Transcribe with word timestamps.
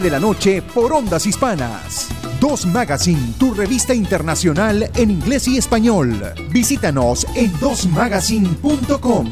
de 0.00 0.10
la 0.10 0.18
noche 0.18 0.62
por 0.62 0.90
Ondas 0.90 1.26
Hispanas. 1.26 2.08
Dos 2.40 2.64
Magazine, 2.64 3.34
tu 3.38 3.52
revista 3.52 3.92
internacional 3.92 4.90
en 4.96 5.10
inglés 5.10 5.46
y 5.48 5.58
español. 5.58 6.32
Visítanos 6.50 7.26
en 7.36 7.52
dosmagazine.com. 7.60 9.30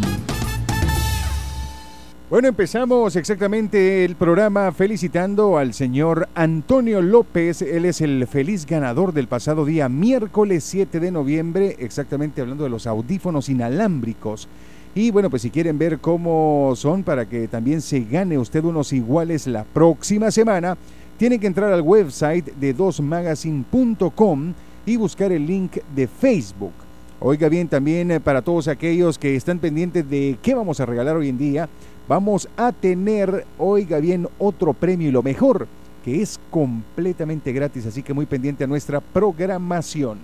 Bueno, 2.29 2.49
empezamos 2.49 3.17
exactamente 3.17 4.05
el 4.05 4.17
programa 4.17 4.71
felicitando 4.73 5.57
al 5.57 5.73
señor 5.73 6.29
Antonio 6.35 7.01
López. 7.01 7.63
Él 7.63 7.87
es 7.87 8.03
el 8.03 8.27
feliz 8.27 8.67
ganador 8.67 9.15
del 9.15 9.29
pasado 9.29 9.65
día 9.65 9.89
miércoles 9.89 10.63
7 10.65 11.01
de 11.01 11.11
noviembre, 11.11 11.77
exactamente 11.79 12.43
hablando 12.43 12.65
de 12.65 12.71
los 12.71 12.87
audífonos 12.87 13.49
inalámbricos 13.49 14.47
y 14.95 15.11
bueno, 15.13 15.31
pues 15.31 15.43
si 15.43 15.51
quieren 15.51 15.79
ver 15.79 15.99
cómo 15.99 16.73
son 16.75 17.05
para 17.05 17.29
que 17.29 17.47
también 17.47 17.81
se 17.81 18.01
gane 18.01 18.39
usted 18.39 18.65
unos 18.65 18.93
iguales 18.93 19.47
la 19.47 19.63
próxima 19.65 20.31
semana, 20.33 20.77
tienen 21.17 21.39
que 21.39 21.47
entrar 21.47 21.73
al 21.73 21.83
website 21.83 22.47
de 22.57 22.73
dosmagazine.com 22.73 24.55
y 24.87 24.97
buscar 24.97 25.31
el 25.31 25.47
link 25.47 25.77
de 25.95 26.09
Facebook. 26.09 26.73
Oiga 27.21 27.49
bien, 27.49 27.69
también 27.69 28.11
eh, 28.11 28.19
para 28.19 28.43
todos 28.43 28.67
aquellos 28.67 29.19
que 29.19 29.37
están 29.37 29.59
pendientes 29.59 30.09
de 30.09 30.39
qué 30.43 30.55
vamos 30.55 30.81
a 30.81 30.87
regalar 30.87 31.17
hoy 31.17 31.29
en 31.29 31.39
día, 31.39 31.69
vamos 32.09 32.49
a 32.57 32.73
tener, 32.73 33.47
oiga 33.59 33.99
bien, 34.01 34.27
otro 34.39 34.73
premio 34.73 35.09
y 35.09 35.13
lo 35.13 35.23
mejor, 35.23 35.69
que 36.05 36.21
es 36.21 36.41
completamente 36.51 37.53
gratis, 37.53 37.87
así 37.87 38.03
que 38.03 38.15
muy 38.15 38.27
pendiente 38.27 38.65
a 38.65 38.67
nuestra 38.67 39.01
programación. 39.01 40.19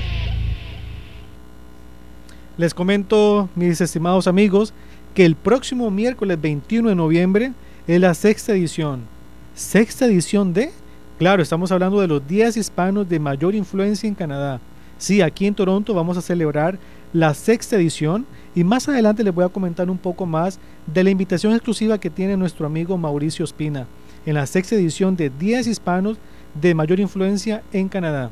Les 2.58 2.74
comento, 2.76 3.50
mis 3.56 3.82
estimados 3.82 4.28
amigos, 4.28 4.76
que 5.16 5.26
el 5.26 5.36
próximo 5.36 5.90
miércoles 5.90 6.40
21 6.40 6.90
de 6.90 6.96
noviembre 6.96 7.54
es 7.88 8.00
la 8.00 8.14
sexta 8.14 8.52
edición. 8.52 9.08
¿Sexta 9.56 10.06
edición 10.06 10.54
de? 10.54 10.72
Claro, 11.20 11.44
estamos 11.44 11.70
hablando 11.74 12.00
de 12.00 12.08
los 12.08 12.26
días 12.26 12.56
hispanos 12.56 13.10
de 13.10 13.20
mayor 13.20 13.54
influencia 13.54 14.08
en 14.08 14.16
Canadá. 14.16 14.62
Sí, 14.98 15.22
aquí 15.22 15.48
en 15.48 15.54
Toronto 15.54 15.94
vamos 15.94 16.18
a 16.18 16.22
celebrar 16.22 16.80
la 17.12 17.34
sexta 17.34 17.76
edición 17.76 18.26
y 18.56 18.64
más 18.64 18.88
adelante 18.88 19.26
les 19.26 19.36
voy 19.36 19.44
a 19.44 19.50
comentar 19.50 19.90
un 19.90 19.98
poco 19.98 20.26
más 20.26 20.60
de 20.88 21.04
la 21.04 21.10
invitación 21.10 21.52
exclusiva 21.52 22.00
que 22.00 22.10
tiene 22.10 22.38
nuestro 22.38 22.66
amigo 22.66 22.98
Mauricio 22.98 23.44
Espina 23.44 23.86
en 24.26 24.36
la 24.36 24.46
sexta 24.46 24.76
edición 24.76 25.18
de 25.18 25.30
Días 25.30 25.68
Hispanos 25.68 26.18
de 26.54 26.74
mayor 26.74 27.02
influencia 27.02 27.64
en 27.74 27.90
Canadá. 27.90 28.32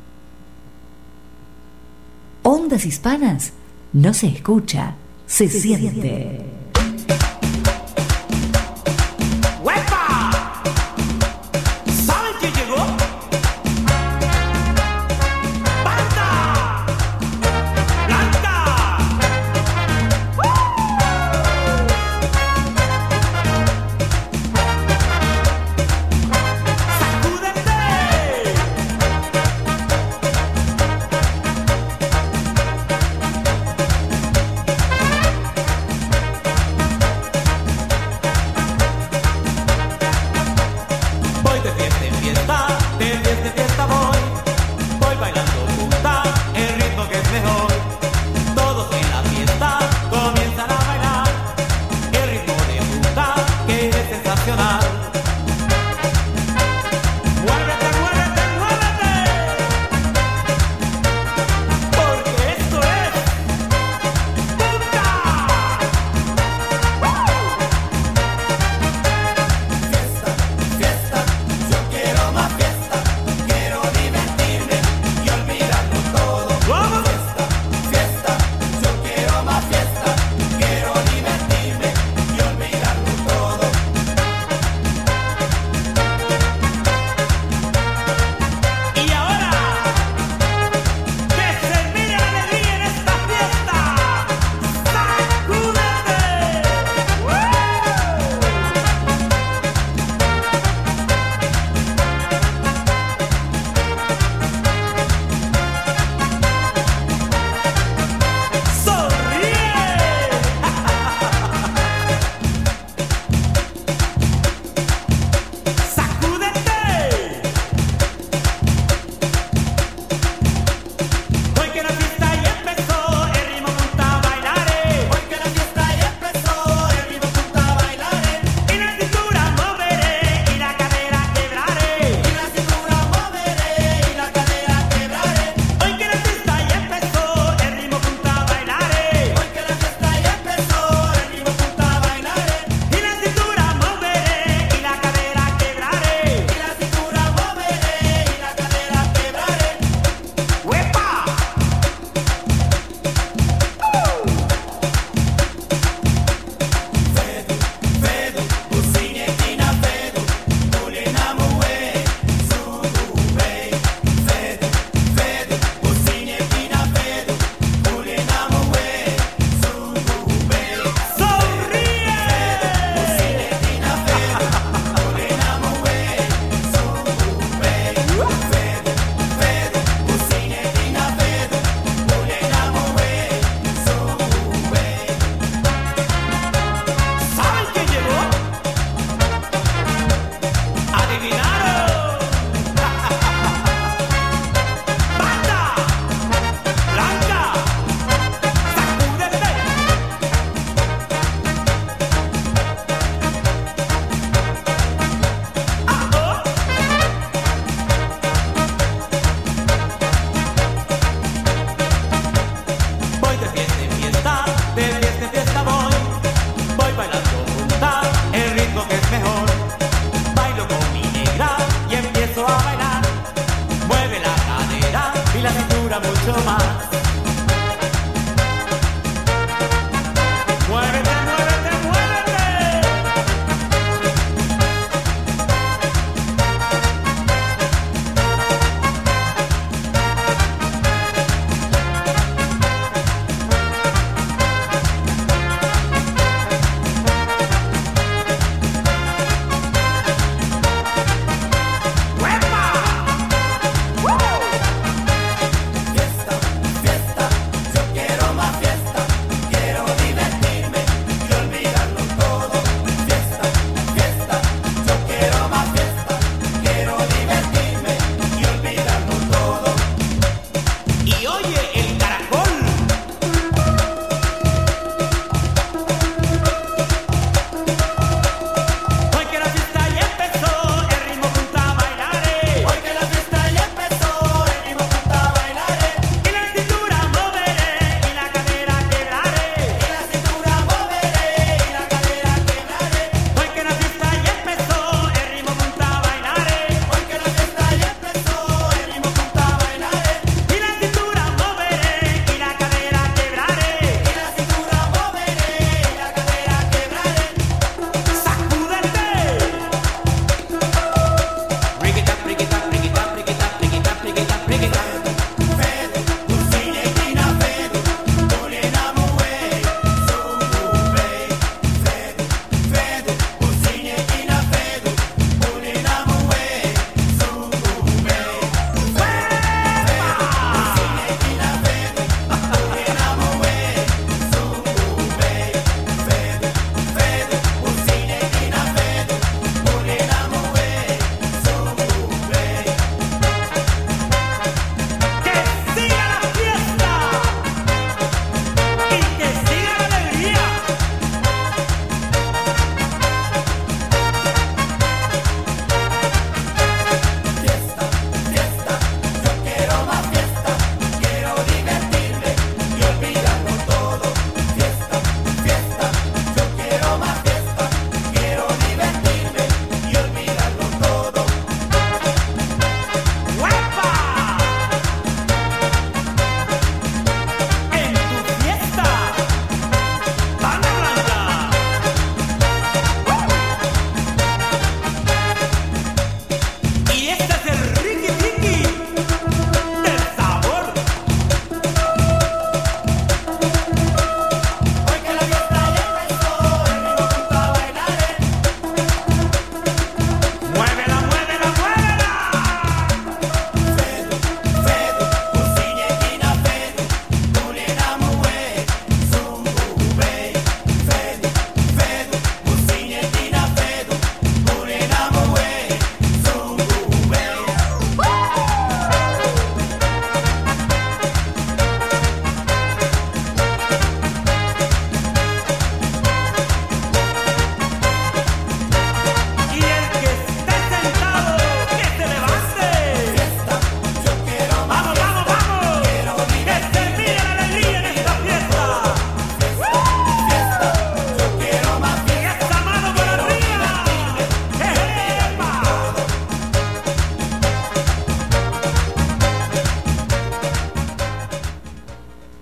Ondas 2.43 2.85
Hispanas 2.85 3.51
no 3.91 4.13
se 4.13 4.27
escucha, 4.27 4.95
se, 5.25 5.49
siente. 5.49 6.39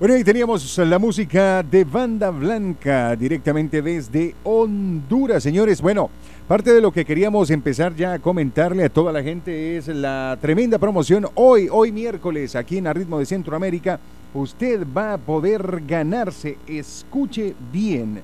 Bueno, 0.05 0.17
ahí 0.17 0.23
teníamos 0.23 0.77
la 0.77 0.99
música 0.99 1.63
de 1.63 1.83
Banda 1.83 2.29
Blanca 2.29 3.15
directamente 3.15 3.81
desde 3.81 4.35
Honduras, 4.43 5.41
señores. 5.41 5.81
Bueno, 5.81 6.11
parte 6.47 6.71
de 6.71 6.79
lo 6.79 6.91
que 6.91 7.03
queríamos 7.03 7.49
empezar 7.49 7.95
ya 7.95 8.13
a 8.13 8.19
comentarle 8.19 8.83
a 8.83 8.89
toda 8.89 9.11
la 9.11 9.23
gente 9.23 9.77
es 9.77 9.87
la 9.87 10.37
tremenda 10.39 10.77
promoción 10.77 11.25
hoy, 11.33 11.69
hoy 11.71 11.91
miércoles, 11.91 12.55
aquí 12.55 12.77
en 12.77 12.93
Ritmo 12.93 13.17
de 13.17 13.25
Centroamérica. 13.25 13.99
Usted 14.35 14.85
va 14.95 15.13
a 15.13 15.17
poder 15.17 15.81
ganarse, 15.87 16.59
escuche 16.67 17.55
bien, 17.73 18.21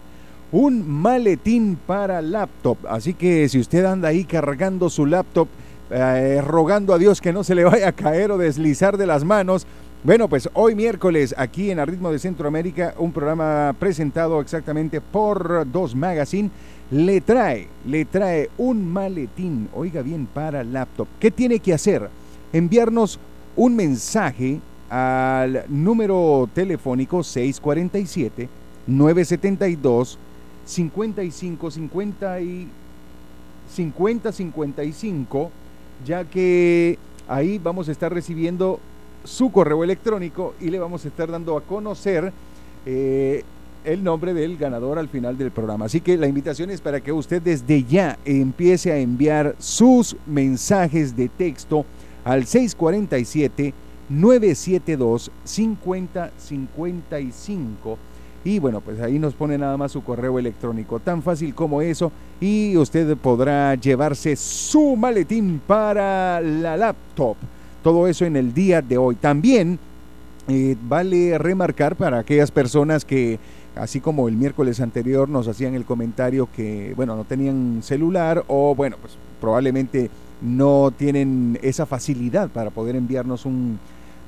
un 0.51 0.87
maletín 0.87 1.79
para 1.87 2.21
laptop. 2.21 2.77
Así 2.87 3.15
que 3.15 3.49
si 3.49 3.57
usted 3.57 3.85
anda 3.85 4.09
ahí 4.09 4.25
cargando 4.25 4.87
su 4.87 5.07
laptop, 5.07 5.47
eh, 5.89 6.43
rogando 6.45 6.93
a 6.93 6.99
Dios 6.99 7.19
que 7.19 7.33
no 7.33 7.43
se 7.43 7.55
le 7.55 7.63
vaya 7.63 7.87
a 7.87 7.91
caer 7.91 8.29
o 8.29 8.37
deslizar 8.37 8.97
de 8.97 9.07
las 9.07 9.23
manos, 9.23 9.65
bueno, 10.03 10.27
pues 10.27 10.49
hoy 10.53 10.73
miércoles 10.73 11.35
aquí 11.37 11.69
en 11.69 11.85
Ritmo 11.85 12.11
de 12.11 12.17
Centroamérica, 12.17 12.95
un 12.97 13.11
programa 13.11 13.75
presentado 13.77 14.41
exactamente 14.41 14.99
por 14.99 15.69
Dos 15.71 15.93
Magazine, 15.93 16.49
le 16.89 17.21
trae, 17.21 17.67
le 17.85 18.05
trae 18.05 18.49
un 18.57 18.91
maletín, 18.91 19.69
oiga 19.75 20.01
bien, 20.01 20.25
para 20.25 20.63
laptop. 20.63 21.07
¿Qué 21.19 21.29
tiene 21.29 21.59
que 21.59 21.75
hacer? 21.75 22.09
Enviarnos 22.51 23.19
un 23.55 23.75
mensaje 23.75 24.59
al 24.89 25.65
número 25.69 26.49
telefónico 26.51 27.21
647 27.23 28.49
972 28.87 30.17
55 30.65 31.71
50 31.71 32.41
y 32.41 32.67
50 33.71 34.31
55, 34.31 35.51
ya 36.03 36.23
que 36.23 36.97
ahí 37.27 37.59
vamos 37.59 37.87
a 37.87 37.91
estar 37.91 38.11
recibiendo 38.11 38.79
su 39.23 39.51
correo 39.51 39.83
electrónico 39.83 40.55
y 40.59 40.69
le 40.69 40.79
vamos 40.79 41.05
a 41.05 41.07
estar 41.07 41.29
dando 41.29 41.55
a 41.57 41.61
conocer 41.61 42.33
eh, 42.85 43.43
el 43.83 44.03
nombre 44.03 44.33
del 44.33 44.57
ganador 44.57 44.99
al 44.99 45.09
final 45.09 45.37
del 45.37 45.51
programa. 45.51 45.85
Así 45.85 46.01
que 46.01 46.17
la 46.17 46.27
invitación 46.27 46.69
es 46.69 46.81
para 46.81 47.01
que 47.01 47.11
usted 47.11 47.41
desde 47.41 47.83
ya 47.83 48.17
empiece 48.25 48.91
a 48.91 48.97
enviar 48.97 49.55
sus 49.59 50.15
mensajes 50.25 51.15
de 51.15 51.29
texto 51.29 51.85
al 52.23 52.45
647 52.45 53.73
972 54.09 55.31
5055 55.43 57.97
y 58.43 58.57
bueno, 58.57 58.81
pues 58.81 58.99
ahí 59.01 59.19
nos 59.19 59.35
pone 59.35 59.57
nada 59.57 59.77
más 59.77 59.91
su 59.91 60.03
correo 60.03 60.39
electrónico, 60.39 60.99
tan 60.99 61.21
fácil 61.21 61.53
como 61.53 61.81
eso 61.81 62.11
y 62.39 62.75
usted 62.75 63.15
podrá 63.17 63.75
llevarse 63.75 64.35
su 64.35 64.95
maletín 64.95 65.61
para 65.65 66.41
la 66.41 66.75
laptop. 66.75 67.37
Todo 67.83 68.07
eso 68.07 68.25
en 68.25 68.35
el 68.35 68.53
día 68.53 68.81
de 68.81 68.97
hoy. 68.97 69.15
También 69.15 69.79
eh, 70.47 70.75
vale 70.87 71.37
remarcar 71.37 71.95
para 71.95 72.19
aquellas 72.19 72.51
personas 72.51 73.05
que, 73.05 73.39
así 73.75 73.99
como 73.99 74.27
el 74.27 74.35
miércoles 74.35 74.79
anterior 74.79 75.29
nos 75.29 75.47
hacían 75.47 75.75
el 75.75 75.85
comentario 75.85 76.49
que, 76.55 76.93
bueno, 76.95 77.15
no 77.15 77.23
tenían 77.23 77.81
celular 77.83 78.43
o, 78.47 78.73
bueno, 78.75 78.97
pues 79.01 79.13
probablemente 79.39 80.09
no 80.41 80.91
tienen 80.95 81.59
esa 81.61 81.85
facilidad 81.85 82.49
para 82.49 82.71
poder 82.71 82.95
enviarnos 82.95 83.45
un 83.45 83.79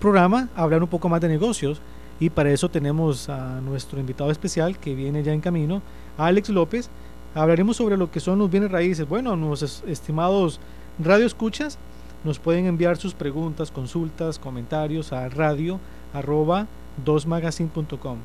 programa 0.00 0.48
hablar 0.54 0.82
un 0.82 0.88
poco 0.88 1.08
más 1.08 1.20
de 1.20 1.28
negocios 1.28 1.80
y 2.20 2.30
para 2.30 2.50
eso 2.50 2.68
tenemos 2.68 3.28
a 3.28 3.60
nuestro 3.60 3.98
invitado 3.98 4.30
especial 4.30 4.78
que 4.78 4.94
viene 4.94 5.22
ya 5.22 5.32
en 5.32 5.40
camino, 5.40 5.82
Alex 6.18 6.48
López. 6.50 6.90
Hablaremos 7.34 7.76
sobre 7.76 7.96
lo 7.96 8.10
que 8.10 8.20
son 8.20 8.38
los 8.38 8.50
bienes 8.50 8.70
raíces. 8.70 9.08
Bueno, 9.08 9.34
nuestros 9.34 9.82
estimados 9.86 10.60
radio 11.02 11.26
escuchas 11.26 11.78
nos 12.22 12.38
pueden 12.38 12.66
enviar 12.66 12.96
sus 12.96 13.14
preguntas, 13.14 13.70
consultas, 13.70 14.38
comentarios 14.38 15.12
a 15.12 15.28
radio 15.28 15.80
arroba 16.12 16.66
dosmagazine.com. 17.04 18.18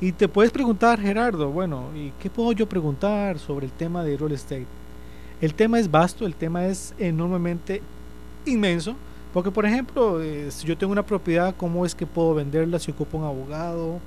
Y 0.00 0.12
te 0.12 0.28
puedes 0.28 0.52
preguntar, 0.52 1.00
Gerardo, 1.00 1.50
bueno, 1.50 1.86
¿y 1.96 2.12
qué 2.20 2.30
puedo 2.30 2.52
yo 2.52 2.68
preguntar 2.68 3.38
sobre 3.38 3.66
el 3.66 3.72
tema 3.72 4.04
de 4.04 4.16
real 4.16 4.32
estate? 4.32 4.66
El 5.38 5.52
tema 5.52 5.78
es 5.78 5.90
vasto, 5.90 6.24
el 6.24 6.34
tema 6.34 6.66
es 6.66 6.94
enormemente 6.98 7.82
inmenso, 8.46 8.96
porque 9.34 9.50
por 9.50 9.66
ejemplo, 9.66 10.22
eh, 10.22 10.50
si 10.50 10.66
yo 10.66 10.78
tengo 10.78 10.92
una 10.92 11.04
propiedad, 11.04 11.54
¿cómo 11.54 11.84
es 11.84 11.94
que 11.94 12.06
puedo 12.06 12.34
venderla 12.34 12.78
si 12.78 12.90
ocupo 12.90 13.18
un 13.18 13.24
abogado? 13.24 13.98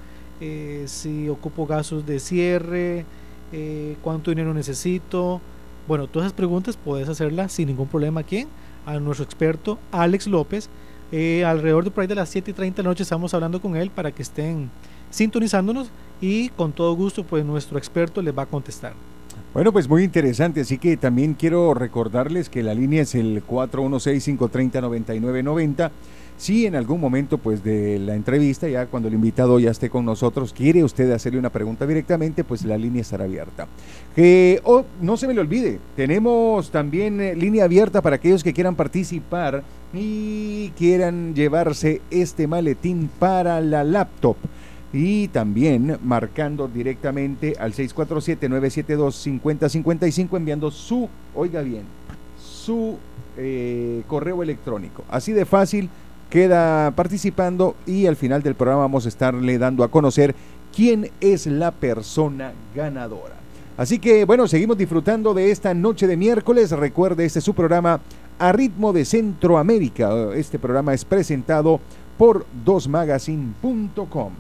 Eh, 0.41 0.86
si 0.88 1.29
ocupo 1.29 1.67
gastos 1.67 2.03
de 2.03 2.19
cierre, 2.19 3.05
eh, 3.51 3.95
cuánto 4.01 4.31
dinero 4.31 4.55
necesito. 4.55 5.39
Bueno, 5.88 6.07
todas 6.07 6.27
esas 6.27 6.36
preguntas 6.36 6.75
puedes 6.77 7.07
hacerlas 7.07 7.51
sin 7.51 7.67
ningún 7.67 7.88
problema. 7.88 8.21
¿A 8.21 8.24
quién? 8.24 8.48
A 8.88 9.00
nuestro 9.00 9.24
experto 9.24 9.77
Alex 9.91 10.25
López. 10.25 10.67
alrededor 11.45 11.91
de 12.07 12.15
las 12.15 12.29
7 12.29 12.51
y 12.51 12.53
30 12.55 12.77
de 12.77 12.83
la 12.83 12.89
noche 12.89 13.03
estamos 13.03 13.33
hablando 13.36 13.62
con 13.62 13.75
él 13.75 13.91
para 13.91 14.12
que 14.12 14.24
estén 14.24 14.71
sintonizándonos 15.12 15.91
y 16.21 16.50
con 16.50 16.71
todo 16.71 16.95
gusto 16.95 17.24
pues 17.24 17.45
nuestro 17.45 17.77
experto 17.77 18.21
les 18.24 18.36
va 18.36 18.43
a 18.43 18.45
contestar. 18.48 18.93
Bueno, 19.51 19.74
pues 19.74 19.89
muy 19.89 20.03
interesante, 20.03 20.62
así 20.62 20.77
que 20.77 20.96
también 20.96 21.34
quiero 21.34 21.74
recordarles 21.74 22.50
que 22.50 22.62
la 22.62 22.75
línea 22.75 23.01
es 23.01 23.15
el 23.15 23.44
416-530-9990. 23.48 25.89
Si 26.38 26.68
en 26.68 26.75
algún 26.75 27.01
momento 27.01 27.39
pues 27.39 27.63
de 27.63 27.98
la 27.98 28.13
entrevista, 28.13 28.70
ya 28.70 28.86
cuando 28.86 29.08
el 29.08 29.15
invitado 29.15 29.60
ya 29.60 29.72
esté 29.72 29.89
con 29.89 30.06
nosotros, 30.06 30.53
quiere 30.53 30.84
usted 30.84 31.12
hacerle 31.12 31.39
una 31.39 31.50
pregunta 31.50 31.88
directamente, 31.88 32.44
pues 32.44 32.63
la 32.63 32.77
línea 32.77 33.01
estará 33.01 33.24
abierta. 33.24 33.68
Que 34.15 34.62
oh, 34.65 34.86
no 35.01 35.18
se 35.18 35.27
me 35.27 35.34
le 35.34 35.41
olvide, 35.41 35.79
tenemos 35.96 36.70
también 36.70 37.20
eh, 37.20 37.34
línea 37.34 37.63
abierta 37.63 38.03
para 38.03 38.18
aquellos 38.18 38.44
que 38.44 38.53
quieran 38.53 38.75
participar 38.75 39.63
y 39.96 40.70
quieran 40.77 41.34
llevarse 41.34 42.01
este 42.12 42.46
maletín 42.46 43.10
para 43.18 43.62
la 43.62 43.84
laptop 43.84 44.38
y 44.91 45.27
también 45.29 45.98
marcando 46.03 46.67
directamente 46.67 47.55
al 47.60 47.74
647-972-5055 47.74 50.38
enviando 50.38 50.72
su, 50.72 51.08
oiga 51.36 51.62
bien, 51.62 51.84
su 52.39 52.98
eh, 53.38 54.01
correo 54.08 54.41
electrónico. 54.43 55.03
Así 55.10 55.31
de 55.31 55.46
fácil 55.46 55.89
queda 56.29 56.91
participando 56.91 57.75
y 57.86 58.05
al 58.05 58.15
final 58.15 58.43
del 58.43 58.55
programa 58.55 58.81
vamos 58.81 59.05
a 59.05 59.10
estarle 59.10 59.58
dando 59.58 59.84
a 59.84 59.89
conocer 59.89 60.36
quién 60.75 61.10
es 61.22 61.48
la 61.48 61.72
persona 61.72 62.53
ganadora. 62.75 63.36
Así 63.77 64.00
que 64.00 64.25
bueno, 64.25 64.48
seguimos 64.48 64.77
disfrutando 64.77 65.34
de 65.34 65.51
esta 65.51 65.74
noche 65.74 66.08
de 66.08 66.17
miércoles. 66.17 66.72
Recuerde, 66.72 67.25
este 67.25 67.39
es 67.39 67.46
su 67.46 67.53
programa 67.53 68.01
a 68.38 68.51
ritmo 68.51 68.91
de 68.91 69.05
Centroamérica. 69.05 70.34
Este 70.34 70.60
programa 70.60 70.93
es 70.93 71.05
presentado 71.05 71.79
por 72.17 72.46
dosmagazine.com. 72.65 74.34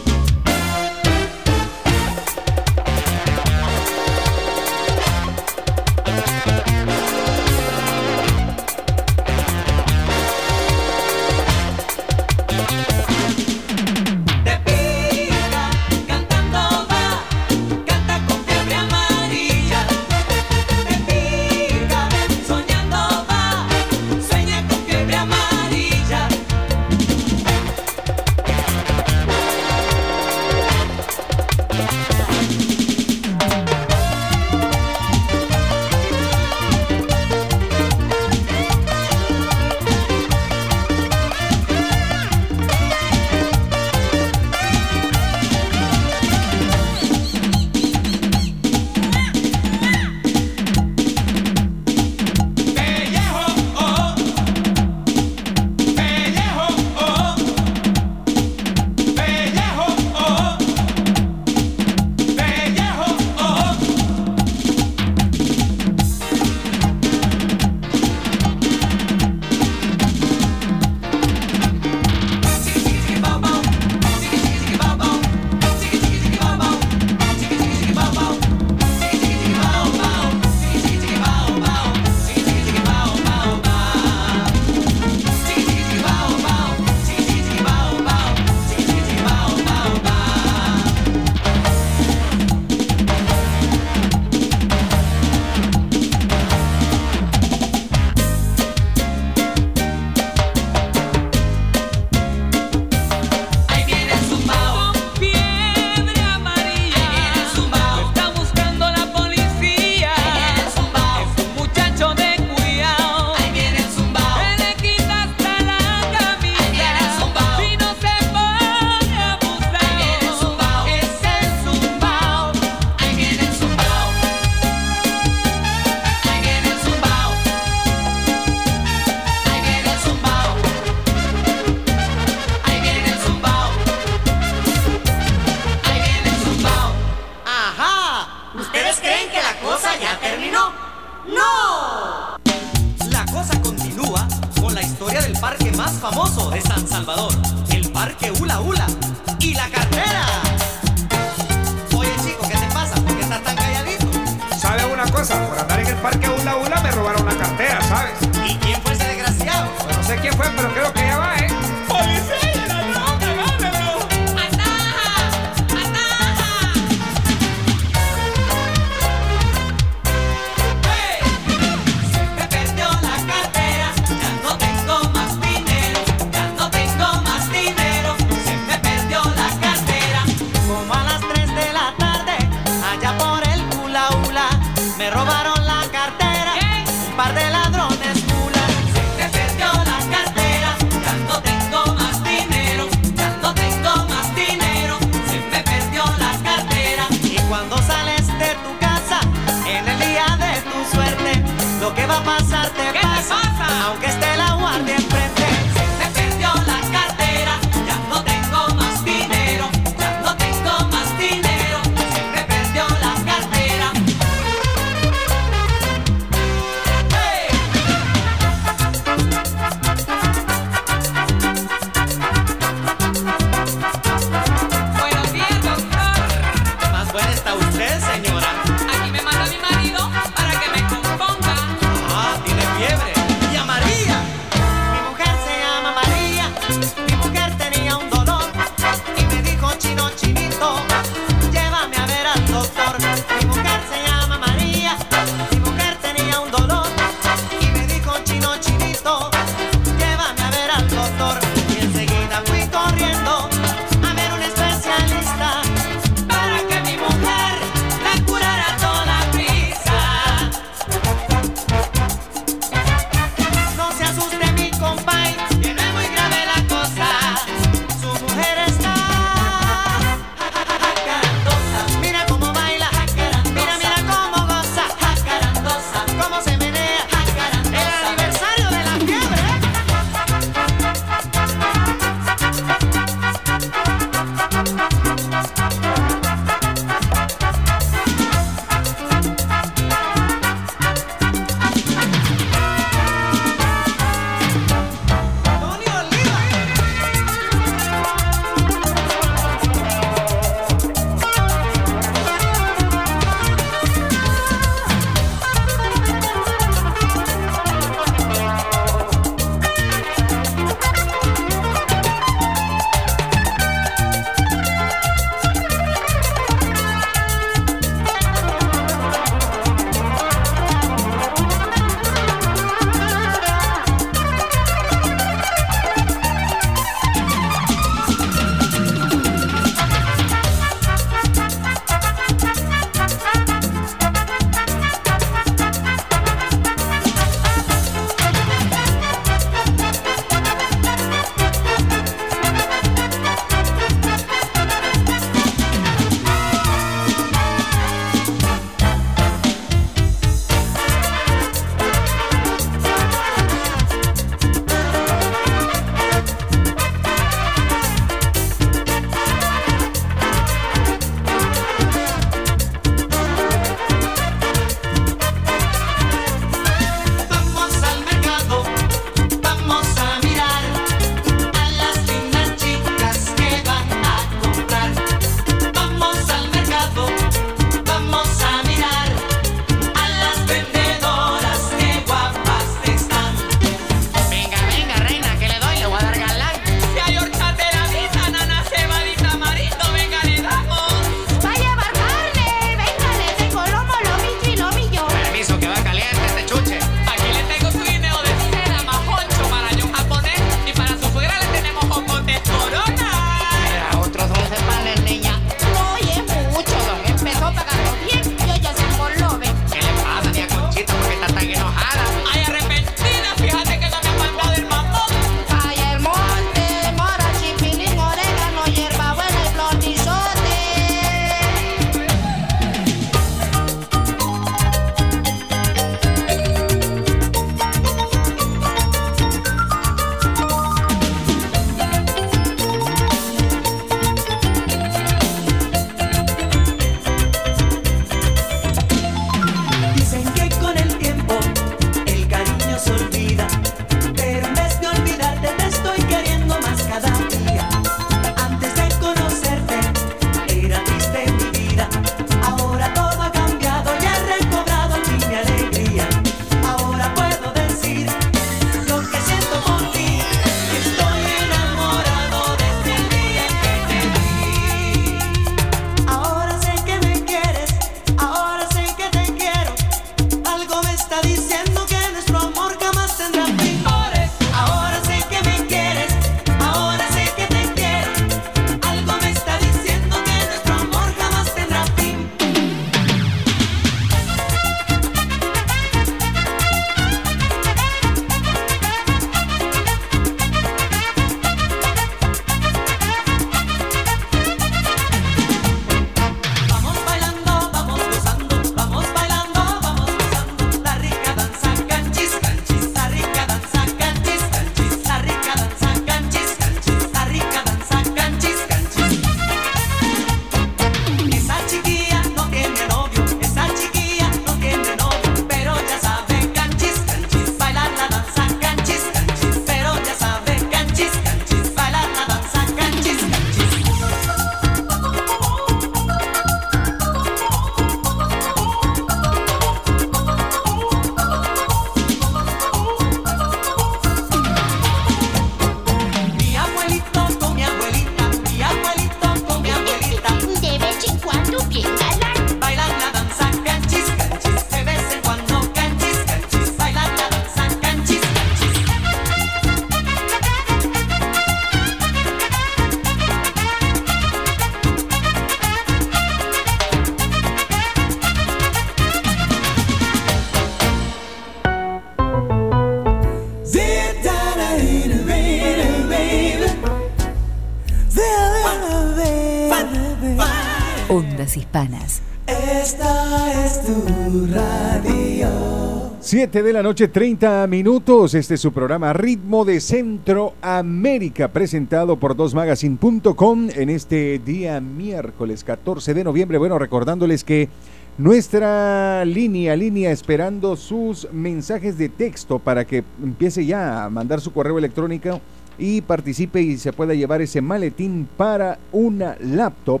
7 576.30 576.62
de 576.62 576.72
la 576.72 576.82
noche, 576.84 577.08
30 577.08 577.66
minutos. 577.66 578.34
Este 578.34 578.54
es 578.54 578.60
su 578.60 578.72
programa 578.72 579.12
Ritmo 579.12 579.64
de 579.64 579.80
Centroamérica, 579.80 581.48
presentado 581.48 582.20
por 582.20 582.36
dosmagazine.com 582.36 583.68
en 583.74 583.90
este 583.90 584.38
día 584.38 584.80
miércoles 584.80 585.64
14 585.64 586.14
de 586.14 586.22
noviembre. 586.22 586.58
Bueno, 586.58 586.78
recordándoles 586.78 587.42
que 587.42 587.68
nuestra 588.16 589.24
línea, 589.24 589.74
línea 589.74 590.12
esperando 590.12 590.76
sus 590.76 591.26
mensajes 591.32 591.98
de 591.98 592.08
texto 592.08 592.60
para 592.60 592.84
que 592.84 593.02
empiece 593.20 593.66
ya 593.66 594.04
a 594.04 594.08
mandar 594.08 594.40
su 594.40 594.52
correo 594.52 594.78
electrónico 594.78 595.40
y 595.80 596.00
participe 596.00 596.62
y 596.62 596.78
se 596.78 596.92
pueda 596.92 597.12
llevar 597.12 597.42
ese 597.42 597.60
maletín 597.60 598.28
para 598.36 598.78
una 598.92 599.36
laptop. 599.40 600.00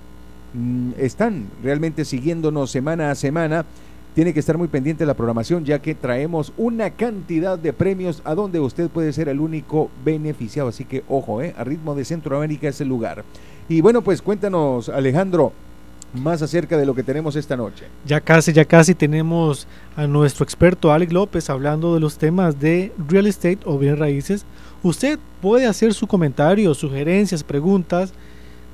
mm, 0.53 0.91
están 0.99 1.47
realmente 1.63 2.05
siguiéndonos 2.05 2.71
semana 2.71 3.11
a 3.11 3.15
semana, 3.15 3.65
tiene 4.15 4.33
que 4.33 4.41
estar 4.41 4.57
muy 4.57 4.69
pendiente 4.69 5.05
la 5.05 5.15
programación 5.15 5.65
ya 5.65 5.81
que 5.81 5.95
traemos 5.95 6.53
una 6.57 6.91
cantidad 6.91 7.59
de 7.59 7.73
premios 7.73 8.23
a 8.25 8.35
donde 8.35 8.61
usted 8.61 8.89
puede 8.89 9.13
ser 9.13 9.29
el 9.29 9.41
único 9.41 9.91
beneficiado. 10.05 10.69
Así 10.69 10.85
que 10.85 11.03
ojo, 11.09 11.43
¿eh? 11.43 11.55
a 11.59 11.65
ritmo 11.65 11.95
de 11.95 12.05
Centroamérica 12.05 12.69
es 12.69 12.81
el 12.81 12.89
lugar. 12.89 13.25
Y 13.69 13.81
bueno, 13.81 14.03
pues 14.03 14.23
cuéntanos 14.23 14.89
Alejandro 14.89 15.53
más 16.15 16.43
acerca 16.43 16.77
de 16.77 16.87
lo 16.87 16.95
que 16.95 17.03
tenemos 17.03 17.35
esta 17.35 17.57
noche. 17.57 17.87
Ya 18.07 18.21
casi, 18.21 18.53
ya 18.53 18.65
casi 18.65 18.95
tenemos 18.95 19.67
a 19.97 20.07
nuestro 20.07 20.45
experto 20.45 20.93
Alex 20.93 21.13
López 21.13 21.51
hablando 21.51 21.93
de 21.93 22.01
los 22.01 22.19
temas 22.19 22.61
de 22.61 22.93
real 23.09 23.27
estate 23.27 23.59
o 23.65 23.79
bien 23.79 23.97
raíces. 23.97 24.45
Usted 24.85 25.19
puede 25.43 25.67
hacer 25.67 25.93
su 25.93 26.07
comentario, 26.07 26.73
sugerencias, 26.75 27.43
preguntas, 27.43 28.13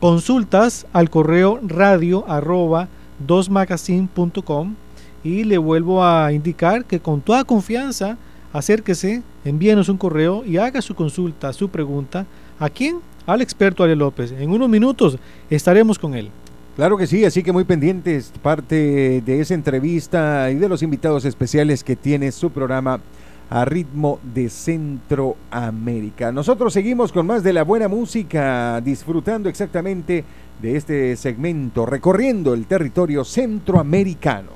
consultas 0.01 0.87
al 0.93 1.09
correo 1.09 1.61
radio 1.63 2.25
arroba 2.29 2.89
dosmagazine.com 3.27 4.75
y 5.23 5.45
le 5.45 5.59
vuelvo 5.59 6.05
a 6.05 6.33
indicar 6.33 6.85
que 6.85 7.01
con 7.01 7.21
toda 7.21 7.45
confianza 7.45 8.17
acérquese, 8.53 9.23
envíenos 9.45 9.89
un 9.89 9.97
correo 9.97 10.45
y 10.45 10.57
haga 10.57 10.83
su 10.83 10.95
consulta, 10.95 11.53
su 11.53 11.69
pregunta. 11.69 12.27
¿A 12.59 12.69
quién? 12.69 12.99
Al 13.27 13.43
experto 13.43 13.85
Ale 13.85 13.97
López. 13.97 14.33
En 14.33 14.51
unos 14.51 14.69
minutos 14.69 15.19
estaremos 15.49 15.99
con 15.99 16.15
él. 16.15 16.31
Claro 16.77 16.97
que 16.97 17.07
sí, 17.07 17.25
así 17.25 17.43
que 17.43 17.53
muy 17.53 17.65
pendientes 17.65 18.33
parte 18.43 19.21
de 19.21 19.41
esa 19.41 19.55
entrevista 19.55 20.51
y 20.51 20.55
de 20.55 20.69
los 20.69 20.83
invitados 20.83 21.25
especiales 21.25 21.85
que 21.85 21.97
tiene 21.97 22.33
su 22.33 22.51
programa 22.51 23.01
a 23.51 23.65
ritmo 23.65 24.21
de 24.23 24.49
Centroamérica. 24.49 26.31
Nosotros 26.31 26.73
seguimos 26.73 27.13
con 27.13 27.27
más 27.27 27.43
de 27.43 27.53
la 27.53 27.65
buena 27.65 27.89
música, 27.89 28.81
disfrutando 28.81 29.49
exactamente 29.49 30.25
de 30.63 30.77
este 30.77 31.17
segmento, 31.17 31.85
recorriendo 31.85 32.55
el 32.55 32.67
territorio 32.67 33.25
centroamericano. 33.25 34.53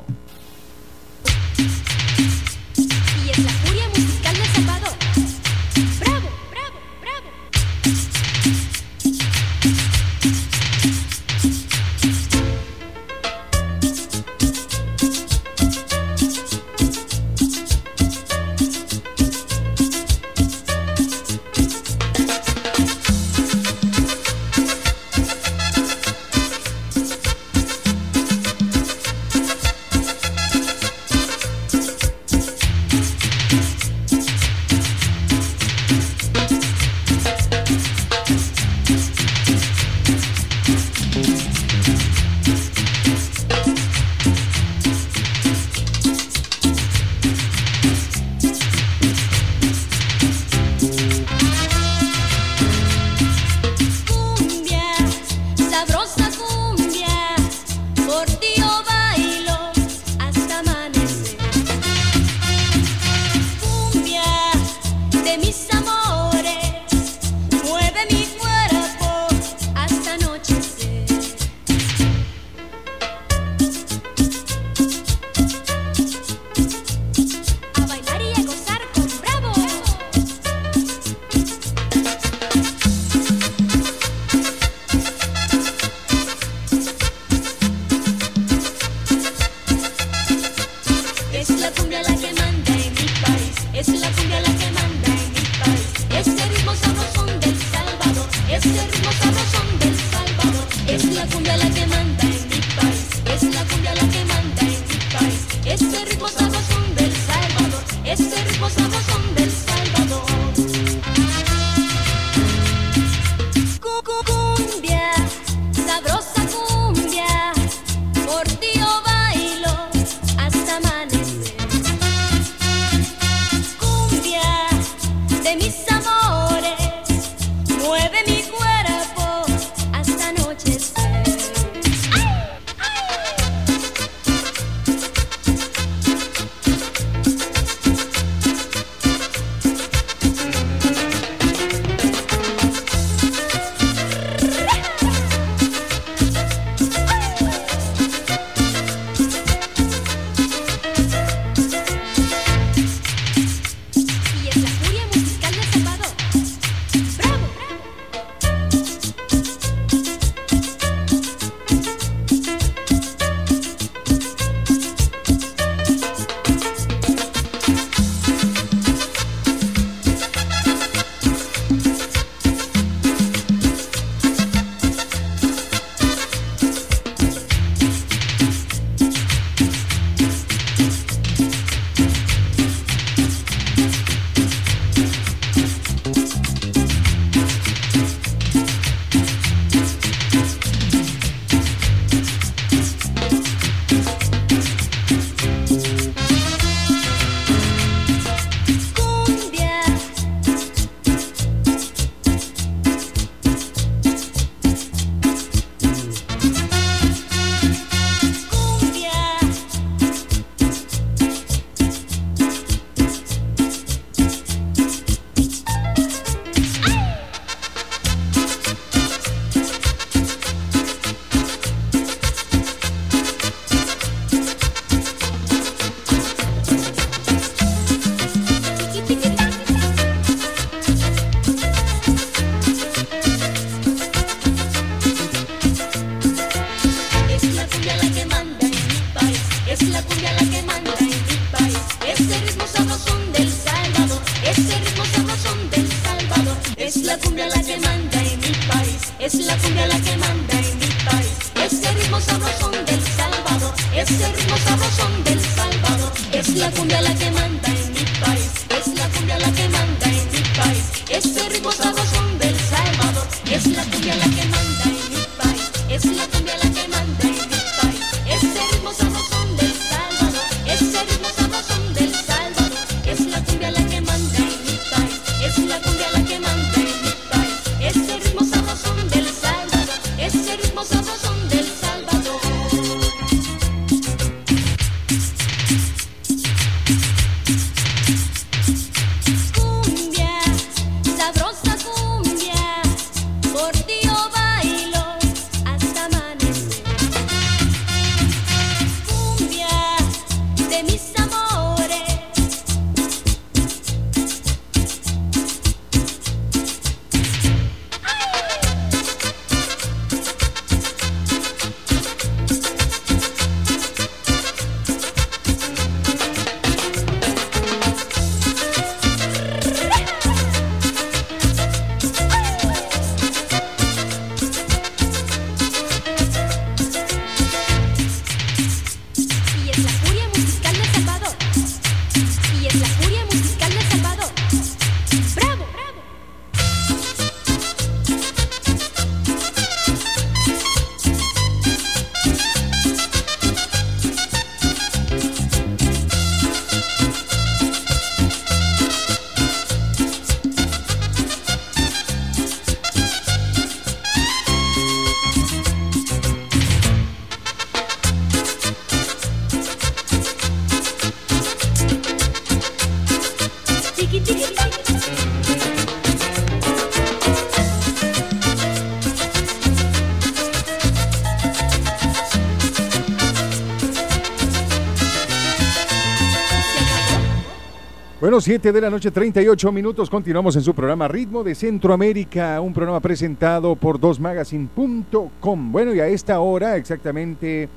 Bueno, 378.35 378.43
7 378.43 378.73
de 378.73 378.81
la 378.81 378.91
noche, 378.91 379.13
38 379.13 379.71
minutos. 379.71 380.11
Continuamos 380.11 380.57
en 380.57 380.63
su 380.63 380.75
programa 380.75 381.07
Ritmo 381.07 381.45
de 381.45 381.55
Centroamérica, 381.55 382.61
un 382.61 382.75
programa 382.75 382.99
presentado 382.99 383.77
por 383.77 384.01
dosmagazine.com. 384.01 385.71
Bueno, 385.71 385.95
y 385.95 386.01
a 386.01 386.09
esta 386.09 386.41
hora 386.41 386.77
exactamente 386.77 387.69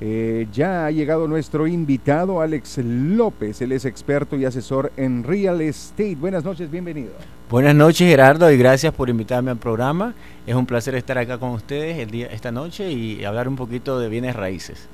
eh, 0.00 0.46
ya 0.50 0.86
ha 0.86 0.90
llegado 0.90 1.28
nuestro 1.28 1.66
invitado 1.66 2.40
Alex 2.40 2.78
López. 2.78 3.60
Él 3.60 3.72
es 3.72 3.84
experto 3.84 4.36
y 4.36 4.46
asesor 4.46 4.90
en 4.96 5.22
real 5.22 5.60
estate. 5.60 6.14
Buenas 6.14 6.42
noches, 6.44 6.70
bienvenido. 6.70 7.10
Buenas 7.50 7.74
noches 7.74 8.08
Gerardo 8.08 8.50
y 8.50 8.56
gracias 8.56 8.94
por 8.94 9.10
invitarme 9.10 9.50
al 9.50 9.58
programa. 9.58 10.14
Es 10.46 10.54
un 10.54 10.64
placer 10.64 10.94
estar 10.94 11.18
acá 11.18 11.36
con 11.36 11.50
ustedes 11.50 11.98
el 11.98 12.10
día, 12.10 12.28
esta 12.28 12.50
noche 12.50 12.90
y 12.90 13.22
hablar 13.22 13.48
un 13.48 13.56
poquito 13.56 14.00
de 14.00 14.08
bienes 14.08 14.34
raíces. 14.34 14.88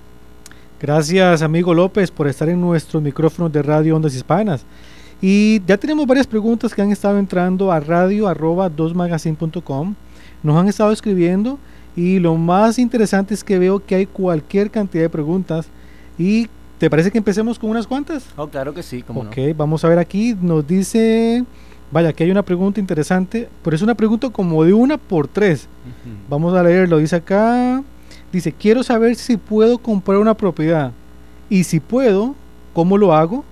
Gracias, 0.81 1.43
amigo 1.43 1.75
López, 1.75 2.11
por 2.11 2.27
estar 2.27 2.49
en 2.49 2.61
nuestros 2.61 3.01
micrófonos 3.01 3.53
de 3.53 3.63
Radio 3.63 3.95
Ondas 3.95 4.17
Hispanas. 4.17 4.67
Y 5.23 5.63
ya 5.67 5.79
tenemos 5.79 6.05
varias 6.05 6.27
preguntas 6.27 6.75
que 6.75 6.83
han 6.83 6.91
estado 6.91 7.17
entrando 7.17 7.71
a 7.71 7.79
radio 7.79 8.27
arroba 8.27 8.69
2magazine.com. 8.69 9.95
Nos 10.43 10.57
han 10.57 10.69
estado 10.69 10.91
escribiendo 10.91 11.61
y 11.95 12.19
lo 12.19 12.35
más 12.35 12.77
interesante 12.81 13.33
es 13.33 13.45
que 13.45 13.57
veo 13.57 13.79
que 13.79 13.95
hay 13.95 14.07
cualquier 14.07 14.69
cantidad 14.69 15.05
de 15.05 15.09
preguntas. 15.09 15.69
¿Y 16.19 16.49
te 16.79 16.91
parece 16.91 17.13
que 17.13 17.19
empecemos 17.19 17.57
con 17.57 17.71
unas 17.71 17.87
cuantas? 17.87 18.25
Oh, 18.37 18.49
claro 18.49 18.75
que 18.75 18.83
sí, 18.83 19.03
como 19.03 19.21
ok, 19.21 19.37
vamos 19.57 19.85
a 19.85 19.89
ver 19.89 20.01
aquí. 20.01 20.35
Nos 20.41 20.67
dice, 20.67 21.45
vaya, 21.93 22.09
aquí 22.09 22.25
hay 22.25 22.33
una 22.33 22.43
pregunta 22.43 22.81
interesante, 22.81 23.49
pero 23.63 23.77
es 23.77 23.83
una 23.83 23.95
pregunta 23.95 24.29
como 24.31 24.65
de 24.65 24.73
una 24.73 24.99
por 24.99 25.29
tres. 25.29 25.69
Vamos 26.29 26.53
a 26.55 26.65
leerlo. 26.65 26.99
Dice 26.99 27.15
acá, 27.15 27.81
dice, 28.33 28.51
quiero 28.51 28.83
saber 28.83 29.15
si 29.15 29.37
puedo 29.37 29.79
comprar 29.79 30.19
una 30.19 30.35
propiedad. 30.35 30.91
Y 31.49 31.63
si 31.63 31.79
puedo, 31.79 32.35
¿cómo 32.73 32.99
lo 32.99 33.15
hago? 33.15 33.45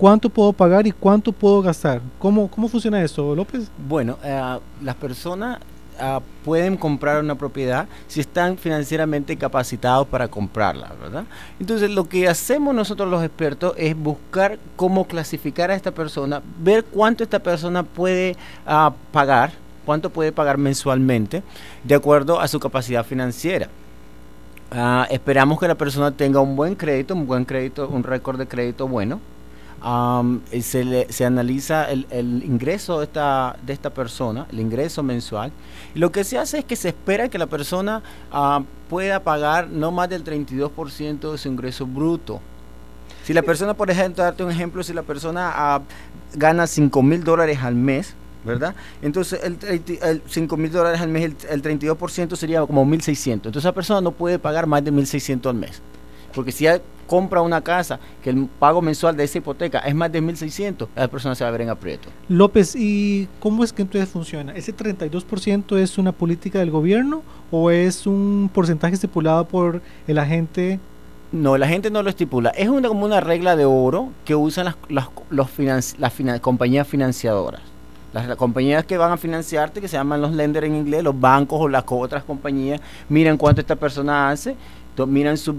¿Cuánto 0.00 0.30
puedo 0.30 0.54
pagar 0.54 0.86
y 0.86 0.92
cuánto 0.92 1.30
puedo 1.30 1.60
gastar? 1.60 2.00
¿Cómo, 2.18 2.48
cómo 2.48 2.68
funciona 2.68 3.02
eso, 3.02 3.36
López? 3.36 3.70
Bueno, 3.86 4.16
eh, 4.24 4.58
las 4.82 4.94
personas 4.96 5.58
ah, 5.98 6.22
pueden 6.42 6.78
comprar 6.78 7.22
una 7.22 7.34
propiedad 7.34 7.86
si 8.08 8.20
están 8.20 8.56
financieramente 8.56 9.36
capacitados 9.36 10.06
para 10.06 10.26
comprarla, 10.26 10.90
¿verdad? 11.02 11.24
Entonces, 11.60 11.90
lo 11.90 12.08
que 12.08 12.28
hacemos 12.28 12.74
nosotros 12.74 13.10
los 13.10 13.22
expertos 13.22 13.74
es 13.76 13.94
buscar 13.94 14.58
cómo 14.74 15.06
clasificar 15.06 15.70
a 15.70 15.74
esta 15.74 15.90
persona, 15.90 16.40
ver 16.58 16.82
cuánto 16.82 17.22
esta 17.22 17.40
persona 17.40 17.82
puede 17.82 18.36
ah, 18.66 18.94
pagar, 19.12 19.52
cuánto 19.84 20.08
puede 20.08 20.32
pagar 20.32 20.56
mensualmente, 20.56 21.42
de 21.84 21.94
acuerdo 21.94 22.40
a 22.40 22.48
su 22.48 22.58
capacidad 22.58 23.04
financiera. 23.04 23.68
Ah, 24.70 25.06
esperamos 25.10 25.60
que 25.60 25.68
la 25.68 25.74
persona 25.74 26.10
tenga 26.10 26.40
un 26.40 26.56
buen 26.56 26.74
crédito, 26.74 27.12
un 27.12 27.26
buen 27.26 27.44
crédito, 27.44 27.86
un 27.86 28.02
récord 28.02 28.38
de 28.38 28.48
crédito 28.48 28.88
bueno. 28.88 29.20
Y 30.52 30.60
se, 30.62 30.84
le- 30.84 31.10
se 31.10 31.24
analiza 31.24 31.90
el, 31.90 32.06
el 32.10 32.42
ingreso 32.44 32.98
de 32.98 33.04
esta, 33.06 33.56
de 33.64 33.72
esta 33.72 33.90
persona, 33.90 34.46
el 34.52 34.60
ingreso 34.60 35.02
mensual. 35.02 35.52
Y 35.94 35.98
lo 35.98 36.12
que 36.12 36.22
se 36.24 36.36
hace 36.38 36.58
es 36.58 36.64
que 36.66 36.76
se 36.76 36.88
espera 36.88 37.28
que 37.28 37.38
la 37.38 37.46
persona 37.46 38.02
ah, 38.30 38.62
pueda 38.90 39.20
pagar 39.20 39.68
no 39.68 39.90
más 39.90 40.08
del 40.10 40.22
32% 40.22 41.32
de 41.32 41.38
su 41.38 41.48
ingreso 41.48 41.86
bruto. 41.86 42.40
Si 43.24 43.32
la 43.32 43.42
persona, 43.42 43.74
por 43.74 43.90
ejemplo, 43.90 44.22
darte 44.24 44.42
un 44.44 44.50
ejemplo, 44.50 44.82
si 44.82 44.92
la 44.92 45.02
persona 45.02 45.50
ah, 45.54 45.80
gana 46.34 46.66
5 46.66 47.02
mil 47.02 47.24
dólares 47.24 47.58
al 47.62 47.74
mes, 47.74 48.14
¿verdad? 48.44 48.74
Entonces, 49.02 49.40
el, 49.42 49.56
30 49.58 50.08
el 50.10 50.22
5 50.26 50.56
mil 50.56 50.70
dólares 50.72 51.00
al 51.00 51.08
mes, 51.08 51.24
el, 51.24 51.36
el 51.50 51.62
32% 51.62 52.36
sería 52.36 52.60
como 52.66 52.84
1.600. 52.84 53.32
Entonces, 53.32 53.60
esa 53.62 53.72
persona 53.72 54.00
no 54.00 54.12
puede 54.12 54.38
pagar 54.38 54.66
más 54.66 54.82
de 54.84 54.92
1.600 54.92 55.46
al 55.48 55.54
mes. 55.56 55.80
Porque 56.34 56.52
si 56.52 56.64
ya 56.64 56.80
compra 57.06 57.42
una 57.42 57.60
casa, 57.60 57.98
que 58.22 58.30
el 58.30 58.46
pago 58.58 58.80
mensual 58.80 59.16
de 59.16 59.24
esa 59.24 59.38
hipoteca 59.38 59.80
es 59.80 59.94
más 59.94 60.12
de 60.12 60.22
1.600, 60.22 60.86
la 60.94 61.08
persona 61.08 61.34
se 61.34 61.42
va 61.42 61.48
a 61.48 61.50
ver 61.50 61.62
en 61.62 61.68
aprieto. 61.70 62.08
López, 62.28 62.76
¿y 62.76 63.28
cómo 63.40 63.64
es 63.64 63.72
que 63.72 63.82
entonces 63.82 64.08
funciona? 64.08 64.52
¿Ese 64.54 64.72
32% 64.74 65.76
es 65.78 65.98
una 65.98 66.12
política 66.12 66.60
del 66.60 66.70
gobierno 66.70 67.22
o 67.50 67.70
es 67.72 68.06
un 68.06 68.48
porcentaje 68.54 68.94
estipulado 68.94 69.44
por 69.48 69.82
el 70.06 70.18
agente? 70.18 70.78
No, 71.32 71.56
la 71.58 71.66
gente 71.68 71.90
no 71.90 72.02
lo 72.02 72.10
estipula. 72.10 72.50
Es 72.50 72.68
una, 72.68 72.88
como 72.88 73.04
una 73.04 73.20
regla 73.20 73.56
de 73.56 73.64
oro 73.64 74.10
que 74.24 74.34
usan 74.36 74.66
las, 74.66 74.76
las, 74.88 75.08
los 75.30 75.48
financi- 75.48 75.96
las 75.98 76.12
finan- 76.16 76.40
compañías 76.40 76.86
financiadoras. 76.86 77.60
Las, 78.12 78.26
las 78.26 78.36
compañías 78.36 78.84
que 78.84 78.98
van 78.98 79.12
a 79.12 79.16
financiarte, 79.16 79.80
que 79.80 79.86
se 79.86 79.96
llaman 79.96 80.20
los 80.20 80.32
lenders 80.32 80.66
en 80.66 80.74
inglés, 80.74 81.04
los 81.04 81.18
bancos 81.20 81.60
o 81.60 81.68
las 81.68 81.84
otras 81.88 82.24
compañías, 82.24 82.80
miran 83.08 83.36
cuánto 83.36 83.60
esta 83.60 83.76
persona 83.76 84.30
hace, 84.30 84.56
miran 85.06 85.36
sus 85.36 85.54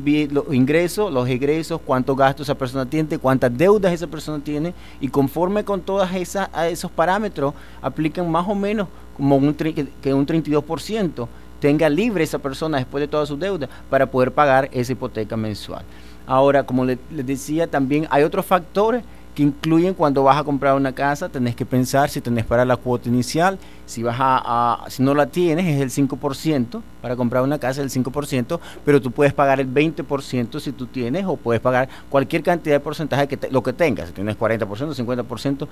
ingresos, 0.51 1.11
los 1.11 1.27
egresos, 1.27 1.79
cuántos 1.85 2.15
gastos 2.17 2.47
esa 2.47 2.55
persona 2.55 2.85
tiene, 2.85 3.17
cuántas 3.17 3.55
deudas 3.57 3.93
esa 3.93 4.07
persona 4.07 4.43
tiene, 4.43 4.73
y 4.99 5.07
conforme 5.07 5.63
con 5.63 5.81
todas 5.81 6.09
a 6.53 6.67
esos 6.69 6.91
parámetros, 6.91 7.53
aplican 7.81 8.29
más 8.29 8.47
o 8.47 8.55
menos 8.55 8.87
como 9.15 9.35
un, 9.37 9.53
que- 9.53 10.13
un 10.13 10.25
32% 10.25 11.27
tenga 11.59 11.89
libre 11.89 12.23
esa 12.23 12.39
persona 12.39 12.77
después 12.77 13.01
de 13.01 13.07
toda 13.07 13.25
su 13.25 13.37
deuda 13.37 13.69
para 13.89 14.05
poder 14.09 14.31
pagar 14.31 14.69
esa 14.71 14.93
hipoteca 14.93 15.37
mensual. 15.37 15.83
Ahora, 16.25 16.63
como 16.63 16.85
le- 16.85 16.97
les 17.11 17.25
decía, 17.25 17.67
también 17.67 18.07
hay 18.09 18.23
otros 18.23 18.45
factores 18.45 19.03
que 19.35 19.43
incluyen 19.43 19.93
cuando 19.93 20.23
vas 20.23 20.37
a 20.37 20.43
comprar 20.43 20.75
una 20.75 20.91
casa, 20.93 21.29
tenés 21.29 21.55
que 21.55 21.65
pensar 21.65 22.09
si 22.09 22.19
tenés 22.21 22.45
para 22.45 22.65
la 22.65 22.75
cuota 22.75 23.07
inicial, 23.07 23.57
si 23.85 24.03
vas 24.03 24.17
a, 24.19 24.83
si 24.89 25.01
no 25.03 25.13
la 25.13 25.25
tienes 25.27 25.65
es 25.67 25.81
el 25.81 25.89
5%, 26.09 26.81
para 27.01 27.15
comprar 27.15 27.41
una 27.43 27.57
casa 27.57 27.81
es 27.81 27.95
el 27.95 28.03
5%, 28.03 28.59
pero 28.83 29.01
tú 29.01 29.11
puedes 29.11 29.33
pagar 29.33 29.59
el 29.59 29.67
20% 29.73 30.59
si 30.59 30.71
tú 30.73 30.85
tienes 30.87 31.25
o 31.25 31.37
puedes 31.37 31.61
pagar 31.61 31.87
cualquier 32.09 32.43
cantidad 32.43 32.75
de 32.75 32.79
porcentaje 32.81 33.27
que 33.27 33.37
te- 33.37 33.49
lo 33.51 33.63
que 33.63 33.71
tengas, 33.73 34.07
si 34.09 34.13
tienes 34.13 34.37
40%, 34.37 34.93
50%, 34.93 35.67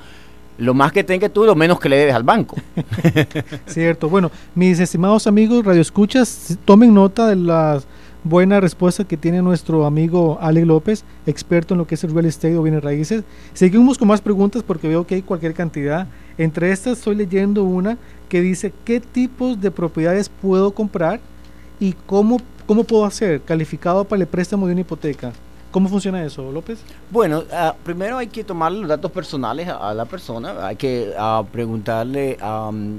lo 0.58 0.74
más 0.74 0.92
que 0.92 1.04
tengas 1.04 1.32
tú, 1.32 1.46
lo 1.46 1.56
menos 1.56 1.80
que 1.80 1.88
le 1.90 1.98
debes 1.98 2.16
al 2.16 2.24
banco. 2.24 2.56
Cierto. 3.66 4.10
Bueno, 4.10 4.30
mis 4.56 4.80
estimados 4.80 5.26
amigos 5.28 5.66
radioescuchas, 5.66 6.58
tomen 6.66 6.94
nota 6.94 7.28
de 7.28 7.36
las 7.38 7.86
buenas 8.24 8.62
respuestas 8.62 9.06
que 9.06 9.18
tiene 9.18 9.42
nuestro 9.42 9.86
amigo 9.86 10.38
Alex 10.42 10.68
López, 10.68 11.06
experto 11.26 11.74
en 11.74 11.80
lo 11.80 11.88
que 11.88 11.96
es 11.96 12.04
el 12.04 12.12
real 12.14 12.26
estate 12.26 12.58
o 12.58 12.64
bienes 12.64 12.84
raíces. 12.84 13.24
Seguimos 13.54 13.98
con 13.98 14.08
más 14.08 14.22
preguntas 14.22 14.64
porque 14.64 14.88
veo 14.88 15.06
que 15.06 15.16
hay 15.16 15.22
cualquier 15.22 15.54
cantidad. 15.54 16.08
Entre 16.38 16.72
estas 16.72 16.98
estoy 16.98 17.16
leyendo 17.16 17.64
una 17.64 17.98
que 18.28 18.42
dice 18.42 18.74
qué 18.86 19.00
tipos 19.00 19.60
de 19.60 19.72
propiedades 19.72 20.30
puedo 20.30 20.72
comprar 20.72 21.20
y 21.80 21.94
cómo, 22.06 22.40
cómo 22.66 22.84
puedo 22.84 23.06
hacer 23.06 23.42
calificado 23.42 24.04
para 24.04 24.22
el 24.22 24.28
préstamo 24.28 24.68
de 24.68 24.74
una 24.74 24.82
hipoteca. 24.82 25.32
¿Cómo 25.72 25.88
funciona 25.88 26.24
eso, 26.24 26.52
López? 26.52 26.80
Bueno, 27.12 27.44
ah, 27.54 27.76
primero 27.84 28.18
hay 28.18 28.28
que 28.28 28.44
tomar 28.44 28.72
los 28.72 28.88
datos 28.88 29.12
personales 29.12 29.70
a, 29.70 29.94
la 29.94 30.06
persona, 30.06 30.66
hay 30.66 30.76
que 30.76 31.14
ah, 31.16 31.44
preguntarle 31.52 32.38
am, 32.42 32.98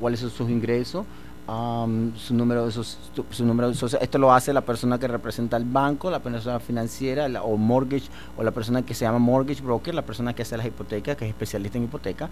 cuáles 0.00 0.20
son 0.20 0.30
sus 0.30 0.48
ingresos, 0.48 1.04
am, 1.48 2.12
su 2.16 2.34
número 2.34 2.70
su, 2.70 2.84
su 2.84 3.44
número 3.44 3.72
social. 3.74 4.00
Esto 4.02 4.18
lo 4.18 4.32
hace 4.32 4.52
la 4.52 4.60
persona 4.60 4.98
que 4.98 5.08
representa 5.08 5.56
al 5.56 5.64
banco, 5.64 6.10
la 6.10 6.20
persona 6.20 6.60
financiera 6.60 7.28
la- 7.28 7.42
o 7.42 7.56
mortgage 7.56 8.08
o 8.36 8.42
la 8.44 8.50
persona 8.52 8.82
que 8.82 8.94
se 8.94 9.04
llama 9.04 9.18
mortgage 9.18 9.62
broker, 9.62 9.94
la 9.94 10.02
persona 10.02 10.34
que 10.34 10.42
hace 10.42 10.56
las 10.56 10.66
hipotecas, 10.66 11.16
que 11.16 11.24
es 11.24 11.30
especialista 11.30 11.78
en 11.78 11.84
hipoteca. 11.84 12.28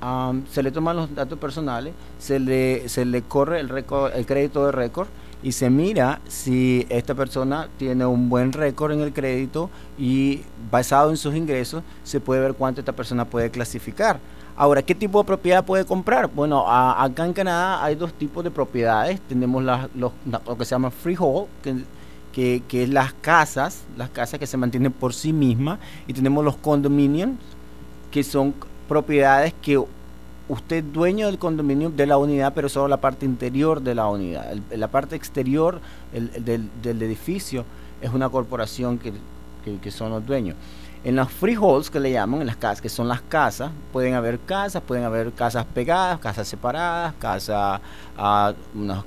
Am, 0.00 0.44
se 0.50 0.62
le 0.62 0.70
toman 0.70 0.96
los 0.96 1.14
datos 1.14 1.38
personales, 1.38 1.94
se 2.18 2.38
le, 2.38 2.88
se 2.88 3.04
le 3.04 3.22
corre 3.22 3.60
el, 3.60 3.68
récord, 3.68 4.12
el 4.14 4.24
crédito 4.26 4.64
de 4.66 4.72
récord 4.72 5.08
y 5.42 5.52
se 5.52 5.68
mira 5.68 6.20
si 6.26 6.86
esta 6.88 7.14
persona 7.14 7.68
tiene 7.76 8.06
un 8.06 8.28
buen 8.28 8.52
récord 8.52 8.92
en 8.92 9.00
el 9.00 9.12
crédito 9.12 9.68
y 9.98 10.42
basado 10.70 11.10
en 11.10 11.16
sus 11.16 11.34
ingresos 11.34 11.82
se 12.02 12.18
puede 12.20 12.40
ver 12.40 12.54
cuánto 12.54 12.80
esta 12.80 12.92
persona 12.92 13.24
puede 13.26 13.50
clasificar. 13.50 14.20
Ahora, 14.56 14.82
¿qué 14.82 14.94
tipo 14.94 15.18
de 15.20 15.26
propiedad 15.26 15.64
puede 15.64 15.84
comprar? 15.84 16.28
Bueno, 16.32 16.64
acá 16.70 17.26
en 17.26 17.32
Canadá 17.32 17.82
hay 17.84 17.96
dos 17.96 18.12
tipos 18.12 18.44
de 18.44 18.52
propiedades. 18.52 19.20
Tenemos 19.28 19.64
las- 19.64 19.88
lo 19.96 20.12
que 20.56 20.64
se 20.64 20.70
llama 20.70 20.90
freehold, 20.92 21.48
que, 22.32 22.62
que, 22.68 22.82
es 22.84 22.88
las 22.88 23.12
casas, 23.14 23.82
las 23.96 24.10
casas 24.10 24.38
que 24.38 24.46
se 24.46 24.56
mantienen 24.56 24.92
por 24.92 25.12
sí 25.12 25.32
mismas, 25.32 25.78
y 26.06 26.12
tenemos 26.12 26.44
los 26.44 26.56
condominiums, 26.56 27.36
que 28.12 28.22
son 28.22 28.54
propiedades 28.88 29.54
que 29.60 29.76
usted 30.48 30.76
es 30.84 30.92
dueño 30.92 31.26
del 31.26 31.38
condominio 31.38 31.90
de 31.90 32.06
la 32.06 32.16
unidad, 32.16 32.52
pero 32.54 32.68
solo 32.68 32.86
la 32.86 33.00
parte 33.00 33.26
interior 33.26 33.80
de 33.80 33.94
la 33.96 34.06
unidad. 34.08 34.52
El- 34.52 34.80
la 34.80 34.88
parte 34.88 35.16
exterior 35.16 35.80
el- 36.12 36.30
el 36.34 36.70
del, 36.80 37.02
edificio 37.02 37.64
es 38.00 38.12
una 38.12 38.28
corporación 38.28 38.98
que 38.98 39.90
son 39.90 40.10
los 40.10 40.24
dueños. 40.24 40.54
En 41.04 41.16
las 41.16 41.30
freeholds 41.30 41.90
que 41.90 42.00
le 42.00 42.10
llaman, 42.12 42.40
en 42.40 42.46
las 42.46 42.56
casas, 42.56 42.80
que 42.80 42.88
son 42.88 43.06
las 43.08 43.20
casas, 43.20 43.70
pueden 43.92 44.14
haber 44.14 44.38
casas, 44.40 44.82
pueden 44.82 45.04
haber 45.04 45.32
casas 45.32 45.66
pegadas, 45.66 46.18
casas 46.18 46.48
separadas, 46.48 47.12
casas, 47.18 47.80
ah, 48.16 48.54
unas 48.74 49.04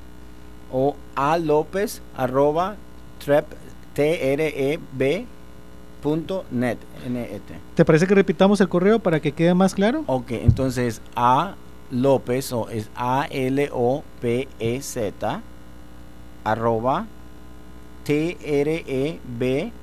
o 0.72 0.96
a 1.16 1.38
arroba 2.16 2.78
trep, 3.24 3.46
T-R-E-B 3.94 5.26
punto 6.02 6.46
net, 6.50 6.80
N-E-T. 7.06 7.54
¿Te 7.76 7.86
parece 7.86 8.08
que 8.08 8.16
repitamos 8.16 8.60
el 8.62 8.70
correo 8.70 8.98
para 9.00 9.20
que 9.20 9.34
quede 9.34 9.54
más 9.54 9.76
claro? 9.76 10.04
Ok, 10.08 10.32
entonces 10.32 11.02
a 11.16 11.54
López 11.92 12.52
o 12.54 12.70
es 12.70 12.90
A-L-O-P-E-Z 12.96 13.72
arroba 16.44 17.06
T-R-E-B 18.06 19.64
punto 19.64 19.82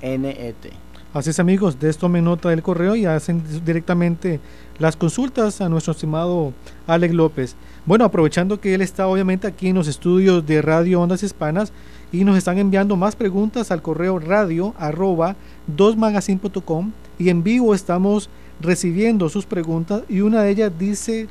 N-E-T. 0.00 0.70
Así 1.12 1.30
es 1.30 1.38
amigos, 1.38 1.78
de 1.78 1.90
esto 1.90 2.00
tomen 2.06 2.24
nota 2.24 2.48
del 2.48 2.62
correo 2.62 2.96
y 2.96 3.04
hacen 3.06 3.40
directamente 3.64 4.40
las 4.80 4.96
consultas 4.96 5.60
a 5.60 5.68
nuestro 5.68 5.92
estimado 5.92 6.52
Alex 6.88 7.14
López. 7.14 7.54
Bueno, 7.86 8.04
aprovechando 8.04 8.60
que 8.60 8.74
él 8.74 8.80
está 8.82 9.06
obviamente 9.06 9.46
aquí 9.46 9.68
en 9.68 9.76
los 9.76 9.86
estudios 9.86 10.44
de 10.44 10.60
Radio 10.60 11.00
Ondas 11.00 11.22
Hispanas 11.22 11.72
y 12.10 12.24
nos 12.24 12.36
están 12.36 12.58
enviando 12.58 12.96
más 12.96 13.14
preguntas 13.14 13.70
al 13.70 13.80
correo 13.80 14.18
radio 14.18 14.74
arroba 14.76 15.36
dosmagazine.com 15.68 16.90
y 17.18 17.28
en 17.28 17.44
vivo 17.44 17.74
estamos 17.74 18.28
recibiendo 18.60 19.28
sus 19.28 19.46
preguntas 19.46 20.02
y 20.08 20.20
una 20.20 20.42
de 20.42 20.50
ellas 20.50 20.72
dice, 20.76 21.28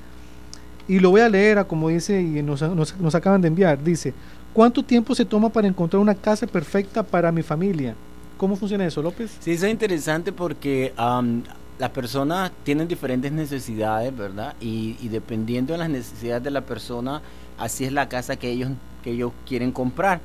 y 0.87 0.99
lo 0.99 1.09
voy 1.09 1.21
a 1.21 1.29
leer 1.29 1.57
a 1.57 1.63
como 1.65 1.89
dice 1.89 2.21
y 2.21 2.41
nos, 2.41 2.61
nos- 2.61 2.97
nos 2.99 3.15
acaban 3.15 3.41
de 3.41 3.49
enviar, 3.49 3.83
dice, 3.83 4.13
¿cuánto 4.53 4.83
tiempo 4.83 5.15
se 5.15 5.25
toma 5.25 5.49
para 5.49 5.67
encontrar 5.67 5.99
una 6.01 6.15
casa 6.15 6.47
perfecta 6.47 7.03
para 7.03 7.31
mi 7.31 7.41
familia? 7.41 7.95
¿Cómo 8.37 8.55
funciona 8.55 8.85
eso, 8.85 9.01
López? 9.01 9.37
Sí, 9.39 9.51
eso 9.51 9.65
es 9.65 9.71
interesante 9.71 10.31
porque 10.31 10.93
las 11.79 11.89
personas 11.89 12.51
tienen 12.63 12.87
diferentes 12.87 13.31
necesidades, 13.31 14.15
¿verdad? 14.15 14.55
Y, 14.59 15.07
dependiendo 15.07 15.73
de 15.73 15.79
las 15.79 15.89
necesidades 15.89 16.43
de 16.43 16.51
la 16.51 16.61
persona, 16.61 17.21
así 17.57 17.85
es 17.85 17.91
la 17.91 18.09
casa 18.09 18.35
que 18.35 18.49
ellos, 18.49 18.71
que 19.03 19.11
ellos 19.11 19.31
quieren 19.47 19.71
comprar. 19.71 20.21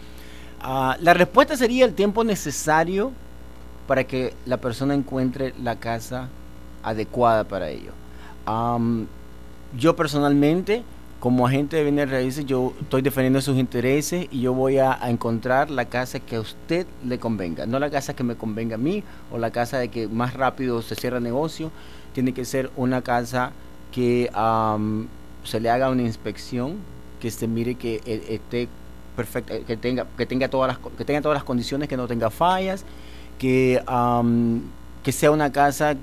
Ah, 0.61 0.97
la 1.01 1.15
respuesta 1.15 1.57
sería 1.57 1.85
el 1.85 1.95
tiempo 1.95 2.25
necesario 2.25 3.13
para 3.87 4.05
que 4.05 4.35
la 4.45 4.57
persona 4.59 4.95
encuentre 4.95 5.55
la 5.63 5.77
casa 5.77 6.29
adecuada 6.83 7.45
para 7.45 7.71
ello. 7.71 7.93
Am, 8.45 9.07
yo 9.77 9.95
personalmente, 9.97 10.83
como 11.21 11.47
agente 11.47 11.77
de 11.77 11.83
bienes 11.83 12.11
raíces, 12.11 12.47
yo 12.47 12.75
estoy 12.81 13.03
defendiendo 13.03 13.41
sus 13.41 13.57
intereses 13.57 14.29
y 14.31 14.41
yo 14.41 14.53
voy 14.53 14.79
a, 14.79 14.99
encontrar 15.09 15.69
la 15.69 15.87
casa 15.87 16.21
que 16.21 16.37
a 16.37 16.41
usted 16.41 16.87
le 17.05 17.19
convenga, 17.19 17.67
no 17.67 17.79
la 17.81 17.91
casa 17.91 18.15
que 18.15 18.23
me 18.23 18.37
convenga 18.37 18.77
a 18.77 18.79
mí 18.79 19.03
o 19.33 19.39
la 19.39 19.51
casa 19.51 19.79
de 19.79 19.89
que 19.89 20.07
más 20.07 20.35
rápido 20.35 20.81
se 20.83 20.95
cierra 20.95 21.19
el 21.19 21.25
negocio. 21.25 21.73
Tiene 22.13 22.33
que 22.33 22.45
ser 22.45 22.71
una 22.77 23.03
casa 23.03 23.53
que 23.91 24.31
am, 24.33 25.09
se 25.43 25.61
le 25.61 25.71
haga 25.71 25.91
una 25.91 26.03
inspección, 26.03 26.77
que 27.21 27.31
se 27.31 27.49
mire 27.49 27.75
que 27.75 28.01
eh, 28.07 28.25
esté 28.29 28.69
perfecta, 29.17 29.59
que 29.59 29.77
tenga, 29.77 30.07
que 30.17 30.25
tenga 30.25 30.49
todas 30.49 30.69
las, 30.69 30.93
que 30.97 31.05
tenga 31.05 31.21
todas 31.21 31.35
las 31.35 31.45
condiciones, 31.45 31.89
que 31.89 31.97
no 31.97 32.07
tenga 32.07 32.31
fallas, 32.31 32.85
que, 33.39 33.83
que 35.03 35.13
sea 35.13 35.31
una 35.33 35.51
casa 35.51 35.97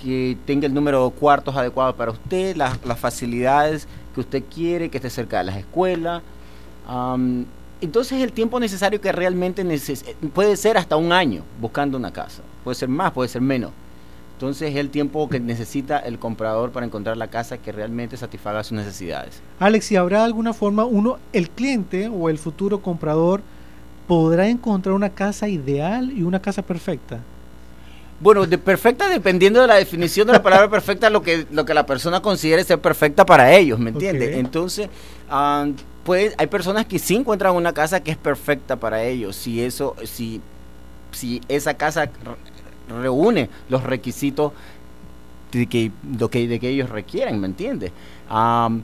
que 0.00 0.36
tenga 0.46 0.66
el 0.66 0.74
número 0.74 1.08
de 1.08 1.16
cuartos 1.16 1.56
adecuado 1.56 1.96
para 1.96 2.12
usted, 2.12 2.56
las, 2.56 2.84
las 2.84 2.98
facilidades 2.98 3.88
que 4.14 4.20
usted 4.20 4.42
quiere, 4.52 4.88
que 4.88 4.98
esté 4.98 5.10
cerca 5.10 5.38
de 5.38 5.44
las 5.44 5.56
escuelas. 5.56 6.22
Am, 6.86 7.44
entonces 7.80 8.22
el 8.22 8.32
tiempo 8.32 8.58
necesario 8.60 9.00
que 9.00 9.12
realmente 9.12 9.64
neces 9.64 10.04
puede 10.32 10.56
ser 10.56 10.78
hasta 10.78 10.96
un 10.96 11.12
año 11.12 11.42
buscando 11.60 11.98
una 11.98 12.12
casa, 12.12 12.42
puede 12.62 12.76
ser 12.76 12.88
más, 12.88 13.12
puede 13.12 13.28
ser 13.28 13.42
menos. 13.42 13.72
Entonces 14.34 14.70
es 14.70 14.76
el 14.76 14.90
tiempo 14.90 15.28
que 15.28 15.38
necesita 15.38 15.98
el 15.98 16.18
comprador 16.18 16.70
para 16.72 16.86
encontrar 16.86 17.16
la 17.16 17.28
casa 17.28 17.58
que 17.58 17.72
realmente 17.72 18.16
satisfaga 18.16 18.64
sus 18.64 18.72
necesidades. 18.72 19.40
Alex, 19.60 19.84
si 19.84 19.96
habrá 19.96 20.24
alguna 20.24 20.52
forma, 20.52 20.84
uno, 20.84 21.18
el 21.32 21.50
cliente 21.50 22.08
o 22.08 22.28
el 22.28 22.38
futuro 22.38 22.80
comprador 22.82 23.42
podrá 24.08 24.48
encontrar 24.48 24.94
una 24.94 25.10
casa 25.10 25.48
ideal 25.48 26.10
y 26.10 26.22
una 26.22 26.40
casa 26.40 26.62
perfecta. 26.62 27.20
Bueno, 28.20 28.46
de 28.46 28.58
perfecta 28.58 29.08
dependiendo 29.08 29.60
de 29.60 29.66
la 29.66 29.74
definición 29.74 30.26
de 30.26 30.34
la 30.34 30.42
palabra 30.42 30.70
perfecta, 30.70 31.10
lo 31.10 31.22
que, 31.22 31.46
lo 31.50 31.64
que 31.64 31.74
la 31.74 31.84
persona 31.84 32.20
considere 32.22 32.64
ser 32.64 32.78
perfecta 32.80 33.26
para 33.26 33.52
ellos, 33.52 33.78
¿me 33.78 33.90
entiendes? 33.90 34.28
Entonces, 34.38 34.88
ah, 35.28 35.66
pues, 36.04 36.34
hay 36.38 36.46
personas 36.46 36.86
que 36.86 36.98
sí 36.98 37.16
encuentran 37.16 37.54
una 37.54 37.72
casa 37.72 38.02
que 38.02 38.10
es 38.12 38.16
perfecta 38.16 38.76
para 38.76 39.02
ellos, 39.04 39.34
si 39.36 39.62
eso, 39.62 39.96
si, 40.04 40.40
si 41.12 41.40
esa 41.48 41.74
casa 41.74 42.04
re- 42.06 43.00
reúne 43.02 43.50
los 43.68 43.82
requisitos 43.82 44.52
de 45.52 45.66
que, 45.66 45.90
lo 46.18 46.28
que, 46.30 46.46
de 46.48 46.58
que 46.60 46.68
ellos 46.68 46.88
requieren, 46.90 47.40
¿me 47.40 47.46
entiendes? 47.46 47.92
Am, 48.28 48.82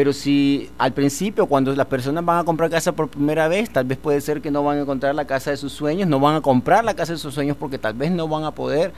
Pero 0.00 0.14
si 0.14 0.70
al 0.78 0.94
principio, 0.94 1.44
cuando 1.44 1.76
las 1.76 1.86
personas 1.86 2.24
van 2.24 2.38
a 2.38 2.44
comprar 2.44 2.70
casa 2.70 2.92
por 2.92 3.10
primera 3.10 3.48
vez, 3.48 3.68
tal 3.68 3.84
vez 3.84 3.98
puede 3.98 4.22
ser 4.22 4.40
que 4.40 4.50
no 4.50 4.64
van 4.64 4.78
a 4.78 4.80
encontrar 4.80 5.14
la 5.14 5.26
casa 5.26 5.50
de 5.50 5.58
sus 5.58 5.74
sueños, 5.74 6.08
no 6.08 6.18
van 6.18 6.36
a 6.36 6.40
comprar 6.40 6.86
la 6.86 6.94
casa 6.94 7.12
de 7.12 7.18
sus 7.18 7.34
sueños 7.34 7.54
porque 7.60 7.76
tal 7.76 7.92
vez 7.92 8.10
no 8.10 8.26
van 8.26 8.44
a 8.44 8.52
poder 8.52 8.94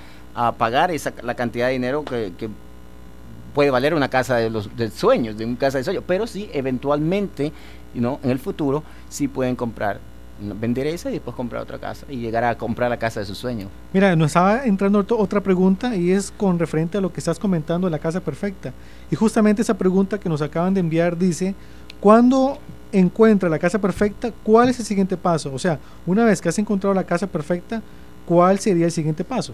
pagar 0.58 0.92
esa, 0.92 1.12
la 1.24 1.34
cantidad 1.34 1.66
de 1.66 1.72
dinero 1.72 2.04
que, 2.04 2.48
puede 3.52 3.72
valer 3.72 3.94
una 3.94 4.06
casa 4.10 4.36
de 4.36 4.48
los 4.48 4.76
de 4.76 4.92
sueños, 4.92 5.36
de 5.36 5.44
una 5.44 5.58
casa 5.58 5.78
de 5.78 5.82
sueños. 5.82 6.04
Pero 6.06 6.28
sí, 6.28 6.48
eventualmente, 6.52 7.50
¿no? 7.94 8.20
en 8.22 8.30
el 8.30 8.38
futuro, 8.38 8.84
sí 9.08 9.26
pueden 9.26 9.56
comprar, 9.56 9.98
vender 10.38 10.86
esa 10.86 11.10
y 11.10 11.14
después 11.14 11.34
comprar 11.34 11.62
otra 11.62 11.78
casa 11.78 12.06
y 12.08 12.18
llegar 12.18 12.44
a 12.44 12.56
comprar 12.56 12.90
la 12.90 12.98
casa 12.98 13.18
de 13.18 13.26
sus 13.26 13.38
sueños. 13.38 13.68
Mira, 13.92 14.14
nos 14.14 14.28
estaba 14.28 14.64
entrando 14.64 15.04
otra 15.18 15.40
pregunta 15.40 15.96
y 15.96 16.12
es 16.12 16.30
con 16.30 16.60
referente 16.60 16.98
a 16.98 17.00
lo 17.00 17.12
que 17.12 17.18
estás 17.18 17.40
comentando 17.40 17.88
de 17.88 17.90
la 17.90 17.98
casa 17.98 18.20
perfecta. 18.20 18.72
Y 19.12 19.14
justamente 19.14 19.60
esa 19.60 19.76
pregunta 19.76 20.18
que 20.18 20.30
nos 20.30 20.40
acaban 20.40 20.72
de 20.72 20.80
enviar 20.80 21.18
dice, 21.18 21.54
¿cuándo 22.00 22.56
encuentra 22.92 23.50
la 23.50 23.58
casa 23.58 23.78
perfecta? 23.78 24.32
¿Cuál 24.42 24.70
es 24.70 24.80
el 24.80 24.86
siguiente 24.86 25.18
paso? 25.18 25.52
O 25.52 25.58
sea, 25.58 25.78
una 26.06 26.24
vez 26.24 26.40
que 26.40 26.48
has 26.48 26.58
encontrado 26.58 26.94
la 26.94 27.04
casa 27.04 27.26
perfecta, 27.26 27.82
¿cuál 28.24 28.58
sería 28.58 28.86
el 28.86 28.90
siguiente 28.90 29.22
paso? 29.22 29.52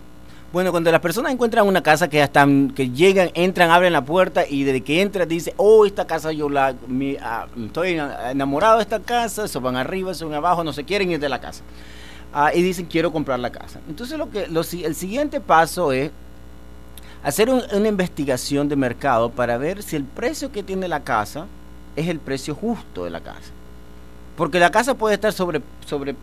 Bueno, 0.52 0.70
cuando 0.70 0.92
las 0.92 1.00
personas 1.00 1.32
encuentran 1.32 1.66
una 1.66 1.82
casa 1.82 2.08
que 2.08 2.18
ya 2.18 2.24
están, 2.24 2.70
que 2.70 2.90
llegan, 2.90 3.30
entran, 3.34 3.70
abren 3.72 3.92
la 3.92 4.04
puerta 4.04 4.44
y 4.48 4.62
desde 4.62 4.80
que 4.80 5.02
entran 5.02 5.28
dice, 5.28 5.52
oh, 5.56 5.84
esta 5.84 6.06
casa 6.06 6.30
yo 6.30 6.48
la, 6.48 6.76
mi- 6.86 7.16
ah, 7.20 7.48
estoy 7.66 7.98
enamorado 8.30 8.76
de 8.76 8.82
esta 8.82 9.00
casa, 9.00 9.48
se 9.48 9.58
van 9.58 9.74
arriba, 9.74 10.14
se 10.14 10.24
van 10.24 10.34
abajo, 10.34 10.62
no 10.62 10.72
se 10.72 10.84
quieren 10.84 11.10
ir 11.10 11.18
de 11.18 11.28
la 11.28 11.40
casa. 11.40 11.64
Ah, 12.32 12.52
y 12.54 12.62
dicen, 12.62 12.86
quiero 12.86 13.10
comprar 13.10 13.40
la 13.40 13.50
casa. 13.50 13.80
Entonces 13.88 14.16
lo 14.16 14.30
que, 14.30 14.46
lo 14.46 14.60
el 14.60 14.94
siguiente 14.94 15.40
paso 15.40 15.90
es 15.90 16.12
hacer 17.22 17.50
un- 17.50 17.62
una 17.72 17.88
investigación 17.88 18.68
de 18.68 18.76
mercado 18.76 19.30
para 19.30 19.58
ver 19.58 19.82
si 19.82 19.96
el 19.96 20.04
precio 20.04 20.50
que 20.52 20.62
tiene 20.62 20.88
la 20.88 21.00
casa 21.00 21.46
es 21.96 22.08
el 22.08 22.18
precio 22.20 22.54
justo 22.54 23.04
de 23.04 23.10
la 23.10 23.20
casa. 23.20 23.50
Porque 24.36 24.60
la 24.60 24.70
casa 24.70 24.94
puede 24.94 25.14
estar 25.16 25.32
sobre, 25.32 25.60
sobre 25.84 26.14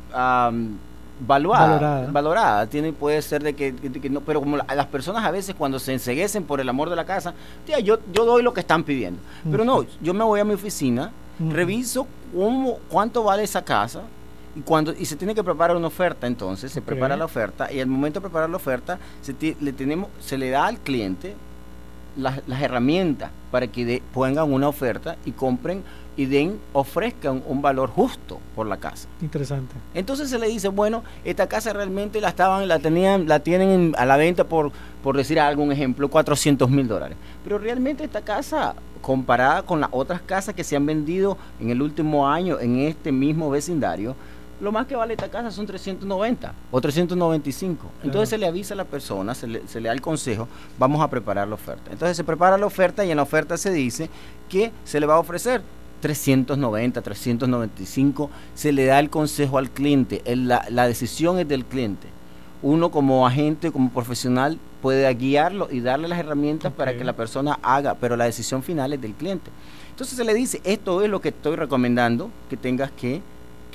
valuada, 1.19 1.67
Valorada. 1.67 2.11
valorada. 2.11 2.67
Tiene, 2.67 2.91
puede 2.93 3.21
ser 3.21 3.43
de 3.43 3.53
que, 3.53 3.71
de 3.71 3.99
que 4.01 4.09
no, 4.09 4.21
pero 4.21 4.39
como 4.41 4.57
la- 4.57 4.65
las 4.75 4.85
personas 4.87 5.23
a 5.23 5.31
veces 5.31 5.55
cuando 5.55 5.79
se 5.79 5.93
enseguecen 5.93 6.43
por 6.43 6.59
el 6.59 6.67
amor 6.69 6.89
de 6.89 6.95
la 6.95 7.05
casa, 7.05 7.33
tía, 7.65 7.79
yo, 7.79 7.99
yo 8.13 8.25
doy 8.25 8.43
lo 8.43 8.53
que 8.53 8.59
están 8.61 8.83
pidiendo. 8.83 9.19
Pero 9.49 9.63
no, 9.65 9.85
yo 10.01 10.13
me 10.13 10.23
voy 10.23 10.39
a 10.39 10.45
mi 10.45 10.53
oficina, 10.53 11.11
reviso 11.51 12.07
cómo, 12.33 12.79
cuánto 12.89 13.23
vale 13.23 13.43
esa 13.43 13.63
casa 13.63 14.01
y 14.55 14.61
cuando 14.61 14.93
y 14.93 15.05
se 15.05 15.15
tiene 15.15 15.35
que 15.35 15.43
preparar 15.43 15.75
una 15.75 15.87
oferta 15.87 16.27
entonces 16.27 16.71
se 16.71 16.81
prepara 16.81 17.17
la 17.17 17.25
oferta 17.25 17.71
y 17.71 17.79
al 17.79 17.87
momento 17.87 18.19
de 18.19 18.23
preparar 18.23 18.49
la 18.49 18.55
oferta 18.57 18.97
se, 19.21 19.33
ti- 19.33 19.55
le 19.59 19.73
tenemos 19.73 20.09
se 20.21 20.37
le 20.37 20.49
da 20.49 20.65
al 20.67 20.77
cliente 20.79 21.35
las, 22.17 22.41
las 22.47 22.61
herramientas 22.61 23.31
para 23.51 23.67
que 23.67 23.83
de- 23.85 24.03
pongan 24.13 24.51
una 24.53 24.69
oferta 24.69 25.17
y 25.25 25.31
compren 25.31 25.83
y 26.17 26.27
den 26.27 26.57
ofrezcan 26.71 27.43
un 27.45 27.61
valor 27.61 27.89
justo 27.89 28.39
por 28.55 28.65
la 28.67 28.77
casa 28.77 29.09
Interesante. 29.21 29.75
entonces 29.93 30.29
se 30.29 30.39
le 30.39 30.47
dice, 30.47 30.69
bueno, 30.69 31.03
esta 31.25 31.47
casa 31.47 31.73
realmente 31.73 32.21
la 32.21 32.29
estaban, 32.29 32.65
la 32.69 32.79
tenían, 32.79 33.27
la 33.27 33.39
tienen 33.41 33.69
en- 33.69 33.95
a 33.97 34.05
la 34.05 34.15
venta 34.15 34.45
por, 34.45 34.71
por 35.03 35.17
decir 35.17 35.37
algún 35.41 35.73
ejemplo, 35.73 36.07
400 36.09 36.69
mil 36.69 36.87
dólares. 36.87 37.17
Pero 37.43 37.57
realmente 37.57 38.05
esta 38.05 38.21
casa, 38.21 38.75
comparada 39.01 39.63
con 39.63 39.81
las 39.81 39.89
otras 39.91 40.21
casas 40.21 40.55
que 40.55 40.63
se 40.63 40.77
han 40.77 40.85
vendido 40.85 41.37
en 41.59 41.69
el 41.69 41.81
último 41.81 42.29
año 42.29 42.61
en 42.61 42.77
este 42.79 43.11
mismo 43.11 43.49
vecindario, 43.49 44.15
lo 44.61 44.71
más 44.71 44.87
que 44.87 44.95
vale 44.95 45.13
esta 45.13 45.29
casa 45.29 45.51
son 45.51 45.65
390 45.67 46.53
o 46.71 46.79
395. 46.81 47.87
Entonces 48.03 48.29
se 48.29 48.37
le 48.37 48.47
avisa 48.47 48.73
a 48.73 48.77
la 48.77 48.85
persona, 48.85 49.35
se 49.35 49.47
le, 49.47 49.67
se 49.67 49.81
le 49.81 49.87
da 49.87 49.93
el 49.93 50.01
consejo, 50.01 50.47
vamos 50.79 51.01
a 51.01 51.09
preparar 51.09 51.47
la 51.47 51.55
oferta. 51.55 51.91
Entonces 51.91 52.15
se 52.15 52.23
prepara 52.23 52.57
la 52.57 52.65
oferta 52.65 53.03
y 53.03 53.11
en 53.11 53.17
la 53.17 53.23
oferta 53.23 53.57
se 53.57 53.71
dice 53.71 54.09
que 54.49 54.71
se 54.85 54.99
le 54.99 55.05
va 55.05 55.15
a 55.15 55.19
ofrecer 55.19 55.61
390, 56.01 57.01
395, 57.01 58.29
se 58.53 58.71
le 58.71 58.85
da 58.85 58.99
el 58.99 59.09
consejo 59.09 59.57
al 59.57 59.69
cliente, 59.69 60.21
el- 60.25 60.47
la, 60.47 60.65
la 60.69 60.87
decisión 60.87 61.39
es 61.39 61.47
del 61.47 61.65
cliente. 61.65 62.07
Uno 62.61 62.89
como 62.91 63.27
agente, 63.27 63.71
como 63.71 63.89
profesional, 63.91 64.57
puede 64.81 65.11
guiarlo 65.15 65.67
y 65.71 65.81
darle 65.81 66.07
las 66.07 66.19
herramientas 66.19 66.71
para 66.73 66.95
que 66.97 67.03
la 67.03 67.13
persona 67.13 67.59
haga, 67.61 67.95
pero 67.95 68.15
la 68.15 68.25
decisión 68.25 68.63
final 68.63 68.93
es 68.93 69.01
del 69.01 69.13
cliente. 69.13 69.51
Entonces 69.89 70.17
se 70.17 70.23
le 70.23 70.33
dice, 70.33 70.61
esto 70.63 71.01
es 71.01 71.09
lo 71.09 71.21
que 71.21 71.29
estoy 71.29 71.55
recomendando 71.55 72.29
que 72.49 72.57
tengas 72.57 72.91
que, 72.91 73.21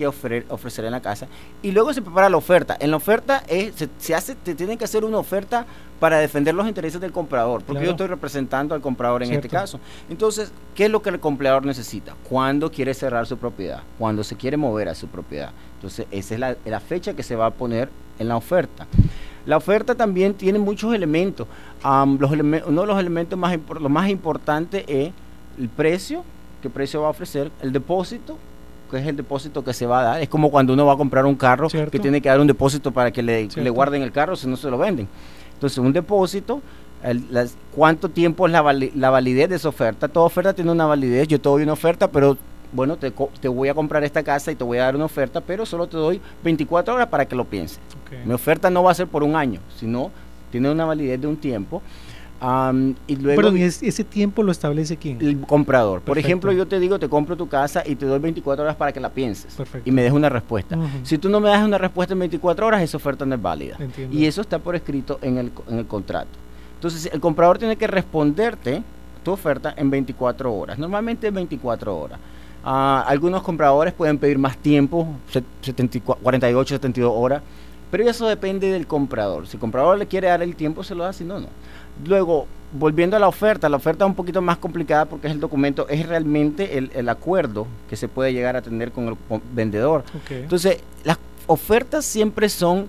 que 0.00 0.08
ofre- 0.08 0.44
ofrecer 0.48 0.84
en 0.86 0.92
la 0.92 1.00
casa. 1.00 1.26
Y 1.62 1.72
luego 1.72 1.92
se 1.92 2.00
prepara 2.00 2.30
la 2.30 2.38
oferta. 2.38 2.74
En 2.80 2.90
la 2.90 2.96
oferta 2.96 3.42
es, 3.46 3.74
se, 3.74 3.88
se 3.98 4.14
hace, 4.14 4.34
te 4.34 4.54
tienen 4.54 4.78
que 4.78 4.84
hacer 4.84 5.04
una 5.04 5.18
oferta 5.18 5.66
para 6.00 6.18
defender 6.18 6.54
los 6.54 6.66
intereses 6.66 6.98
del 7.02 7.12
comprador, 7.12 7.58
porque 7.60 7.72
Claro. 7.80 7.84
yo 7.84 7.90
estoy 7.90 8.06
representando 8.06 8.74
al 8.74 8.80
comprador 8.80 9.22
en 9.22 9.34
este 9.34 9.50
caso. 9.50 9.78
Entonces, 10.08 10.50
¿qué 10.74 10.86
es 10.86 10.90
lo 10.90 11.02
que 11.02 11.10
el 11.10 11.20
comprador 11.20 11.66
necesita? 11.66 12.14
Cuando 12.26 12.70
quiere 12.72 12.94
cerrar 12.94 13.26
su 13.26 13.36
propiedad, 13.36 13.82
cuando 13.98 14.24
se 14.24 14.36
quiere 14.36 14.56
mover 14.56 14.88
a 14.88 14.94
su 14.94 15.06
propiedad. 15.08 15.50
Entonces, 15.74 16.06
esa 16.10 16.34
es 16.34 16.40
la, 16.40 16.56
la 16.64 16.80
fecha 16.80 17.12
que 17.12 17.22
se 17.22 17.36
va 17.36 17.44
a 17.46 17.50
poner 17.50 17.90
en 18.18 18.28
la 18.28 18.36
oferta. 18.36 18.86
La 19.44 19.58
oferta 19.58 19.94
también 19.94 20.32
tiene 20.32 20.58
muchos 20.58 20.94
elementos. 20.94 21.46
Los 22.18 22.30
uno 22.30 22.80
de 22.80 22.86
los 22.86 22.98
elementos 22.98 23.38
más, 23.38 23.58
lo 23.78 23.88
más 23.90 24.08
importante 24.08 24.84
es 24.88 25.12
el 25.58 25.68
precio, 25.68 26.24
qué 26.62 26.70
precio 26.70 27.02
va 27.02 27.08
a 27.08 27.10
ofrecer, 27.10 27.50
el 27.60 27.72
depósito, 27.72 28.38
que 28.90 28.98
es 28.98 29.06
el 29.06 29.16
depósito 29.16 29.62
que 29.64 29.72
se 29.72 29.86
va 29.86 30.00
a 30.00 30.02
dar. 30.02 30.20
Es 30.22 30.28
como 30.28 30.50
cuando 30.50 30.72
uno 30.72 30.84
va 30.86 30.94
a 30.94 30.96
comprar 30.96 31.24
un 31.26 31.34
carro 31.36 31.70
Cierto. 31.70 31.90
que 31.90 31.98
tiene 31.98 32.20
que 32.20 32.28
dar 32.28 32.40
un 32.40 32.46
depósito 32.46 32.90
para 32.92 33.10
que 33.10 33.22
le, 33.22 33.48
le 33.62 33.70
guarden 33.70 34.02
el 34.02 34.12
carro, 34.12 34.36
si 34.36 34.46
no 34.48 34.56
se 34.56 34.70
lo 34.70 34.78
venden. 34.78 35.08
Entonces, 35.54 35.78
un 35.78 35.92
depósito, 35.92 36.60
el- 37.02 37.24
las- 37.30 37.56
cuánto 37.74 38.08
tiempo 38.08 38.46
es 38.46 38.52
la, 38.52 38.62
vali- 38.62 38.92
la 38.94 39.10
validez 39.10 39.48
de 39.48 39.56
esa 39.56 39.68
oferta. 39.68 40.08
Toda 40.08 40.26
oferta 40.26 40.52
tiene 40.52 40.70
una 40.72 40.86
validez. 40.86 41.28
Yo 41.28 41.40
te 41.40 41.48
doy 41.48 41.62
una 41.62 41.72
oferta, 41.74 42.10
pero 42.10 42.36
bueno, 42.72 42.96
te, 42.96 43.10
co- 43.12 43.30
te 43.40 43.48
voy 43.48 43.68
a 43.68 43.74
comprar 43.74 44.04
esta 44.04 44.22
casa 44.22 44.52
y 44.52 44.54
te 44.54 44.64
voy 44.64 44.78
a 44.78 44.84
dar 44.84 44.96
una 44.96 45.04
oferta, 45.06 45.40
pero 45.40 45.66
solo 45.66 45.86
te 45.86 45.96
doy 45.96 46.20
24 46.44 46.94
horas 46.94 47.08
para 47.08 47.26
que 47.26 47.34
lo 47.36 47.44
pienses. 47.44 47.78
Mi 48.26 48.32
oferta 48.34 48.70
no 48.70 48.82
va 48.82 48.90
a 48.90 48.94
ser 48.94 49.06
por 49.06 49.22
un 49.22 49.34
año, 49.36 49.60
sino 49.76 50.10
tiene 50.50 50.70
una 50.70 50.84
validez 50.84 51.20
de 51.20 51.26
un 51.26 51.36
tiempo. 51.36 51.82
Am, 52.40 52.94
y 53.06 53.16
luego 53.16 53.36
Perdón, 53.42 53.58
¿y 53.58 53.62
es- 53.62 53.82
ese 53.82 54.02
tiempo 54.02 54.42
lo 54.42 54.50
establece 54.50 54.96
quién? 54.96 55.18
el 55.20 55.40
comprador. 55.42 56.00
Por 56.00 56.16
ejemplo, 56.18 56.50
yo 56.52 56.66
te 56.66 56.80
digo, 56.80 56.98
te 56.98 57.08
compro 57.08 57.36
tu 57.36 57.48
casa 57.48 57.82
y 57.86 57.96
te 57.96 58.06
doy 58.06 58.18
24 58.18 58.64
horas 58.64 58.76
para 58.76 58.92
que 58.92 59.00
la 59.00 59.10
pienses 59.10 59.54
Perfecto. 59.54 59.86
y 59.88 59.92
me 59.92 60.02
des 60.02 60.12
una 60.12 60.30
respuesta. 60.30 60.78
Si 61.02 61.18
tú 61.18 61.28
no 61.28 61.38
me 61.40 61.50
das 61.50 61.62
una 61.62 61.76
respuesta 61.76 62.14
en 62.14 62.20
24 62.20 62.66
horas, 62.66 62.80
esa 62.82 62.96
oferta 62.96 63.26
no 63.26 63.34
es 63.34 63.42
válida. 63.42 63.76
Entiendo. 63.78 64.16
Y 64.16 64.24
eso 64.24 64.40
está 64.40 64.58
por 64.58 64.74
escrito 64.74 65.18
en 65.20 65.36
el, 65.36 65.52
en 65.68 65.78
el 65.80 65.86
contrato. 65.86 66.30
Entonces, 66.76 67.10
el 67.12 67.20
comprador 67.20 67.58
tiene 67.58 67.76
que 67.76 67.86
responderte 67.86 68.82
tu 69.22 69.32
oferta 69.32 69.74
en 69.76 69.90
24 69.90 70.50
horas. 70.54 70.78
Normalmente 70.78 71.26
en 71.26 71.34
24 71.34 71.94
horas. 71.94 72.18
Ah, 72.64 73.04
algunos 73.06 73.42
compradores 73.42 73.92
pueden 73.92 74.16
pedir 74.18 74.38
más 74.38 74.56
tiempo, 74.56 75.06
set- 75.30 75.44
74 75.62 76.22
48, 76.22 76.74
72 76.76 77.12
horas, 77.14 77.42
pero 77.90 78.08
eso 78.08 78.26
depende 78.28 78.70
del 78.70 78.86
comprador. 78.86 79.46
Si 79.46 79.56
el 79.56 79.60
comprador 79.60 79.98
le 79.98 80.06
quiere 80.06 80.28
dar 80.28 80.42
el 80.42 80.54
tiempo, 80.56 80.82
se 80.84 80.94
lo 80.94 81.04
da, 81.04 81.12
si 81.12 81.24
no, 81.24 81.40
no. 81.40 81.48
Luego, 82.06 82.46
volviendo 82.72 83.16
a 83.16 83.20
la 83.20 83.28
oferta, 83.28 83.68
la 83.68 83.76
oferta 83.76 84.04
es 84.04 84.08
un 84.08 84.14
poquito 84.14 84.40
más 84.40 84.58
complicada 84.58 85.04
porque 85.06 85.26
es 85.26 85.32
el 85.32 85.40
documento, 85.40 85.88
es 85.88 86.06
realmente 86.06 86.78
el, 86.78 86.90
el 86.94 87.08
acuerdo 87.08 87.66
que 87.88 87.96
se 87.96 88.08
puede 88.08 88.32
llegar 88.32 88.56
a 88.56 88.62
tener 88.62 88.92
con 88.92 89.08
el 89.08 89.16
vendedor. 89.52 90.04
Ok. 90.14 90.30
Entonces, 90.32 90.78
las 91.04 91.18
ofertas 91.46 92.04
siempre 92.04 92.48
son 92.48 92.88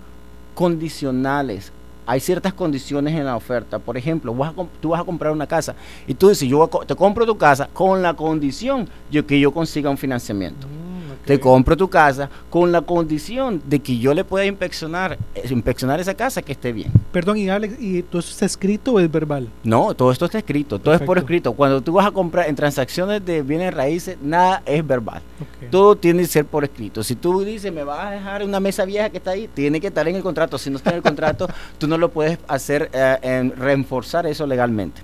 condicionales. 0.54 1.72
Hay 2.06 2.20
ciertas 2.20 2.54
condiciones 2.54 3.16
en 3.16 3.26
la 3.26 3.36
oferta. 3.36 3.80
Por 3.80 3.98
ejemplo, 3.98 4.34
vas 4.34 4.54
a 4.58 4.66
tú 4.82 4.90
vas 4.90 5.02
a 5.02 5.04
comprar 5.04 5.32
una 5.32 5.48
casa 5.48 5.76
y 6.08 6.14
tú 6.14 6.30
dices, 6.30 6.48
yo 6.48 6.70
te 6.86 6.96
compro 6.96 7.26
tu 7.26 7.38
casa 7.38 7.70
con 7.74 8.02
la 8.02 8.14
condición 8.14 8.90
de 9.12 9.24
que 9.26 9.40
yo 9.40 9.52
consiga 9.52 9.90
un 9.90 9.98
financiamiento. 9.98 10.68
Mm. 10.68 10.91
Te 11.26 11.40
compro 11.40 11.78
tu 11.78 11.90
casa 11.90 12.30
con 12.50 12.72
la 12.72 12.82
condición 12.82 13.62
de 13.66 13.80
que 13.80 13.98
yo 13.98 14.14
le 14.14 14.24
pueda 14.24 14.46
inspeccionar, 14.46 15.18
eh, 15.36 15.48
inspeccionar 15.50 16.00
esa 16.00 16.14
casa 16.14 16.42
que 16.42 16.52
esté 16.52 16.72
bien. 16.74 16.92
Perdón, 17.12 17.38
y 17.38 17.50
Alex, 17.50 17.76
¿y 17.80 18.02
todo 18.04 18.20
eso 18.20 18.32
está 18.32 18.46
escrito 18.46 18.94
o 18.94 19.00
es 19.00 19.12
verbal? 19.12 19.50
No, 19.64 19.94
todo 19.94 20.12
esto 20.12 20.26
está 20.26 20.40
escrito, 20.40 20.80
todo 20.80 20.94
es 20.94 21.02
por 21.02 21.18
escrito. 21.18 21.54
Cuando 21.54 21.82
tú 21.82 21.94
vas 21.94 22.08
a 22.08 22.12
comprar 22.12 22.48
en 22.50 22.56
transacciones 22.56 23.24
de 23.26 23.42
bienes 23.42 23.74
raíces, 23.74 24.18
nada 24.22 24.64
es 24.66 24.86
verbal. 24.86 25.22
Todo 25.70 25.96
tiene 25.96 26.22
que 26.22 26.28
ser 26.28 26.46
por 26.46 26.64
escrito. 26.64 27.04
Si 27.04 27.16
tú 27.16 27.42
dices, 27.42 27.72
me 27.72 27.84
vas 27.84 28.08
a 28.08 28.12
dejar 28.12 28.44
una 28.44 28.60
mesa 28.60 28.86
vieja 28.86 29.10
que 29.10 29.18
está 29.18 29.32
ahí, 29.32 29.48
tiene 29.48 29.80
que 29.80 29.88
estar 29.88 30.08
en 30.08 30.16
el 30.16 30.24
contrato. 30.24 30.58
Si 30.58 30.70
no 30.70 30.78
está 30.78 30.92
en 30.92 30.98
el 30.98 31.02
contrato, 31.02 31.48
tú 31.78 31.88
no 31.88 31.98
lo 31.98 32.10
puedes 32.10 32.40
hacer, 32.48 32.90
eh, 32.94 33.18
en 33.22 33.56
reforzar 33.56 34.26
eso 34.26 34.46
legalmente. 34.46 35.02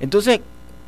Entonces, 0.00 0.40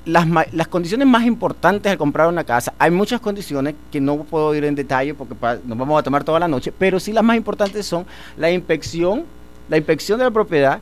las, 0.09 0.27
las 0.53 0.69
condiciones 0.69 1.07
más 1.07 1.25
importantes 1.27 1.93
al 1.93 1.99
comprar 1.99 2.29
una 2.29 2.43
casa, 2.43 2.73
hay 2.79 2.91
muchas 2.91 3.21
condiciones 3.21 3.75
que 3.93 4.01
no 4.01 4.17
puedo 4.25 4.55
ir 4.55 4.65
en 4.65 4.75
detalle 4.75 5.15
porque 5.15 5.35
nos 5.65 5.79
vamos 5.79 6.01
a 6.01 6.03
tomar 6.03 6.25
toda 6.25 6.41
la 6.41 6.49
noche, 6.49 6.73
pero 6.77 6.99
sí 6.99 7.13
las 7.13 7.23
más 7.23 7.37
importantes 7.37 7.87
son 7.87 8.07
la 8.37 8.51
inspección, 8.51 9.25
la 9.69 9.77
inspección 9.77 10.19
de 10.19 10.25
la 10.25 10.31
propiedad 10.31 10.81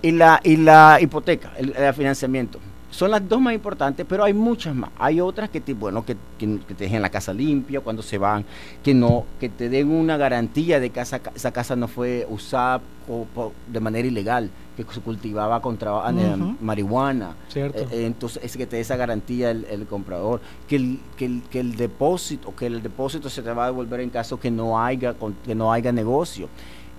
y 0.00 0.10
la, 0.12 0.40
y 0.42 0.56
la 0.56 0.98
hipoteca, 1.00 1.52
el, 1.58 1.76
el 1.76 1.94
financiamiento. 1.94 2.58
Son 2.92 3.10
las 3.10 3.26
dos 3.26 3.40
más 3.40 3.54
importantes, 3.54 4.04
pero 4.06 4.22
hay 4.22 4.34
muchas 4.34 4.74
más. 4.74 4.90
Hay 4.98 5.18
otras 5.20 5.48
que 5.48 5.60
te, 5.62 5.72
bueno, 5.72 6.04
que, 6.04 6.14
que- 6.38 6.58
que 6.68 6.74
te 6.74 6.84
dejen 6.84 7.00
la 7.00 7.08
casa 7.08 7.32
limpia 7.32 7.80
cuando 7.80 8.02
se 8.02 8.18
van, 8.18 8.44
que 8.84 8.92
no, 8.92 9.24
que 9.40 9.48
te 9.48 9.68
den 9.70 9.90
una 9.90 10.18
garantía 10.18 10.78
de 10.78 10.90
que 10.90 11.00
esa, 11.00 11.20
esa 11.34 11.50
casa 11.52 11.74
no 11.74 11.88
fue 11.88 12.26
usada 12.30 12.82
o 13.08 13.26
de 13.66 13.80
manera 13.80 14.06
ilegal, 14.06 14.50
que 14.76 14.84
se 14.84 15.00
cultivaba 15.00 15.60
contra 15.62 15.90
eh, 16.10 16.34
Ujú. 16.38 16.56
marihuana. 16.60 17.34
Cierto. 17.48 17.78
Eh, 17.80 17.88
eh, 17.90 18.06
entonces 18.06 18.44
es 18.44 18.56
que 18.58 18.66
te 18.66 18.76
dé 18.76 18.82
esa 18.82 18.96
garantía 18.96 19.50
el, 19.50 19.64
el 19.70 19.86
comprador, 19.86 20.40
que 20.68 20.76
el, 20.76 21.00
que, 21.16 21.24
el, 21.24 21.42
que 21.50 21.60
el 21.60 21.76
depósito, 21.76 22.54
que 22.54 22.66
el 22.66 22.82
depósito 22.82 23.30
se 23.30 23.40
te 23.42 23.52
va 23.52 23.64
a 23.64 23.66
devolver 23.68 24.00
en 24.00 24.10
caso 24.10 24.38
que 24.38 24.50
no 24.50 24.78
haya, 24.78 25.14
con- 25.14 25.34
que 25.46 25.54
no 25.54 25.72
haya 25.72 25.92
negocio, 25.92 26.48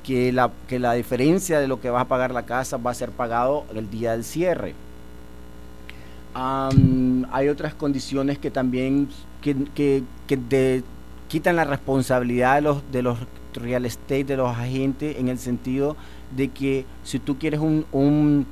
que 0.04 0.32
la, 0.34 0.52
que 0.68 0.80
la 0.80 0.94
diferencia 0.94 1.60
de 1.60 1.68
lo 1.68 1.80
que 1.80 1.92
vas 1.92 2.02
a 2.02 2.08
pagar 2.08 2.34
la 2.34 2.48
casa 2.48 2.78
va 2.78 2.90
a 2.92 2.96
ser 2.96 3.12
pagado 3.12 3.66
el 3.76 3.90
día 3.92 4.14
del 4.14 4.24
cierre. 4.24 4.74
Am, 6.34 7.26
hay 7.32 7.50
otras 7.50 7.74
condiciones 7.76 8.38
que 8.40 8.50
también 8.52 9.08
que, 9.42 9.56
que- 9.76 10.04
que 10.28 10.38
te 10.38 10.84
quitan 11.28 11.56
la 11.56 11.64
responsabilidad 11.64 12.56
de 12.56 12.62
los, 12.62 12.92
de 12.92 13.02
los 13.04 13.18
real 13.54 13.86
estate, 13.86 14.24
de 14.24 14.38
los 14.38 14.50
agentes, 14.50 15.18
en 15.18 15.28
el 15.30 15.38
sentido 15.38 15.96
de 16.36 16.48
que 16.50 16.86
si 17.04 17.20
tú 17.20 17.38
quieres 17.38 17.60
un, 17.60 17.86
un, 17.92 18.48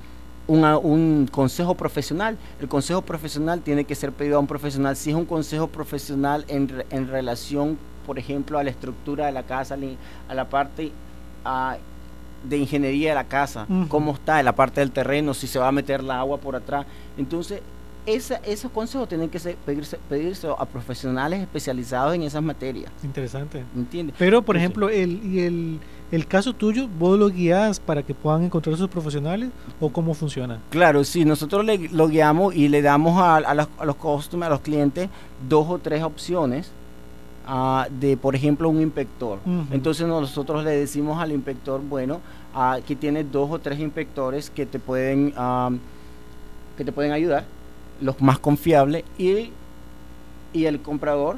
un 0.48 1.28
consejo 1.32 1.76
profesional, 1.76 2.38
el 2.60 2.68
consejo 2.68 3.02
profesional 3.02 3.62
tiene 3.62 3.84
que 3.86 3.96
ser 3.96 4.12
pedido 4.12 4.38
a 4.38 4.40
un 4.40 4.48
profesional. 4.48 4.96
Si 4.96 5.10
es 5.10 5.16
un 5.16 5.26
consejo 5.26 5.68
profesional 5.68 6.46
en, 6.48 6.84
en 6.92 7.08
relación, 7.08 7.78
por 8.06 8.20
ejemplo, 8.20 8.60
a 8.60 8.64
la 8.64 8.70
estructura 8.70 9.26
de 9.26 9.32
la 9.32 9.44
casa, 9.44 9.78
a 10.30 10.34
la 10.36 10.50
parte 10.50 10.92
ah, 11.46 11.78
de 12.44 12.58
ingeniería 12.58 13.10
de 13.10 13.16
la 13.16 13.24
casa, 13.26 13.68
cómo 13.88 14.14
está, 14.14 14.40
en 14.40 14.46
la 14.46 14.56
parte 14.56 14.82
del 14.82 14.92
terreno, 14.92 15.34
si 15.34 15.48
se 15.48 15.60
va 15.60 15.68
a 15.68 15.72
meter 15.72 16.04
la 16.04 16.20
agua 16.20 16.38
por 16.38 16.56
atrás. 16.56 16.86
Entonces, 17.18 17.62
esa- 18.08 18.38
esos 18.38 18.72
consejos 18.72 19.08
tienen 19.08 19.30
que 19.30 19.38
ser, 19.38 19.56
pedirse, 19.58 20.00
pedirse 20.10 20.48
a 20.58 20.66
profesionales 20.66 21.40
especializados 21.40 22.16
en 22.16 22.24
esas 22.24 22.42
materias. 22.42 22.92
Interesante. 23.04 23.64
¿Entiendes? 23.76 24.16
Pero, 24.18 24.42
por 24.42 24.58
ejemplo, 24.58 24.90
el, 24.90 25.24
y 25.24 25.40
el, 25.42 25.80
el 26.12 26.26
caso 26.26 26.54
tuyo, 26.54 26.88
¿vos 26.98 27.20
lo 27.20 27.30
guías 27.30 27.80
para 27.80 28.02
que 28.02 28.16
puedan 28.16 28.44
encontrar 28.44 28.76
sus 28.76 28.88
profesionales 28.90 29.52
o 29.80 29.90
cómo 29.90 30.16
funciona? 30.16 30.60
Claro, 30.72 31.04
sí, 31.04 31.26
nosotros 31.26 31.64
le, 31.64 31.78
lo 31.90 32.08
guiamos 32.08 32.56
y 32.56 32.70
le 32.70 32.82
damos 32.82 33.22
a, 33.22 33.36
a 33.38 33.54
los, 33.54 33.68
a 33.78 33.86
los 33.86 33.96
customers, 33.98 34.48
a 34.48 34.50
los 34.50 34.62
clientes, 34.62 35.08
dos 35.48 35.68
o 35.70 35.78
tres 35.78 36.02
opciones 36.02 36.72
ah, 37.54 37.86
de, 38.00 38.16
por 38.16 38.34
ejemplo, 38.34 38.70
un 38.70 38.82
inspector. 38.82 39.40
Entonces 39.72 40.08
nosotros 40.08 40.64
le 40.64 40.72
decimos 40.72 41.22
al 41.22 41.32
inspector, 41.34 41.82
bueno, 41.82 42.22
ah, 42.56 42.80
que 42.88 42.96
tiene 42.96 43.26
dos 43.26 43.52
o 43.52 43.60
tres 43.60 43.78
inspectores 43.80 44.50
que 44.50 44.66
te 44.66 44.80
pueden, 44.80 45.34
ah, 45.36 45.70
que 46.78 46.86
te 46.86 46.92
pueden 46.94 47.12
ayudar, 47.12 47.44
los 48.00 48.22
más 48.22 48.40
confiables, 48.40 49.04
y, 49.18 49.52
y 50.54 50.66
el 50.66 50.80
comprador, 50.82 51.36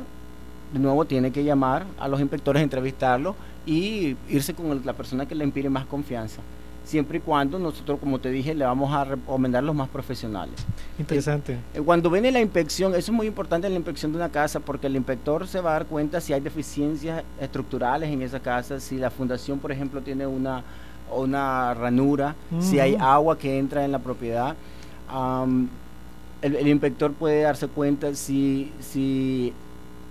de 0.71 0.79
nuevo, 0.79 1.05
tiene 1.05 1.31
que 1.31 1.43
llamar 1.43 1.85
a 1.99 2.07
los 2.07 2.21
inspectores, 2.21 2.61
entrevistarlos 2.61 3.35
y 3.65 4.15
irse 4.29 4.53
con 4.53 4.67
el- 4.71 4.81
la 4.85 4.93
persona 4.93 5.25
que 5.25 5.33
le 5.35 5.43
impide 5.43 5.69
más 5.69 5.85
confianza. 5.87 6.41
Siempre 6.85 7.17
y 7.19 7.21
cuando 7.21 7.57
nosotros, 7.59 7.97
como 7.99 8.19
te 8.19 8.29
dije, 8.29 8.53
le 8.53 8.65
vamos 8.65 8.93
a 8.93 9.05
recomendar 9.05 9.63
los 9.63 9.73
más 9.73 9.87
profesionales. 9.87 10.53
Interesante. 10.99 11.57
Eh, 11.73 11.81
Cuando 11.81 12.09
viene 12.09 12.29
la 12.29 12.41
inspección, 12.41 12.91
eso 12.93 13.11
es 13.11 13.15
muy 13.15 13.25
importante 13.27 13.67
en 13.67 13.73
la 13.73 13.79
inspección 13.79 14.11
de 14.11 14.17
una 14.17 14.29
casa 14.29 14.59
porque 14.59 14.87
el 14.87 14.95
inspector 14.97 15.47
se 15.47 15.61
va 15.61 15.69
a 15.71 15.73
dar 15.73 15.85
cuenta 15.85 16.19
si 16.19 16.33
hay 16.33 16.41
deficiencias 16.41 17.23
estructurales 17.39 18.09
en 18.11 18.21
esa 18.21 18.39
casa, 18.41 18.81
si 18.81 18.97
la 18.97 19.09
fundación, 19.09 19.59
por 19.59 19.71
ejemplo, 19.71 20.01
tiene 20.01 20.27
una, 20.27 20.61
una 21.15 21.73
ranura, 21.73 22.35
si 22.59 22.79
hay 22.79 22.95
Ujú. 22.95 23.03
agua 23.03 23.37
que 23.37 23.57
entra 23.57 23.85
en 23.85 23.91
la 23.93 23.99
propiedad. 23.99 24.55
El 26.41 26.67
inspector 26.67 27.13
puede 27.13 27.43
darse 27.43 27.67
cuenta 27.69 28.13
si, 28.15 28.73
si, 28.81 29.53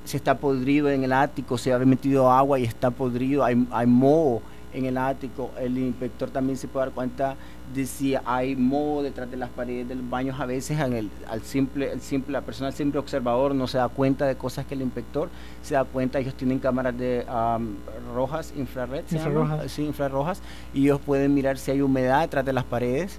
si 0.07 0.17
está 0.17 0.39
podrido 0.39 0.89
en 0.89 1.05
el 1.05 1.13
ático, 1.13 1.59
si 1.59 1.71
ha 1.71 1.79
metido 1.81 2.31
agua 2.31 2.59
y 2.59 2.65
está 2.65 2.91
podrido, 2.91 3.45
hay, 3.45 3.67
hay 3.71 3.87
moho 3.87 4.41
en 4.75 4.85
el 4.87 4.99
ático. 4.99 5.51
El 5.59 5.77
inspector 5.79 6.31
también 6.31 6.57
se 6.57 6.69
puede 6.69 6.87
dar 6.87 6.95
cuenta 6.95 7.37
de 7.75 7.87
si 7.87 8.15
hay 8.25 8.55
moho 8.57 9.03
detrás 9.03 9.31
de 9.31 9.37
las 9.37 9.49
paredes 9.51 9.89
de 9.89 9.95
los 9.95 10.09
baños. 10.11 10.39
A 10.41 10.47
veces 10.47 10.79
en 10.81 10.93
el, 10.93 11.11
al 11.29 11.43
simple, 11.43 11.91
el 11.93 12.01
simple, 12.01 12.33
la 12.33 12.41
persona, 12.43 12.69
el 12.69 12.75
simple 12.75 12.99
observador 12.99 13.55
no 13.55 13.67
se 13.67 13.79
da 13.79 13.89
cuenta 13.89 14.27
de 14.27 14.37
cosas 14.37 14.67
que 14.67 14.75
el 14.75 14.83
inspector 14.83 15.29
se 15.63 15.75
da 15.75 15.85
cuenta. 15.85 16.19
Ellos 16.19 16.35
tienen 16.35 16.59
cámaras 16.59 16.97
de 16.99 17.25
am, 17.29 17.77
rojas, 18.15 18.53
infrared. 18.57 19.05
Infrarrojas. 19.11 19.71
Sí, 19.73 19.85
infrarrojas, 19.85 20.43
y 20.75 20.83
ellos 20.85 21.01
pueden 21.05 21.35
mirar 21.35 21.59
si 21.59 21.71
hay 21.71 21.81
humedad 21.81 22.21
detrás 22.23 22.45
de 22.45 22.53
las 22.53 22.65
paredes. 22.65 23.19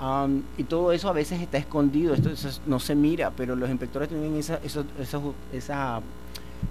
Am, 0.00 0.42
y 0.58 0.64
todo 0.64 0.90
eso 0.92 1.08
a 1.08 1.12
veces 1.12 1.40
está 1.40 1.58
escondido, 1.58 2.12
esto, 2.14 2.30
eso 2.30 2.48
no 2.66 2.80
se 2.80 2.94
mira, 2.96 3.30
pero 3.36 3.54
los 3.54 3.70
inspectores 3.70 4.08
tienen 4.08 4.34
esa, 4.36 4.58
eso- 4.64 4.84
eso- 4.98 5.34
esa, 5.52 6.00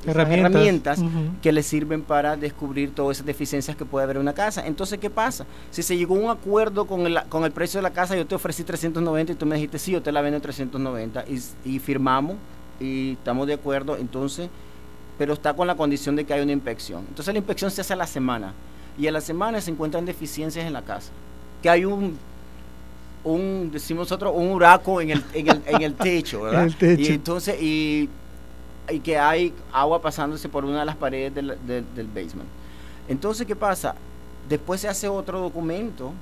Herramientas. 0.05 0.99
que 1.41 1.51
les 1.51 1.65
sirven 1.65 2.01
para 2.01 2.37
descubrir 2.37 2.93
todas 2.93 3.17
esas 3.17 3.25
deficiencias 3.25 3.75
que 3.77 3.85
puede 3.85 4.03
haber 4.03 4.17
en 4.17 4.23
una 4.23 4.33
casa. 4.33 4.65
Entonces, 4.65 4.99
¿qué 4.99 5.09
pasa? 5.09 5.45
Si 5.69 5.83
se 5.83 5.97
llegó 5.97 6.15
a 6.15 6.19
un 6.19 6.29
acuerdo 6.29 6.85
con 6.85 7.05
el, 7.05 7.19
con 7.29 7.43
el 7.43 7.51
precio 7.51 7.79
de 7.79 7.83
la 7.83 7.91
casa, 7.91 8.15
yo 8.15 8.25
te 8.25 8.35
ofrecí 8.35 8.63
390 8.63 9.33
y 9.33 9.35
tú 9.35 9.45
me 9.45 9.55
dijiste, 9.55 9.79
sí, 9.79 9.91
yo 9.91 10.01
te 10.01 10.11
la 10.11 10.21
vendo 10.21 10.37
en 10.37 10.41
390 10.41 11.25
y, 11.27 11.41
y 11.75 11.79
firmamos 11.79 12.37
y 12.79 13.11
estamos 13.13 13.47
de 13.47 13.53
acuerdo, 13.53 13.95
entonces, 13.95 14.49
pero 15.17 15.33
está 15.33 15.53
con 15.53 15.67
la 15.67 15.75
condición 15.75 16.15
de 16.15 16.25
que 16.25 16.33
hay 16.33 16.41
una 16.41 16.51
inspección. 16.51 17.05
Entonces 17.07 17.33
la 17.33 17.37
inspección 17.37 17.69
se 17.71 17.81
hace 17.81 17.93
a 17.93 17.95
la 17.95 18.07
semana 18.07 18.53
y 18.97 19.07
a 19.07 19.11
la 19.11 19.21
semana 19.21 19.61
se 19.61 19.71
encuentran 19.71 20.05
deficiencias 20.05 20.65
en 20.65 20.73
la 20.73 20.81
casa. 20.81 21.11
Que 21.61 21.69
hay 21.69 21.85
un, 21.85 22.17
un 23.23 23.69
decimos 23.71 24.09
nosotros, 24.09 24.33
un 24.35 24.49
huraco 24.49 24.99
en 24.99 25.11
el, 25.11 25.23
en 25.33 25.47
el, 25.49 25.61
en 25.65 25.81
el 25.81 25.93
techo, 25.93 26.43
¿verdad? 26.43 26.63
El 26.65 26.75
techo. 26.75 27.01
Y 27.01 27.07
entonces, 27.07 27.61
y, 27.61 28.09
y 28.89 28.99
que 28.99 29.17
hay 29.17 29.53
agua 29.73 30.01
pasándose 30.01 30.49
por 30.49 30.65
una 30.65 30.79
de 30.79 30.85
las 30.85 30.95
paredes 30.95 31.33
del, 31.35 31.57
del- 31.65 31.85
del 31.95 32.07
basement. 32.07 32.49
Entonces, 33.07 33.45
¿qué 33.45 33.55
pasa? 33.55 33.95
Después 34.49 34.81
se 34.81 34.87
hace 34.87 35.07
otro 35.07 35.39
documento, 35.39 36.13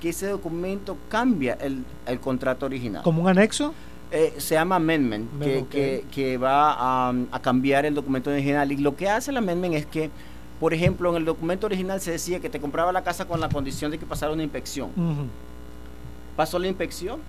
que 0.00 0.10
ese 0.10 0.26
documento 0.28 0.96
cambia 1.08 1.54
el, 1.60 1.84
el 2.06 2.20
contrato 2.20 2.66
original. 2.66 3.02
¿Como 3.02 3.22
un 3.22 3.28
anexo? 3.28 3.74
Eh, 4.10 4.34
se 4.38 4.54
llama 4.54 4.76
amendment, 4.76 5.28
que, 5.40 5.64
que- 5.70 6.04
que 6.10 6.36
va 6.38 6.72
a, 7.08 7.14
a 7.30 7.40
cambiar 7.40 7.86
el 7.86 7.94
documento 7.94 8.30
original. 8.30 8.70
Y 8.72 8.76
lo 8.78 8.96
que 8.96 9.08
hace 9.08 9.30
el 9.30 9.36
amendment 9.36 9.74
es 9.74 9.86
que, 9.86 10.10
por 10.58 10.74
ejemplo, 10.74 11.10
en 11.10 11.16
el 11.16 11.24
documento 11.24 11.66
original 11.66 12.00
se 12.00 12.10
decía 12.12 12.40
que 12.40 12.50
te 12.50 12.60
compraba 12.60 12.92
la 12.92 13.02
casa 13.04 13.26
con 13.26 13.40
la 13.40 13.48
condición 13.48 13.90
de 13.90 13.98
que 13.98 14.06
pasara 14.06 14.32
una 14.32 14.42
inspección. 14.42 14.90
Pasó 16.36 16.58
la 16.58 16.66
inspección, 16.68 17.20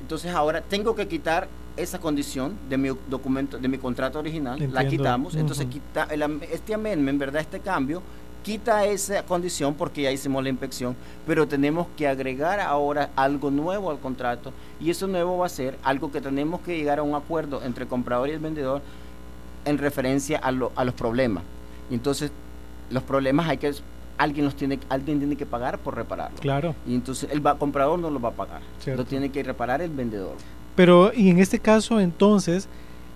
entonces 0.00 0.32
ahora 0.32 0.60
tengo 0.60 0.94
que 0.94 1.06
quitar 1.08 1.48
esa 1.76 1.98
condición 2.00 2.54
de 2.68 2.76
mi 2.76 2.90
documento, 3.08 3.58
de 3.58 3.68
mi 3.68 3.78
contrato 3.78 4.18
original, 4.18 4.58
la 4.72 4.80
quitamos, 4.90 5.34
entonces 5.40 5.66
quita 5.66 6.08
el 6.10 6.22
este 6.50 6.74
amendment, 6.74 7.18
¿verdad? 7.20 7.40
Este 7.42 7.60
cambio 7.60 8.02
quita 8.42 8.84
esa 8.86 9.22
condición 9.24 9.74
porque 9.74 10.02
ya 10.02 10.10
hicimos 10.10 10.42
la 10.42 10.48
inspección, 10.48 10.96
pero 11.26 11.46
tenemos 11.46 11.86
que 11.96 12.08
agregar 12.08 12.60
ahora 12.60 13.10
algo 13.14 13.50
nuevo 13.50 13.90
al 13.90 13.98
contrato 13.98 14.52
y 14.80 14.90
eso 14.90 15.06
nuevo 15.06 15.38
va 15.38 15.46
a 15.46 15.50
ser 15.50 15.76
algo 15.82 16.10
que 16.10 16.20
tenemos 16.20 16.60
que 16.62 16.76
llegar 16.76 16.98
a 16.98 17.02
un 17.02 17.14
acuerdo 17.14 17.62
entre 17.64 17.84
el 17.84 17.88
comprador 17.90 18.28
y 18.28 18.32
el 18.32 18.38
vendedor 18.38 18.80
en 19.64 19.76
referencia 19.78 20.38
a, 20.38 20.50
lo- 20.50 20.72
a 20.76 20.84
los 20.84 20.94
problemas. 20.94 21.42
Y 21.90 21.94
entonces 21.94 22.30
los 22.90 23.02
problemas 23.02 23.48
hay 23.48 23.58
que 23.58 23.72
alguien 24.18 24.44
los 24.44 24.54
tiene 24.56 24.78
alguien 24.88 25.18
tiene 25.18 25.36
que 25.36 25.46
pagar 25.46 25.78
por 25.78 25.94
repararlos. 25.96 26.40
Claro. 26.40 26.74
Y 26.86 26.94
entonces 26.94 27.28
el 27.32 27.44
va- 27.46 27.56
comprador 27.56 27.98
no 27.98 28.10
lo 28.10 28.20
va 28.20 28.30
a 28.30 28.32
pagar. 28.32 28.60
Cierto. 28.80 29.02
Lo 29.02 29.08
tiene 29.08 29.30
que 29.30 29.42
reparar 29.42 29.80
el 29.80 29.90
vendedor. 29.90 30.34
Pero, 30.76 31.12
y 31.14 31.30
en 31.30 31.38
este 31.38 31.58
caso, 31.58 31.98
entonces, 32.00 32.68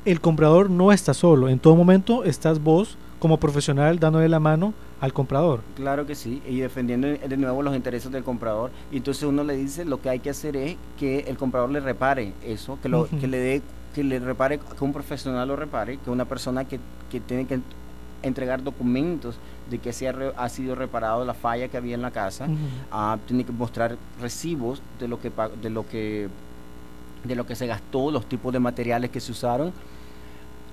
el 0.04 0.20
comprador 0.20 0.68
no 0.70 0.90
está 0.92 1.14
solo. 1.14 1.48
En 1.48 1.58
todo 1.58 1.76
momento 1.76 2.24
estás 2.24 2.60
vos, 2.60 2.96
como 3.20 3.38
profesional, 3.38 4.00
dándole 4.00 4.28
la 4.28 4.40
mano 4.40 4.74
al 5.00 5.12
comprador. 5.12 5.60
Claro 5.76 6.06
que 6.06 6.14
sí, 6.16 6.42
y 6.48 6.58
defendiendo 6.60 7.06
de 7.08 7.36
nuevo 7.36 7.62
los 7.62 7.74
intereses 7.76 8.10
del 8.10 8.24
comprador. 8.24 8.70
Y 8.90 8.96
entonces 8.96 9.22
uno 9.24 9.44
le 9.44 9.54
dice, 9.56 9.84
lo 9.84 10.00
que 10.00 10.08
hay 10.10 10.18
que 10.18 10.30
hacer 10.30 10.56
es 10.56 10.76
que 10.98 11.20
el 11.20 11.36
comprador 11.36 11.70
le 11.70 11.78
repare 11.80 12.32
eso, 12.44 12.78
que, 12.82 12.88
lo, 12.88 13.06
que 13.08 13.26
le 13.28 13.38
dé, 13.38 13.62
que 13.94 14.02
le 14.02 14.18
repare, 14.18 14.58
que 14.58 14.84
un 14.84 14.92
profesional 14.92 15.46
lo 15.46 15.54
repare, 15.56 15.98
que 15.98 16.10
una 16.10 16.24
persona 16.24 16.64
que, 16.64 16.80
que 17.10 17.20
tiene 17.20 17.46
que 17.46 17.60
entregar 18.22 18.62
documentos 18.62 19.36
de 19.70 19.78
que 19.78 19.92
se 19.92 20.08
ha, 20.08 20.12
re- 20.12 20.32
ha 20.36 20.48
sido 20.48 20.74
reparado 20.74 21.24
la 21.24 21.34
falla 21.34 21.68
que 21.68 21.76
había 21.76 21.94
en 21.94 22.02
la 22.02 22.10
casa, 22.10 22.46
ah, 22.90 23.18
tiene 23.26 23.44
que 23.44 23.52
mostrar 23.52 23.96
recibos 24.20 24.82
de 24.98 25.08
lo 25.08 25.20
que 25.20 25.30
de 25.62 25.70
lo 25.70 25.86
que 25.88 26.28
de 27.24 27.34
lo 27.36 27.46
que 27.46 27.54
se 27.54 27.66
gastó, 27.66 28.10
los 28.10 28.26
tipos 28.28 28.52
de 28.52 28.58
materiales 28.58 29.10
que 29.10 29.20
se 29.20 29.30
usaron 29.32 29.72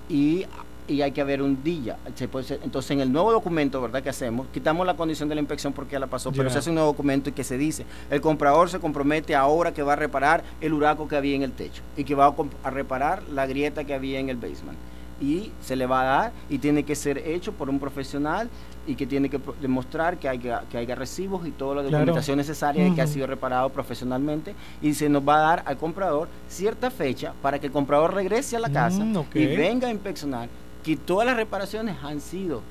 y, 0.08 0.44
y 0.88 1.02
hay 1.02 1.12
que 1.12 1.20
haber 1.20 1.42
un 1.42 1.62
día. 1.62 1.96
Se 2.16 2.26
puede 2.26 2.44
ser- 2.44 2.60
entonces 2.64 2.90
en 2.90 3.00
el 3.00 3.12
nuevo 3.12 3.30
documento, 3.30 3.80
¿verdad? 3.80 4.02
Que 4.02 4.08
hacemos, 4.08 4.48
quitamos 4.52 4.84
la 4.86 4.94
condición 4.96 5.28
de 5.28 5.36
la 5.36 5.40
inspección 5.40 5.72
porque 5.72 5.92
ya 5.92 6.00
la 6.00 6.08
pasó, 6.08 6.30
pero 6.32 6.50
se 6.50 6.58
hace 6.58 6.70
un 6.70 6.74
nuevo 6.74 6.90
documento 6.90 7.30
y 7.30 7.32
que 7.32 7.44
se 7.44 7.56
dice, 7.56 7.86
el 8.10 8.20
comprador 8.20 8.68
se 8.68 8.80
compromete 8.80 9.36
ahora 9.36 9.72
que 9.72 9.82
va 9.84 9.92
a 9.92 9.96
reparar 9.96 10.42
el 10.60 10.72
huraco 10.72 11.06
que 11.06 11.16
había 11.16 11.36
en 11.36 11.42
el 11.42 11.52
techo 11.52 11.82
y 11.96 12.02
que 12.04 12.14
va 12.16 12.34
a 12.64 12.70
reparar 12.70 13.22
la 13.32 13.46
grieta 13.46 13.84
que 13.84 13.94
había 13.94 14.18
en 14.18 14.28
el 14.28 14.36
basement. 14.36 14.76
Y 15.20 15.50
se 15.62 15.76
le 15.76 15.86
va 15.86 16.00
a 16.00 16.04
dar 16.04 16.32
y 16.48 16.58
tiene 16.58 16.82
que 16.84 16.94
ser 16.94 17.18
hecho 17.18 17.52
por 17.52 17.68
un 17.68 17.78
profesional 17.78 18.48
y 18.86 18.94
que 18.94 19.06
tiene 19.06 19.28
que 19.28 19.38
demostrar 19.60 20.16
que 20.18 20.28
haya, 20.28 20.62
que 20.70 20.78
haya 20.78 20.94
recibos 20.94 21.46
y 21.46 21.50
toda 21.50 21.76
la 21.76 21.82
Claro. 21.82 21.98
documentación 21.98 22.38
necesaria 22.38 22.82
de 22.84 22.94
que 22.94 23.02
ha 23.02 23.06
sido 23.06 23.26
reparado 23.26 23.68
profesionalmente 23.68 24.54
y 24.80 24.94
se 24.94 25.08
nos 25.08 25.22
va 25.28 25.36
a 25.36 25.40
dar 25.40 25.62
al 25.66 25.76
comprador 25.76 26.28
cierta 26.48 26.90
fecha 26.90 27.34
para 27.42 27.58
que 27.58 27.66
el 27.66 27.72
comprador 27.72 28.14
regrese 28.14 28.56
a 28.56 28.60
la 28.60 28.70
casa 28.70 29.04
Mm, 29.04 29.18
y 29.34 29.46
venga 29.46 29.88
a 29.88 29.90
inspeccionar 29.90 30.48
que 30.82 30.96
todas 30.96 31.26
las 31.26 31.36
reparaciones 31.36 31.96
han 32.02 32.20
sido 32.20 32.62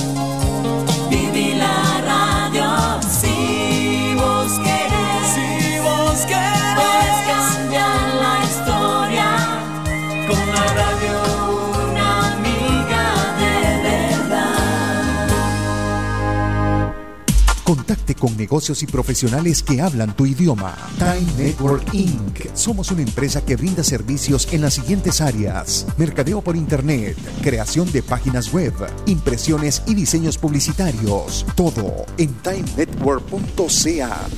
Contacte 17.64 18.14
con 18.14 18.36
negocios 18.36 18.82
y 18.82 18.86
profesionales 18.86 19.62
que 19.62 19.80
hablan 19.80 20.14
tu 20.14 20.26
idioma. 20.26 20.76
Time 20.98 21.32
Network 21.38 21.94
Inc. 21.94 22.54
Somos 22.54 22.90
una 22.90 23.00
empresa 23.00 23.42
que 23.42 23.56
brinda 23.56 23.82
servicios 23.82 24.46
en 24.52 24.60
las 24.60 24.74
siguientes 24.74 25.22
áreas: 25.22 25.86
mercadeo 25.96 26.42
por 26.42 26.56
internet, 26.56 27.16
creación 27.42 27.90
de 27.90 28.02
páginas 28.02 28.52
web, 28.52 28.74
impresiones 29.06 29.82
y 29.86 29.94
diseños 29.94 30.36
publicitarios. 30.36 31.46
Todo 31.56 32.04
en 32.18 32.34
timenetwork.ca. 32.34 34.28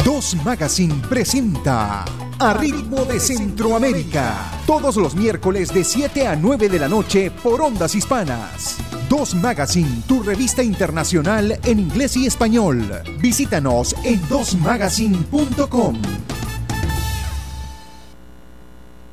Dos 0.05 0.35
Magazine 0.45 0.95
presenta 1.09 2.05
A 2.39 2.55
Ritmo 2.55 3.05
de 3.05 3.21
Centroamérica. 3.21 4.35
Todos 4.67 4.97
los 4.97 5.15
miércoles 5.15 5.75
de 5.75 5.85
7 5.85 6.27
a 6.27 6.37
9 6.37 6.69
de 6.71 6.79
la 6.79 6.89
noche 6.89 7.31
por 7.31 7.61
Ondas 7.61 7.95
Hispanas. 7.95 8.79
Dos 9.11 9.35
Magazine, 9.35 10.03
tu 10.09 10.23
revista 10.23 10.63
internacional 10.63 11.59
en 11.65 11.79
inglés 11.79 12.17
y 12.17 12.27
español. 12.27 12.83
Visítanos 13.21 13.95
en 14.03 14.27
dosmagazine.com. 14.29 16.01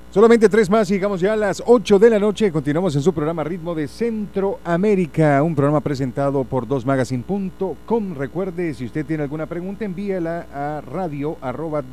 Solamente 0.09 0.47
tres 0.47 0.69
más 0.69 0.89
y 0.89 0.93
llegamos 0.93 1.19
ya 1.19 1.33
a 1.33 1.35
las 1.35 1.61
8 1.65 1.99
de 1.99 2.09
la 2.09 2.17
noche. 2.17 2.49
Continuamos 2.49 2.95
en 2.95 3.01
su 3.01 3.13
programa 3.13 3.43
Ritmo 3.43 3.75
de 3.75 3.89
Centroamérica, 3.89 5.43
un 5.43 5.53
programa 5.53 5.81
presentado 5.81 6.45
por 6.45 6.65
dosmagazine.com. 6.65 8.15
Recuerde, 8.15 8.73
si 8.73 8.85
usted 8.85 9.05
tiene 9.05 9.23
alguna 9.23 9.47
pregunta, 9.47 9.83
envíela 9.83 10.47
a 10.53 10.79
radio 10.79 11.35
arroba. 11.41 11.83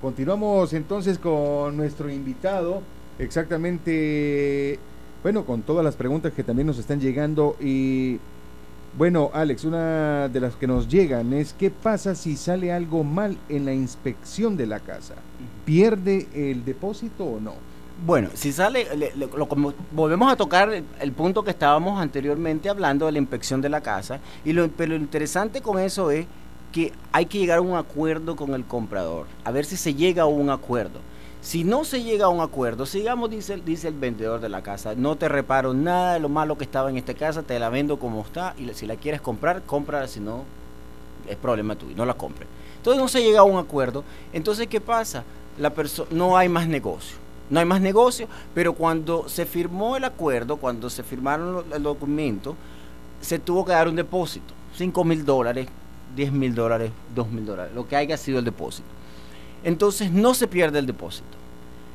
Continuamos 0.00 0.72
entonces 0.72 1.18
con 1.18 1.76
nuestro 1.76 2.08
invitado, 2.08 2.80
exactamente, 3.18 4.78
bueno, 5.22 5.44
con 5.44 5.60
todas 5.60 5.84
las 5.84 5.94
preguntas 5.96 6.32
que 6.32 6.42
también 6.42 6.66
nos 6.66 6.78
están 6.78 7.00
llegando 7.00 7.54
y 7.60 8.18
bueno, 8.96 9.30
Alex, 9.34 9.64
una 9.64 10.28
de 10.28 10.40
las 10.40 10.54
que 10.56 10.66
nos 10.66 10.88
llegan 10.88 11.32
es 11.34 11.52
qué 11.52 11.70
pasa 11.70 12.14
si 12.14 12.36
sale 12.36 12.72
algo 12.72 13.04
mal 13.04 13.36
en 13.48 13.64
la 13.66 13.74
inspección 13.74 14.56
de 14.56 14.66
la 14.66 14.80
casa. 14.80 15.14
¿Pierde 15.66 16.28
el 16.34 16.64
depósito 16.64 17.24
o 17.24 17.40
no? 17.40 17.52
Bueno, 18.06 18.28
si 18.34 18.52
sale, 18.52 18.86
le- 18.96 19.12
lo- 19.16 19.48
como- 19.48 19.74
volvemos 19.92 20.30
a 20.32 20.36
tocar 20.36 20.72
el, 20.72 20.84
el 21.00 21.12
punto 21.12 21.42
que 21.44 21.50
estábamos 21.50 22.00
anteriormente 22.00 22.68
hablando 22.68 23.06
de 23.06 23.12
la 23.12 23.18
inspección 23.18 23.60
de 23.60 23.68
la 23.68 23.80
casa, 23.80 24.20
y 24.44 24.52
lo, 24.52 24.68
pero 24.68 24.90
lo 24.92 24.96
interesante 24.96 25.60
con 25.62 25.78
eso 25.78 26.10
es 26.10 26.26
que 26.72 26.92
hay 27.12 27.26
que 27.26 27.38
llegar 27.38 27.58
a 27.58 27.62
un 27.62 27.74
acuerdo 27.74 28.36
con 28.36 28.52
el 28.54 28.64
comprador, 28.64 29.26
a 29.44 29.50
ver 29.50 29.64
si 29.64 29.76
se 29.76 29.94
llega 29.94 30.22
a 30.24 30.26
un 30.26 30.50
acuerdo. 30.50 31.00
Si 31.46 31.62
no 31.62 31.84
se 31.84 32.02
llega 32.02 32.24
a 32.24 32.28
un 32.28 32.40
acuerdo, 32.40 32.86
sigamos, 32.86 33.30
dice, 33.30 33.54
el- 33.54 33.92
vendedor 33.92 34.40
de 34.40 34.48
la 34.48 34.62
casa, 34.62 34.96
no 34.96 35.14
te 35.14 35.28
reparo 35.28 35.74
nada 35.74 36.14
de 36.14 36.18
lo 36.18 36.28
malo 36.28 36.58
que 36.58 36.64
estaba 36.64 36.90
en 36.90 36.96
esta 36.96 37.14
casa, 37.14 37.44
te 37.44 37.56
la 37.60 37.68
vendo 37.68 38.00
como 38.00 38.22
está, 38.22 38.56
y 38.58 38.68
si 38.74 38.84
la 38.84 38.96
quieres 38.96 39.20
comprar, 39.20 39.62
cómprala, 39.62 40.08
si 40.08 40.18
no, 40.18 40.42
es 41.28 41.36
problema 41.36 41.76
tuyo, 41.76 41.94
no 41.96 42.04
la 42.04 42.14
compres. 42.14 42.48
Entonces 42.78 43.00
no 43.00 43.06
se 43.06 43.22
llega 43.22 43.38
a 43.38 43.44
un 43.44 43.60
acuerdo. 43.60 44.02
Entonces, 44.32 44.66
¿qué 44.66 44.80
pasa? 44.80 45.22
La 45.56 45.72
no 46.10 46.36
hay 46.36 46.48
más 46.48 46.66
negocio. 46.66 47.16
No 47.48 47.60
hay 47.60 47.64
más 47.64 47.80
negocio, 47.80 48.26
pero 48.52 48.72
cuando 48.72 49.28
se 49.28 49.46
firmó 49.46 49.96
el 49.96 50.02
acuerdo, 50.02 50.56
cuando 50.56 50.90
se 50.90 51.04
firmaron 51.04 51.64
el 51.72 51.82
documento, 51.84 52.56
se 53.20 53.38
tuvo 53.38 53.64
que 53.64 53.70
dar 53.70 53.86
un 53.86 53.94
depósito. 53.94 54.52
5 54.74 55.04
mil 55.04 55.24
dólares, 55.24 55.68
10 56.16 56.32
mil 56.32 56.56
dólares, 56.56 56.90
2 57.14 57.30
mil 57.30 57.46
dólares, 57.46 57.72
lo 57.72 57.86
que 57.86 57.94
haya 57.94 58.16
sido 58.16 58.40
el 58.40 58.44
depósito. 58.44 58.88
Entonces 59.64 60.10
no 60.12 60.34
se 60.34 60.46
pierde 60.46 60.78
el 60.78 60.86
depósito. 60.86 61.26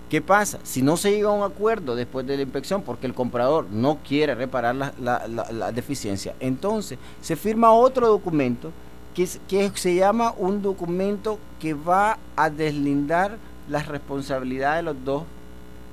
¿Qué 0.09 0.21
pasa? 0.21 0.59
Si 0.63 0.81
no 0.81 0.97
se 0.97 1.11
llega 1.11 1.29
a 1.29 1.31
un 1.31 1.43
acuerdo 1.43 1.95
después 1.95 2.27
de 2.27 2.35
la 2.35 2.43
inspección 2.43 2.81
porque 2.81 3.07
el 3.07 3.13
comprador 3.13 3.67
no 3.71 3.99
quiere 4.05 4.35
reparar 4.35 4.75
la, 4.75 4.93
la- 4.99 5.27
deficiencia, 5.71 6.35
entonces 6.41 6.99
se 7.21 7.37
firma 7.37 7.71
otro 7.71 8.07
documento 8.09 8.71
que, 9.15 9.23
es- 9.23 9.39
que 9.47 9.71
se 9.75 9.95
llama 9.95 10.33
un 10.37 10.61
documento 10.61 11.39
que 11.61 11.73
va 11.73 12.17
a 12.35 12.49
deslindar 12.49 13.37
las 13.69 13.87
responsabilidades 13.87 14.79
de 14.79 14.83
los 14.93 15.05
dos, 15.05 15.23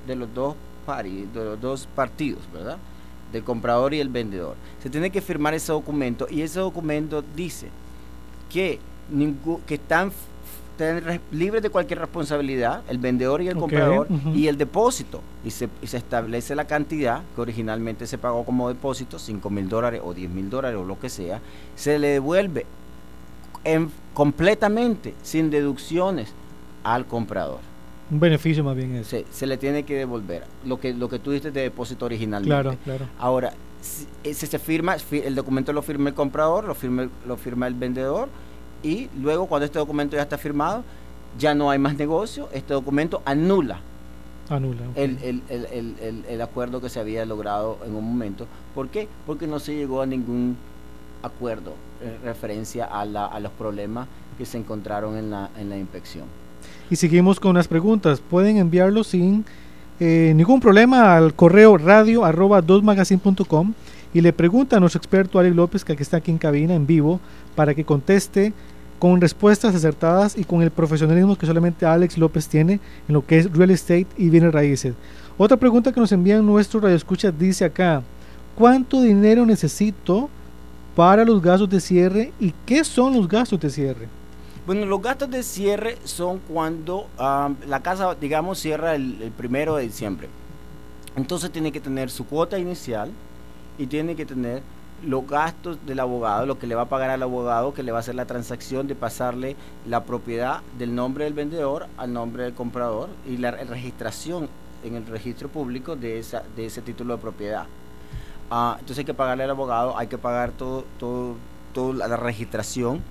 de 0.05 0.15
los 0.17 0.33
dos, 0.33 0.55
de 0.85 1.43
partidos, 1.95 2.41
¿verdad? 2.53 2.77
Del 3.31 3.43
comprador 3.45 3.93
y 3.93 4.01
el 4.01 4.09
vendedor. 4.09 4.55
Se 4.83 4.89
tiene 4.89 5.11
que 5.11 5.21
firmar 5.21 5.53
ese 5.53 5.71
documento 5.71 6.27
y 6.29 6.41
ese 6.41 6.59
documento 6.59 7.23
dice 7.37 7.69
que, 8.51 8.79
que 9.65 9.75
están 9.75 10.11
re- 10.79 11.21
libres 11.31 11.61
de 11.63 11.69
cualquier 11.69 11.99
responsabilidad, 11.99 12.83
el 12.89 12.97
vendedor 12.97 13.41
y 13.41 13.47
el 13.47 13.55
comprador, 13.61 14.07
y 14.35 14.47
el 14.47 14.57
depósito. 14.57 15.21
Y 15.45 15.51
se, 15.51 15.69
y 15.81 15.87
se 15.87 15.97
establece 15.97 16.55
la 16.55 16.65
cantidad 16.65 17.21
que 17.35 17.41
originalmente 17.41 18.07
se 18.07 18.17
pagó 18.17 18.43
como 18.45 18.67
depósito, 18.69 19.19
5 19.19 19.49
mil 19.49 19.67
dólares 19.69 20.01
o 20.03 20.13
10 20.13 20.29
mil 20.29 20.49
dólares 20.49 20.79
o 20.79 20.85
lo 20.85 20.99
que 20.99 21.09
sea, 21.09 21.41
se 21.75 21.99
le 21.99 22.07
devuelve 22.09 22.65
en- 23.63 23.91
completamente, 24.13 25.13
sin 25.21 25.49
deducciones, 25.49 26.33
al 26.83 27.05
comprador. 27.05 27.59
Un 28.11 28.19
beneficio 28.19 28.63
más 28.63 28.75
bien 28.75 28.95
eso. 28.95 29.09
Se, 29.11 29.25
se 29.29 29.45
le 29.45 29.57
tiene 29.57 29.83
que 29.83 29.95
devolver 29.95 30.43
lo 30.65 30.79
que, 30.79 30.93
lo 30.93 31.09
que 31.09 31.19
tú 31.19 31.31
diste 31.31 31.51
de 31.51 31.61
depósito 31.61 32.05
originalmente. 32.05 32.49
Claro, 32.49 32.75
claro. 32.83 33.05
Ahora, 33.19 33.53
si, 33.81 34.07
eh, 34.23 34.33
si 34.33 34.47
se 34.47 34.57
firma, 34.59 34.97
fi- 34.97 35.19
el 35.23 35.35
documento 35.35 35.71
lo 35.73 35.81
firma 35.81 36.09
el 36.09 36.15
comprador, 36.15 36.63
lo 36.65 36.73
firma, 36.73 37.03
el- 37.03 37.09
lo 37.27 37.37
firma 37.37 37.67
el 37.67 37.75
vendedor 37.75 38.29
y 38.83 39.09
luego 39.21 39.45
cuando 39.47 39.65
este 39.65 39.79
documento 39.79 40.15
ya 40.15 40.23
está 40.23 40.37
firmado, 40.37 40.83
ya 41.37 41.53
no 41.53 41.69
hay 41.69 41.79
más 41.79 41.95
negocio, 41.95 42.49
este 42.53 42.73
documento 42.73 43.21
anula 43.25 43.79
Anula. 44.49 44.81
el, 44.95 45.17
el- 45.21 45.41
el- 45.49 46.25
el- 46.27 46.41
acuerdo 46.41 46.81
que 46.81 46.89
se 46.89 46.99
había 46.99 47.23
logrado 47.25 47.77
en 47.85 47.93
un 47.95 48.03
momento. 48.03 48.47
¿Por 48.73 48.87
qué? 48.89 49.07
Porque 49.27 49.45
no 49.45 49.59
se 49.59 49.75
llegó 49.75 50.01
a 50.01 50.05
ningún 50.05 50.57
acuerdo 51.21 51.73
en 52.03 52.21
referencia 52.23 52.85
a, 52.85 53.05
la- 53.05 53.25
a 53.27 53.39
los 53.39 53.51
problemas 53.51 54.07
que 54.37 54.45
se 54.45 54.57
encontraron 54.57 55.17
en 55.17 55.29
la, 55.31 55.49
en 55.57 55.69
la 55.69 55.77
inspección. 55.77 56.25
Y 56.89 56.95
seguimos 56.95 57.39
con 57.39 57.55
las 57.55 57.67
preguntas. 57.67 58.21
Pueden 58.21 58.57
enviarlo 58.57 59.03
sin 59.03 59.45
eh, 59.99 60.33
ningún 60.35 60.59
problema 60.61 61.15
al 61.15 61.33
correo 61.35 61.77
radio 61.77 62.23
arroba 62.25 62.61
2magazine.com 62.63 63.73
y 64.13 64.21
le 64.21 64.33
pregunta 64.33 64.77
a 64.77 64.79
nuestro 64.79 64.99
experto 64.99 65.39
Alex 65.39 65.55
López, 65.55 65.85
que 65.85 65.93
está 65.93 66.17
aquí 66.17 66.31
en 66.31 66.37
cabina 66.37 66.73
en 66.73 66.87
vivo, 66.87 67.19
para 67.55 67.75
que 67.75 67.85
conteste 67.85 68.53
con 68.97 69.21
respuestas 69.21 69.75
acertadas 69.75 70.37
y 70.37 70.43
con 70.43 70.61
el 70.61 70.71
profesionalismo 70.71 71.37
que 71.37 71.45
solamente 71.45 71.85
Alex 71.85 72.17
López 72.17 72.47
tiene 72.47 72.79
en 73.07 73.13
lo 73.13 73.25
que 73.25 73.39
es 73.39 73.51
real 73.51 73.71
estate 73.71 74.07
y 74.17 74.29
bienes 74.29 74.51
raíces. 74.51 74.93
Otra 75.37 75.57
pregunta 75.57 75.93
que 75.93 75.99
nos 75.99 76.11
envían 76.11 76.45
nuestros 76.45 76.83
radioescuchas 76.83 77.37
dice 77.37 77.65
acá, 77.65 78.03
¿cuánto 78.55 79.01
dinero 79.01 79.45
necesito 79.45 80.29
para 80.95 81.23
los 81.23 81.41
gastos 81.41 81.69
de 81.69 81.79
cierre 81.79 82.33
y 82.39 82.53
qué 82.65 82.83
son 82.83 83.13
los 83.15 83.27
gastos 83.27 83.59
de 83.59 83.69
cierre? 83.69 84.07
Bueno, 84.65 84.85
los 84.85 85.01
gastos 85.01 85.31
de 85.31 85.43
cierre 85.43 85.97
son 86.03 86.39
cuando 86.39 87.07
ah, 87.17 87.51
la 87.67 87.81
casa, 87.81 88.15
digamos, 88.19 88.59
cierra 88.59 88.95
el 88.95 89.31
primero 89.37 89.77
de 89.77 89.83
diciembre. 89.83 90.27
Entonces 91.15 91.51
tiene 91.51 91.71
que 91.71 91.79
tener 91.79 92.09
su 92.09 92.25
cuota 92.25 92.59
inicial 92.59 93.11
y 93.79 93.87
tiene 93.87 94.15
que 94.15 94.25
tener 94.25 94.61
los 95.05 95.25
gastos 95.25 95.77
del 95.87 95.99
abogado, 96.01 96.45
lo 96.45 96.59
que 96.59 96.67
le 96.67 96.75
va 96.75 96.83
a 96.83 96.89
pagar 96.89 97.09
al 97.09 97.23
abogado, 97.23 97.73
que 97.73 97.81
le 97.83 97.91
va 97.93 97.99
a 97.99 98.01
hacer 98.01 98.15
la 98.15 98.25
transacción 98.25 98.85
de 98.85 98.95
pasarle 98.95 99.55
la 99.87 100.03
propiedad 100.03 100.61
del 100.77 100.93
nombre 100.93 101.23
del 101.23 101.33
vendedor 101.33 101.87
al 101.97 102.11
nombre 102.11 102.43
del 102.43 102.53
comprador 102.53 103.09
y 103.25 103.37
la 103.37 103.51
registración 103.51 104.49
en 104.83 104.95
el 104.95 105.05
registro 105.07 105.47
público 105.47 105.95
de, 105.95 106.19
esa, 106.19 106.43
de 106.55 106.65
ese 106.65 106.81
título 106.81 107.15
de 107.15 107.21
propiedad. 107.21 107.65
Ah, 108.51 108.75
entonces 108.79 108.99
hay 108.99 109.05
que 109.05 109.13
pagarle 109.13 109.45
al 109.45 109.51
abogado, 109.51 109.97
hay 109.97 110.07
que 110.07 110.17
pagar 110.17 110.51
todo, 110.51 110.83
todo, 110.99 111.35
todo 111.73 111.93
la, 111.93 112.17
registración 112.17 113.01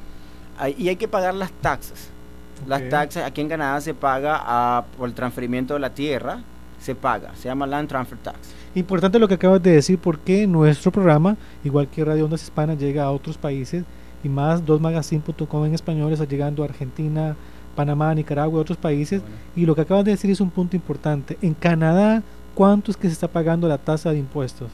hay- 0.59 0.75
y 0.79 0.89
hay 0.91 0.97
que 0.97 1.09
pagar 1.09 1.35
las 1.35 1.53
taxas. 1.53 2.11
Las 2.67 2.87
taxas 2.91 3.25
aquí 3.25 3.41
en 3.41 3.49
Canadá 3.49 3.81
se 3.81 3.95
paga 3.95 4.43
ah, 4.45 4.85
por 4.99 5.09
el 5.09 5.15
transferimiento 5.15 5.75
de 5.75 5.81
la 5.81 5.91
tierra, 5.95 6.41
se 6.89 6.95
paga, 6.95 7.35
se 7.35 7.51
llama 7.51 7.67
Land 7.67 7.87
Transfer 7.87 8.19
Tax. 8.19 8.39
Importante 8.75 9.19
lo 9.19 9.29
que 9.29 9.35
acabas 9.35 9.63
de 9.63 9.73
decir 9.73 9.99
porque 9.99 10.47
nuestro 10.47 10.91
programa, 10.91 11.37
igual 11.63 11.87
que 11.87 12.03
Radio 12.03 12.25
Ondas 12.25 12.43
Hispanas, 12.43 12.79
llega 12.79 13.05
a 13.05 13.11
otros 13.11 13.37
países 13.37 13.85
y 14.25 14.31
más 14.31 14.65
2magazine.com 14.65 15.67
en 15.67 15.75
español 15.75 16.15
está 16.15 16.25
llegando 16.25 16.63
a 16.63 16.67
Argentina, 16.67 17.37
Panamá, 17.77 18.15
Nicaragua 18.15 18.59
y 18.59 18.63
otros 18.63 18.79
países. 18.79 19.21
Y 19.55 19.67
lo 19.67 19.75
que 19.75 19.83
acabas 19.83 20.07
de 20.07 20.13
decir 20.13 20.31
es 20.31 20.41
un 20.41 20.49
punto 20.49 20.77
importante. 20.77 21.37
En 21.43 21.53
Canadá, 21.53 22.23
¿cuánto 22.55 22.91
es 22.91 22.97
que 22.97 23.09
se 23.09 23.13
está 23.13 23.29
pagando 23.29 23.69
la 23.69 23.77
tasa 23.77 24.11
de 24.11 24.19
impuestos? 24.19 24.71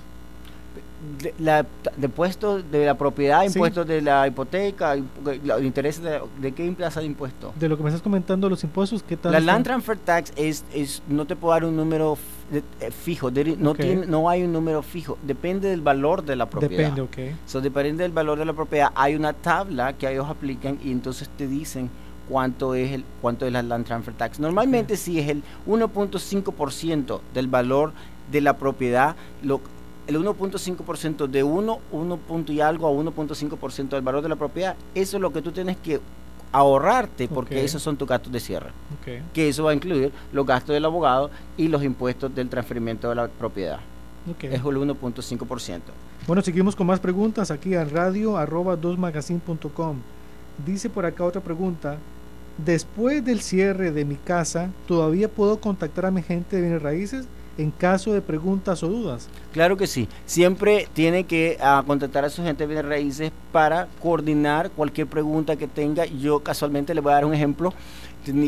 De, 1.20 1.34
la, 1.38 1.62
de 1.96 2.06
impuestos 2.06 2.70
de 2.70 2.86
la 2.86 2.96
propiedad, 2.96 3.40
Sí. 3.42 3.46
impuestos 3.48 3.86
de 3.86 4.00
la 4.00 4.26
hipoteca, 4.26 4.96
los 5.44 5.62
intereses 5.62 6.02
de, 6.02 6.20
de 6.40 6.52
qué 6.52 6.70
tasa 6.72 7.00
de 7.00 7.06
impuesto. 7.06 7.52
De 7.58 7.68
lo 7.68 7.76
que 7.76 7.82
me 7.82 7.90
estás 7.90 8.02
comentando, 8.02 8.48
los 8.48 8.64
impuestos, 8.64 9.02
¿qué 9.02 9.16
tal? 9.16 9.32
La 9.32 9.40
Land 9.40 9.64
Transfer 9.64 9.98
Tax 9.98 10.32
es, 10.36 10.64
es 10.72 11.02
no 11.08 11.26
te 11.26 11.36
puedo 11.36 11.52
dar 11.52 11.64
un 11.64 11.76
número 11.76 12.16
eh, 12.52 12.90
fijo, 12.90 13.30
no, 13.30 13.74
tiene, 13.74 14.06
no 14.06 14.28
hay 14.28 14.42
un 14.42 14.52
número 14.52 14.82
fijo, 14.82 15.18
depende 15.22 15.68
del 15.68 15.80
valor 15.80 16.24
de 16.24 16.36
la 16.36 16.48
propiedad. 16.48 16.92
Depende, 16.94 17.00
ok. 17.00 17.36
So, 17.46 17.60
depende 17.60 18.02
del 18.02 18.12
valor 18.12 18.38
de 18.38 18.44
la 18.44 18.52
propiedad. 18.52 18.90
Hay 18.94 19.14
una 19.14 19.32
tabla 19.32 19.94
que 19.94 20.10
ellos 20.10 20.28
aplican 20.28 20.78
y 20.82 20.90
entonces 20.92 21.28
te 21.36 21.46
dicen 21.46 21.90
cuánto 22.28 22.74
es 22.74 22.92
el 22.92 23.04
cuánto 23.20 23.46
es 23.46 23.52
la 23.52 23.62
land 23.62 23.84
transfer 23.86 24.14
tax. 24.14 24.40
Normalmente 24.40 24.96
si 24.96 25.18
es 25.20 25.28
el 25.28 25.42
1.5% 25.66 27.20
del 27.32 27.46
valor 27.48 27.92
de 28.30 28.40
la 28.40 28.56
propiedad, 28.56 29.16
lo, 29.42 29.60
el 30.06 30.16
1.5% 30.18 31.26
de 31.26 31.42
1, 31.42 31.78
1 31.92 32.16
punto 32.18 32.52
y 32.52 32.60
algo 32.60 32.86
a 32.86 32.90
1.5% 32.90 33.88
del 33.88 34.02
valor 34.02 34.22
de 34.22 34.28
la 34.28 34.36
propiedad, 34.36 34.76
eso 34.94 35.16
es 35.16 35.20
lo 35.20 35.32
que 35.32 35.42
tú 35.42 35.52
tienes 35.52 35.76
que 35.76 36.00
ahorrarte 36.52 37.26
porque 37.26 37.64
esos 37.64 37.82
son 37.82 37.96
tus 37.96 38.06
gastos 38.06 38.32
de 38.32 38.38
cierre. 38.38 38.70
Que 39.32 39.48
eso 39.48 39.64
va 39.64 39.72
a 39.72 39.74
incluir 39.74 40.12
los 40.32 40.46
gastos 40.46 40.74
del 40.74 40.84
abogado 40.84 41.30
y 41.56 41.68
los 41.68 41.82
impuestos 41.82 42.34
del 42.34 42.48
transferimiento 42.48 43.08
de 43.08 43.14
la 43.16 43.28
propiedad. 43.28 43.80
Es 44.40 44.60
el 44.60 44.62
1.5%. 44.62 45.80
Bueno, 46.26 46.42
seguimos 46.42 46.74
con 46.74 46.86
más 46.86 47.00
preguntas 47.00 47.50
aquí 47.50 47.74
a 47.74 47.84
radio 47.84 48.38
arroba 48.38 48.80
2magazine.com. 48.80 49.96
Dice 50.64 50.88
por 50.88 51.04
acá 51.04 51.24
otra 51.24 51.42
pregunta. 51.42 51.98
Después 52.56 53.24
del 53.24 53.40
cierre 53.40 53.90
de 53.90 54.04
mi 54.04 54.14
casa, 54.14 54.70
¿todavía 54.86 55.28
puedo 55.28 55.60
contactar 55.60 56.06
a 56.06 56.12
mi 56.12 56.22
gente 56.22 56.56
de 56.56 56.62
bienes 56.62 56.82
raíces 56.82 57.26
en 57.58 57.70
caso 57.70 58.12
de 58.12 58.20
preguntas 58.22 58.82
o 58.82 58.88
dudas? 58.88 59.28
Claro 59.52 59.76
que 59.76 59.86
sí. 59.86 60.08
Siempre 60.26 60.88
tiene 60.92 61.24
que 61.24 61.56
ah, 61.60 61.82
contactar 61.86 62.24
a 62.24 62.30
su 62.30 62.42
gente 62.42 62.66
de 62.66 62.82
raíces 62.82 63.32
para 63.52 63.88
coordinar 64.02 64.70
cualquier 64.70 65.06
pregunta 65.06 65.56
que 65.56 65.68
tenga. 65.68 66.04
Yo 66.06 66.40
casualmente 66.40 66.94
le 66.94 67.00
voy 67.00 67.12
a 67.12 67.16
dar 67.16 67.24
un 67.26 67.34
ejemplo. 67.34 67.72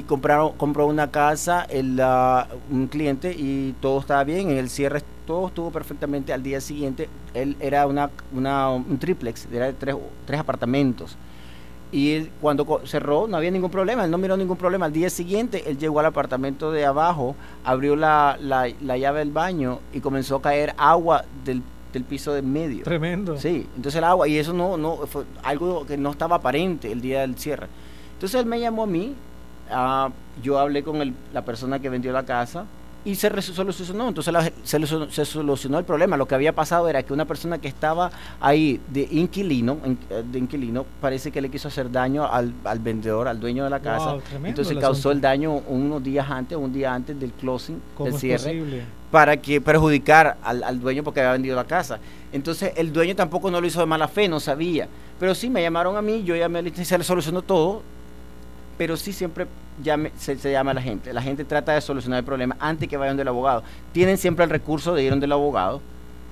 Compraron, 0.07 0.53
compró 0.57 0.87
una 0.87 1.11
casa 1.11 1.67
el, 1.69 2.01
ah, 2.03 2.49
un 2.71 2.87
cliente 2.87 3.33
y 3.37 3.75
todo 3.81 4.01
estaba 4.01 4.25
bien. 4.25 4.51
En 4.51 4.57
el 4.57 4.71
cierre 4.71 5.03
todo 5.27 5.49
estuvo 5.49 5.71
perfectamente. 5.71 6.33
Al 6.33 6.43
día 6.43 6.61
siguiente 6.63 7.09
él 7.35 7.57
era 7.61 7.87
una, 7.87 8.11
una- 8.33 8.71
un 8.71 8.99
triplex, 8.99 9.47
era 9.53 9.67
de 9.67 9.73
tres, 9.75 9.95
tres 10.25 10.41
apartamentos. 10.41 11.17
Y 11.97 12.13
él, 12.13 12.31
cuando 12.43 12.83
cerró 12.85 13.27
no 13.27 13.39
había 13.39 13.51
ningún 13.51 13.71
problema, 13.71 14.05
él 14.05 14.11
no 14.11 14.19
miró 14.19 14.37
ningún 14.37 14.59
problema. 14.59 14.85
Al 14.85 14.93
día 14.93 15.09
siguiente 15.09 15.63
él 15.67 15.79
llegó 15.79 16.01
al 16.01 16.07
apartamento 16.07 16.71
de 16.71 16.85
abajo, 16.85 17.35
abrió 17.65 17.97
la, 17.97 18.37
la- 18.39 18.69
la 18.83 18.99
llave 18.99 19.21
del 19.21 19.31
baño 19.31 19.79
y 19.95 20.01
comenzó 20.01 20.37
a 20.37 20.43
caer 20.43 20.75
agua 20.77 21.25
del, 21.45 21.63
del 21.95 22.05
piso 22.05 22.35
de 22.35 22.43
medio. 22.43 22.85
Tremendo. 22.85 23.39
Sí, 23.39 23.67
entonces 23.77 23.97
el 23.97 24.05
agua, 24.05 24.29
y 24.29 24.37
eso 24.37 24.53
no, 24.53 24.77
no 24.77 24.99
fue 25.07 25.25
algo 25.43 25.87
que 25.87 25.97
no 25.97 26.11
estaba 26.11 26.37
aparente 26.37 26.93
el 26.93 27.01
día 27.01 27.23
del 27.23 27.39
cierre. 27.39 27.69
Entonces 28.13 28.39
él 28.41 28.45
me 28.47 28.61
llamó 28.61 28.83
a 28.83 28.87
mí, 28.87 29.15
ah, 29.71 30.11
yo 30.43 30.59
hablé 30.59 30.83
con 30.83 30.97
el- 31.01 31.15
la 31.33 31.47
persona 31.47 31.79
que 31.79 31.89
vendió 31.89 32.13
la 32.13 32.25
casa 32.27 32.67
y 33.07 33.15
se 33.15 33.31
solucionó. 33.41 34.09
Entonces 34.09 34.33
la- 34.33 34.51
se, 34.63 34.87
se 35.11 35.25
solucionó 35.25 35.79
el 35.79 35.85
problema. 35.85 36.17
Lo 36.17 36.27
que 36.27 36.35
había 36.35 36.53
pasado 36.53 36.89
era 36.89 37.03
que 37.03 37.13
una 37.13 37.25
persona 37.25 37.57
que 37.59 37.69
estaba 37.69 38.11
ahí 38.41 38.81
de 38.89 39.09
inquilino, 39.11 39.79
eh, 40.11 40.23
de 40.31 40.39
inquilino, 40.39 40.85
parece 41.01 41.31
que 41.31 41.41
le 41.41 41.49
quiso 41.49 41.69
hacer 41.69 41.91
daño 41.91 42.27
al, 42.27 42.53
al 42.65 42.79
vendedor, 42.81 43.29
al 43.29 43.39
dueño 43.41 43.65
de 43.65 43.71
la 43.71 43.81
casa. 43.81 44.13
Wow, 44.15 44.23
entonces 44.45 44.77
causó 44.79 45.13
el 45.13 45.21
daño 45.21 45.53
unos 45.69 46.03
días 46.03 46.29
antes, 46.29 46.59
un 46.59 46.73
día 46.73 46.93
antes 46.93 47.19
del 47.19 47.31
closing, 47.33 47.81
¿Cómo 47.97 48.11
del 48.11 48.19
cierre 48.19 48.43
posible? 48.43 48.83
para 49.11 49.37
que 49.37 49.61
perjudicar 49.61 50.37
al, 50.43 50.65
al 50.65 50.81
dueño 50.81 51.05
porque 51.05 51.21
había 51.21 51.33
vendido 51.33 51.55
la 51.55 51.65
casa. 51.65 52.01
Entonces 52.33 52.73
el 52.77 52.93
dueño 52.93 53.15
tampoco 53.15 53.51
no 53.51 53.61
lo 53.61 53.67
hizo 53.67 53.79
de 53.81 53.87
mala 53.87 54.09
fe, 54.09 54.29
no 54.29 54.41
sabía. 54.41 54.89
Pero 55.21 55.35
sí 55.35 55.49
me 55.49 55.63
llamaron 55.63 55.97
a 55.97 56.03
mí, 56.03 56.25
yo 56.25 56.35
llamé 56.37 56.59
al 56.59 56.75
se 56.85 56.99
le 56.99 57.05
solucionó 57.05 57.41
todo, 57.43 57.83
pero 58.79 58.97
sí 58.97 59.13
siempre 59.13 59.47
llame- 59.83 60.13
se, 60.19 60.37
se 60.37 60.51
llama 60.51 60.71
a 60.73 60.75
la 60.75 60.83
gente. 60.83 61.13
La 61.13 61.23
gente 61.23 61.45
trata 61.45 61.73
de 61.73 61.81
solucionar 61.81 62.19
el 62.19 62.25
problema 62.25 62.57
antes 62.61 62.89
que 62.89 62.97
vayan 62.97 63.17
del 63.17 63.29
abogado. 63.29 63.63
Tienen 63.93 64.19
siempre 64.19 64.45
el 64.45 64.51
recurso 64.51 64.95
de 64.95 65.03
ir 65.05 65.11
donde 65.11 65.27
el 65.27 65.33
abogado 65.33 65.81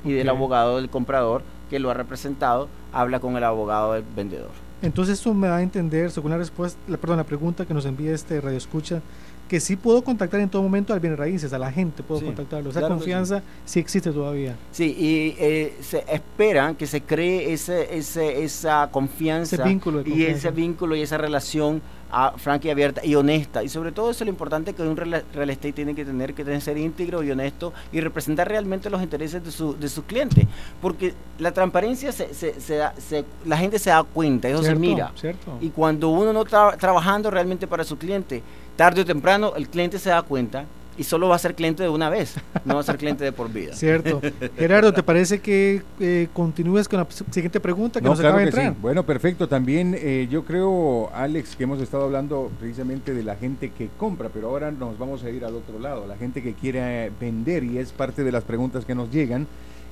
y 0.05 0.13
del 0.13 0.29
abogado 0.29 0.77
del 0.77 0.91
comprador 0.91 1.43
que 1.71 1.79
lo 1.79 1.91
ha 1.91 1.95
representado, 1.95 2.69
habla 2.93 3.21
con 3.21 3.37
el 3.37 3.45
abogado 3.45 3.95
del 3.95 4.05
vendedor. 4.15 4.51
Entonces 4.83 5.19
eso 5.19 5.33
me 5.33 5.49
da 5.49 5.57
a 5.57 5.63
entender, 5.63 6.11
según 6.11 6.31
la 6.33 6.37
respuesta, 6.39 6.79
la, 6.89 6.99
perdón, 6.99 7.17
la 7.17 7.25
pregunta 7.25 7.65
que 7.65 7.73
nos 7.73 7.87
envía 7.87 8.13
este 8.13 8.39
radio 8.41 8.59
escucha, 8.59 9.01
que 9.49 9.61
sí 9.61 9.77
puedo 9.77 10.03
contactar 10.05 10.41
en 10.41 10.49
todo 10.51 10.63
momento 10.63 10.93
al 10.93 11.01
bienes 11.01 11.19
raíces, 11.19 11.53
a 11.55 11.59
la 11.59 11.73
gente 11.73 12.03
puedo 12.03 12.21
Sí, 12.21 12.27
contactarlo. 12.27 12.69
Esa 12.71 12.81
claro 12.81 12.95
que 12.97 13.01
sí. 13.01 13.05
confianza 13.05 13.43
sí. 13.65 13.81
existe 13.81 14.11
todavía. 14.13 14.57
Sí, 14.73 14.95
y 14.99 15.37
eh, 15.43 15.77
se 15.81 16.05
espera 16.13 16.75
que 16.79 16.87
se 16.87 17.01
cree 17.03 17.53
ese, 17.53 17.97
ese, 17.97 18.43
esa 18.45 18.89
confianza 18.91 19.57
Ese 19.57 19.65
vínculo 19.65 20.03
de 20.03 20.11
y 20.11 20.25
ese 20.25 20.51
vínculo 20.51 20.97
y 20.97 21.03
esa 21.03 21.17
relación 21.19 21.81
ah, 22.15 22.35
franca 22.37 22.69
y 22.69 22.71
abierta 22.71 23.05
y 23.05 23.15
honesta. 23.15 23.63
Y 23.65 23.69
sobre 23.69 23.93
todo 23.93 24.11
eso 24.11 24.25
es 24.25 24.27
lo 24.27 24.31
importante 24.31 24.73
que 24.73 24.83
un 24.83 24.97
real, 24.97 25.25
real 25.35 25.51
estate 25.51 25.73
tiene 25.73 25.95
que 25.95 26.05
tener, 26.05 26.33
que 26.35 26.45
tener 26.45 26.61
ser 26.61 26.79
íntegro 26.79 27.23
y 27.23 27.31
honesto 27.31 27.73
y 27.93 28.01
representar 28.01 28.49
realmente 28.49 28.89
los 28.91 29.03
intereses 29.03 29.45
de 29.45 29.51
su, 29.51 29.77
de 29.79 29.89
su 29.89 30.05
cliente. 30.05 30.47
Porque 30.81 31.15
la 31.39 31.53
transparencia, 31.53 32.13
se, 32.13 32.33
se, 32.35 32.61
se 32.61 32.81
se- 32.99 33.25
la 33.45 33.57
gente 33.57 33.79
se 33.79 33.91
da 33.91 34.03
cuenta, 34.03 34.49
eso 34.49 34.63
se 34.63 34.71
mira. 34.81 35.13
¿Cierto? 35.21 35.59
Y 35.61 35.71
cuando 35.71 36.09
uno 36.11 36.33
no 36.33 36.43
está 36.43 36.77
trabajando 36.77 37.31
realmente 37.31 37.67
para 37.67 37.85
su 37.85 37.99
cliente, 37.99 38.43
tarde 38.77 39.01
o 39.03 39.05
temprano 39.05 39.53
el 39.57 39.69
cliente 39.69 39.99
se 39.99 40.11
da 40.11 40.23
cuenta 40.23 40.65
y 40.97 41.05
solo 41.05 41.29
va 41.29 41.37
a 41.37 41.39
ser 41.39 41.55
cliente 41.55 41.83
de 41.83 41.89
una 41.89 42.09
vez, 42.09 42.35
no 42.65 42.75
va 42.75 42.81
a 42.81 42.85
ser 42.85 42.97
cliente 42.99 43.25
de 43.25 43.33
por 43.33 43.53
vida. 43.53 43.73
Cierto. 43.77 44.21
Gerardo, 44.57 44.93
¿te 44.93 45.03
parece 45.03 45.41
que 45.41 45.83
eh, 46.01 46.29
continúes 46.33 46.89
con 46.89 47.01
la 47.01 47.07
siguiente 47.31 47.59
pregunta 47.61 48.01
que 48.01 48.05
No, 48.05 48.11
nos 48.11 48.21
claro 48.21 48.35
acaba 48.37 48.45
de 48.45 48.51
que 48.51 48.57
sí. 48.57 48.63
entrar? 48.67 48.81
Bueno, 48.81 49.03
perfecto. 49.05 49.49
También 49.49 49.97
eh, 49.99 50.29
yo 50.31 50.45
creo, 50.45 51.11
Alex, 51.15 51.57
que 51.57 51.65
hemos 51.65 51.81
estado 51.81 52.05
hablando 52.05 52.51
precisamente 52.61 53.13
de 53.15 53.23
la 53.25 53.37
gente 53.37 53.71
que 53.71 53.89
compra, 53.99 54.29
pero 54.33 54.49
ahora 54.51 54.71
nos 54.71 54.99
vamos 54.99 55.23
a 55.25 55.31
ir 55.31 55.45
al 55.45 55.55
otro 55.55 55.79
lado, 55.79 56.07
la 56.07 56.17
gente 56.17 56.43
que 56.43 56.55
quiere 56.55 57.11
vender 57.21 57.65
y 57.65 57.79
es 57.79 57.93
parte 57.93 58.23
de 58.25 58.33
las 58.33 58.45
preguntas 58.45 58.85
que 58.85 58.95
nos 58.95 59.11
llegan. 59.11 59.47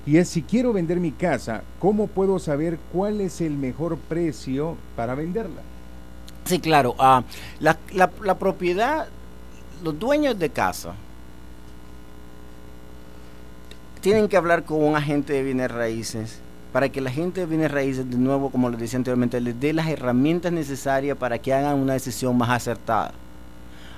Y 0.07 0.17
es, 0.17 0.29
si 0.29 0.43
quiero 0.43 0.73
vender 0.73 0.99
mi 0.99 1.13
casa, 1.13 1.63
¿cómo 1.79 2.09
puedo 2.09 2.39
saber 2.41 2.79
cuál 2.93 3.21
es 3.21 3.41
el 3.41 3.53
mejor 3.57 3.97
precio 3.99 4.77
para 4.97 5.15
venderla? 5.15 5.63
Sí, 6.45 6.59
claro. 6.59 6.97
ah, 6.99 7.23
la, 7.61 7.79
la- 7.93 8.11
la 8.25 8.37
propiedad, 8.37 9.07
los 9.83 9.99
dueños 9.99 10.39
de 10.39 10.51
casa 10.51 10.95
tienen 14.01 14.29
que 14.29 14.37
hablar 14.37 14.65
con 14.65 14.83
un 14.83 14.97
agente 14.97 15.33
de 15.33 15.43
bienes 15.43 15.71
raíces 15.71 16.41
para 16.73 16.89
que 16.89 17.01
la 17.01 17.11
gente 17.11 17.41
de 17.41 17.47
bienes 17.47 17.71
raíces, 17.71 18.11
de 18.11 18.17
nuevo, 18.17 18.51
como 18.51 18.71
les 18.71 18.81
decía 18.81 18.97
anteriormente, 18.97 19.41
les 19.41 19.61
dé 19.61 19.73
las 19.73 19.89
herramientas 19.89 20.51
necesarias 20.53 21.17
para 21.19 21.39
que 21.39 21.53
hagan 21.53 21.79
una 21.79 21.93
decisión 21.93 22.37
más 22.37 22.49
acertada. 22.49 23.13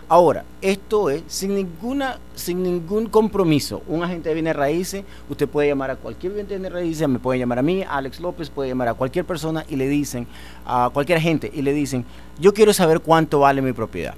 Ahora, 0.09 0.45
esto 0.61 1.09
es 1.09 1.23
sin 1.29 1.55
ninguna, 1.55 2.19
sin 2.35 2.63
ningún 2.63 3.07
compromiso. 3.07 3.83
Un 3.87 4.03
agente 4.03 4.29
de 4.29 4.35
bienes 4.35 4.55
raíces, 4.55 5.05
usted 5.31 5.49
puede 5.49 5.69
llamar 5.69 5.93
a 5.93 5.97
cualquier 5.97 6.33
agente 6.33 6.55
de 6.55 6.59
bienes 6.59 6.73
raíces, 6.73 7.09
me 7.09 7.19
puede 7.19 7.39
llamar 7.39 7.61
a 7.61 7.63
mí, 7.63 7.83
Alex 7.89 8.21
López, 8.21 8.51
puede 8.51 8.69
llamar 8.69 8.89
a 8.89 8.95
cualquier 8.95 9.25
persona 9.25 9.65
y 9.69 9.77
le 9.77 9.89
dicen, 9.89 10.27
a 10.67 10.91
cualquier 10.93 11.19
agente, 11.19 11.51
y 11.55 11.63
le 11.63 11.73
dicen, 11.73 12.05
yo 12.39 12.53
quiero 12.53 12.75
saber 12.75 13.01
cuánto 13.01 13.41
vale 13.41 13.63
mi 13.63 13.73
propiedad. 13.73 14.15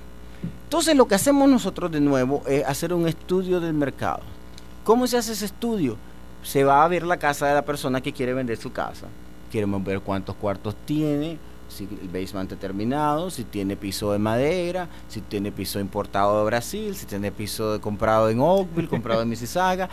Entonces 0.66 0.96
lo 0.96 1.06
que 1.06 1.14
hacemos 1.14 1.48
nosotros 1.48 1.92
de 1.92 2.00
nuevo 2.00 2.42
es 2.46 2.64
hacer 2.64 2.92
un 2.92 3.06
estudio 3.06 3.60
del 3.60 3.72
mercado. 3.74 4.20
¿Cómo 4.84 5.06
se 5.06 5.16
hace 5.16 5.32
ese 5.32 5.44
estudio? 5.46 5.96
Se 6.42 6.64
va 6.64 6.84
a 6.84 6.88
ver 6.88 7.04
la 7.04 7.16
casa 7.18 7.46
de 7.46 7.54
la 7.54 7.62
persona 7.64 8.00
que 8.00 8.12
quiere 8.12 8.34
vender 8.34 8.56
su 8.56 8.72
casa. 8.72 9.06
Queremos 9.50 9.82
ver 9.84 10.00
cuántos 10.00 10.34
cuartos 10.34 10.74
tiene, 10.84 11.38
si 11.68 11.84
el 11.84 12.08
basement 12.08 12.50
está 12.50 12.60
terminado, 12.60 13.30
si 13.30 13.44
tiene 13.44 13.76
piso 13.76 14.10
de 14.12 14.18
madera, 14.18 14.88
si 15.08 15.20
tiene 15.20 15.52
piso 15.52 15.78
importado 15.78 16.40
de 16.40 16.44
Brasil, 16.46 16.94
si 16.96 17.06
tiene 17.06 17.30
piso 17.30 17.72
de- 17.74 17.80
comprado 17.80 18.28
en 18.28 18.40
Oakville, 18.40 18.88
comprado 18.88 19.22
en 19.22 19.28
Mississauga. 19.30 19.88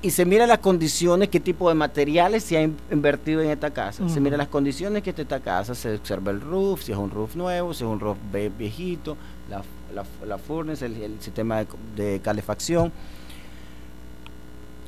Y 0.00 0.10
se 0.10 0.24
mira 0.24 0.46
las 0.46 0.58
condiciones, 0.58 1.28
qué 1.28 1.40
tipo 1.40 1.68
de 1.68 1.74
materiales 1.74 2.44
se 2.44 2.56
ha 2.56 2.62
in- 2.62 2.76
invertido 2.92 3.42
en 3.42 3.50
esta 3.50 3.70
casa. 3.72 4.08
Se 4.08 4.20
mira 4.20 4.36
las 4.36 4.46
condiciones 4.46 5.02
que 5.02 5.10
está 5.10 5.22
esta 5.22 5.40
casa, 5.40 5.74
se 5.74 5.94
observa 5.96 6.30
el 6.30 6.40
roof, 6.40 6.82
si 6.84 6.92
es 6.92 6.98
un 6.98 7.10
roof 7.10 7.34
nuevo, 7.34 7.74
si 7.74 7.82
es 7.82 7.90
un 7.90 7.98
roof 7.98 8.16
viejito, 8.56 9.16
la, 9.50 9.62
la, 9.94 10.04
la 10.26 10.38
furnace, 10.38 10.86
el, 10.86 10.94
el 11.02 11.20
sistema 11.20 11.58
de, 11.58 11.66
de 11.96 12.20
calefacción. 12.20 12.92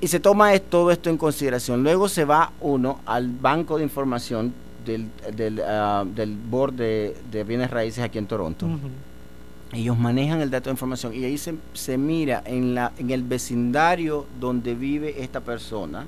Y 0.01 0.09
se 0.09 0.19
toma 0.19 0.59
todo 0.59 0.91
esto 0.91 1.11
en 1.11 1.19
consideración. 1.19 1.83
Luego 1.83 2.09
se 2.09 2.25
va 2.25 2.53
uno 2.61 3.01
al 3.05 3.29
banco 3.29 3.77
de 3.77 3.85
información 3.85 4.55
del, 4.85 5.09
del, 5.37 5.61
ah, 5.67 6.05
del 6.07 6.37
board 6.37 6.73
de, 6.75 7.17
de 7.31 7.45
bienes 7.45 7.71
raíces 7.71 8.03
aquí 8.03 8.19
en 8.19 8.27
Toronto. 8.27 8.67
Ellos 9.73 9.99
manejan 9.99 10.41
el 10.41 10.51
dato 10.51 10.71
de 10.71 10.73
información 10.73 11.15
y 11.15 11.25
ahí 11.25 11.39
se, 11.39 11.55
se 11.75 11.97
mira 11.97 12.43
en, 12.45 12.75
la, 12.75 12.93
en 12.99 13.11
el 13.11 13.23
vecindario 13.23 14.27
donde 14.41 14.75
vive 14.75 15.23
esta 15.23 15.41
persona 15.41 16.07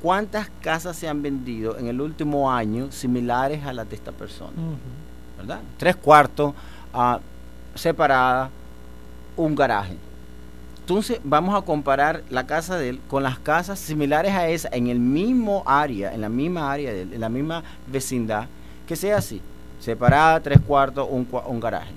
cuántas 0.00 0.48
casas 0.62 0.96
se 0.96 1.08
han 1.08 1.20
vendido 1.20 1.76
en 1.78 1.88
el 1.88 2.00
último 2.00 2.50
año 2.50 2.90
similares 2.92 3.64
a 3.64 3.72
las 3.72 3.90
de 3.90 3.96
esta 3.96 4.12
persona. 4.12 4.52
¿verdad? 5.36 5.60
Tres 5.76 5.96
cuartos, 5.96 6.54
ah, 6.94 7.20
separada, 7.76 8.50
un 9.36 9.54
garaje. 9.54 9.96
Entonces 10.80 11.20
vamos 11.24 11.54
a 11.56 11.62
comparar 11.62 12.22
la 12.30 12.46
casa 12.46 12.76
de 12.76 12.90
él 12.90 13.00
con 13.08 13.22
las 13.22 13.38
casas 13.40 13.78
similares 13.78 14.32
a 14.32 14.48
esa 14.48 14.68
en 14.70 14.86
el 14.86 15.00
mismo 15.00 15.64
área, 15.66 16.14
en 16.14 16.20
la 16.20 16.28
misma 16.28 16.72
área 16.72 16.92
de 16.92 17.02
él, 17.02 17.12
en 17.12 17.20
la 17.20 17.28
misma 17.28 17.64
vecindad, 17.90 18.46
que 18.86 18.94
sea 18.94 19.16
así, 19.16 19.40
separada, 19.80 20.38
tres 20.40 20.60
cuartos, 20.60 21.08
un, 21.10 21.26
un 21.48 21.60
garaje. 21.60 21.92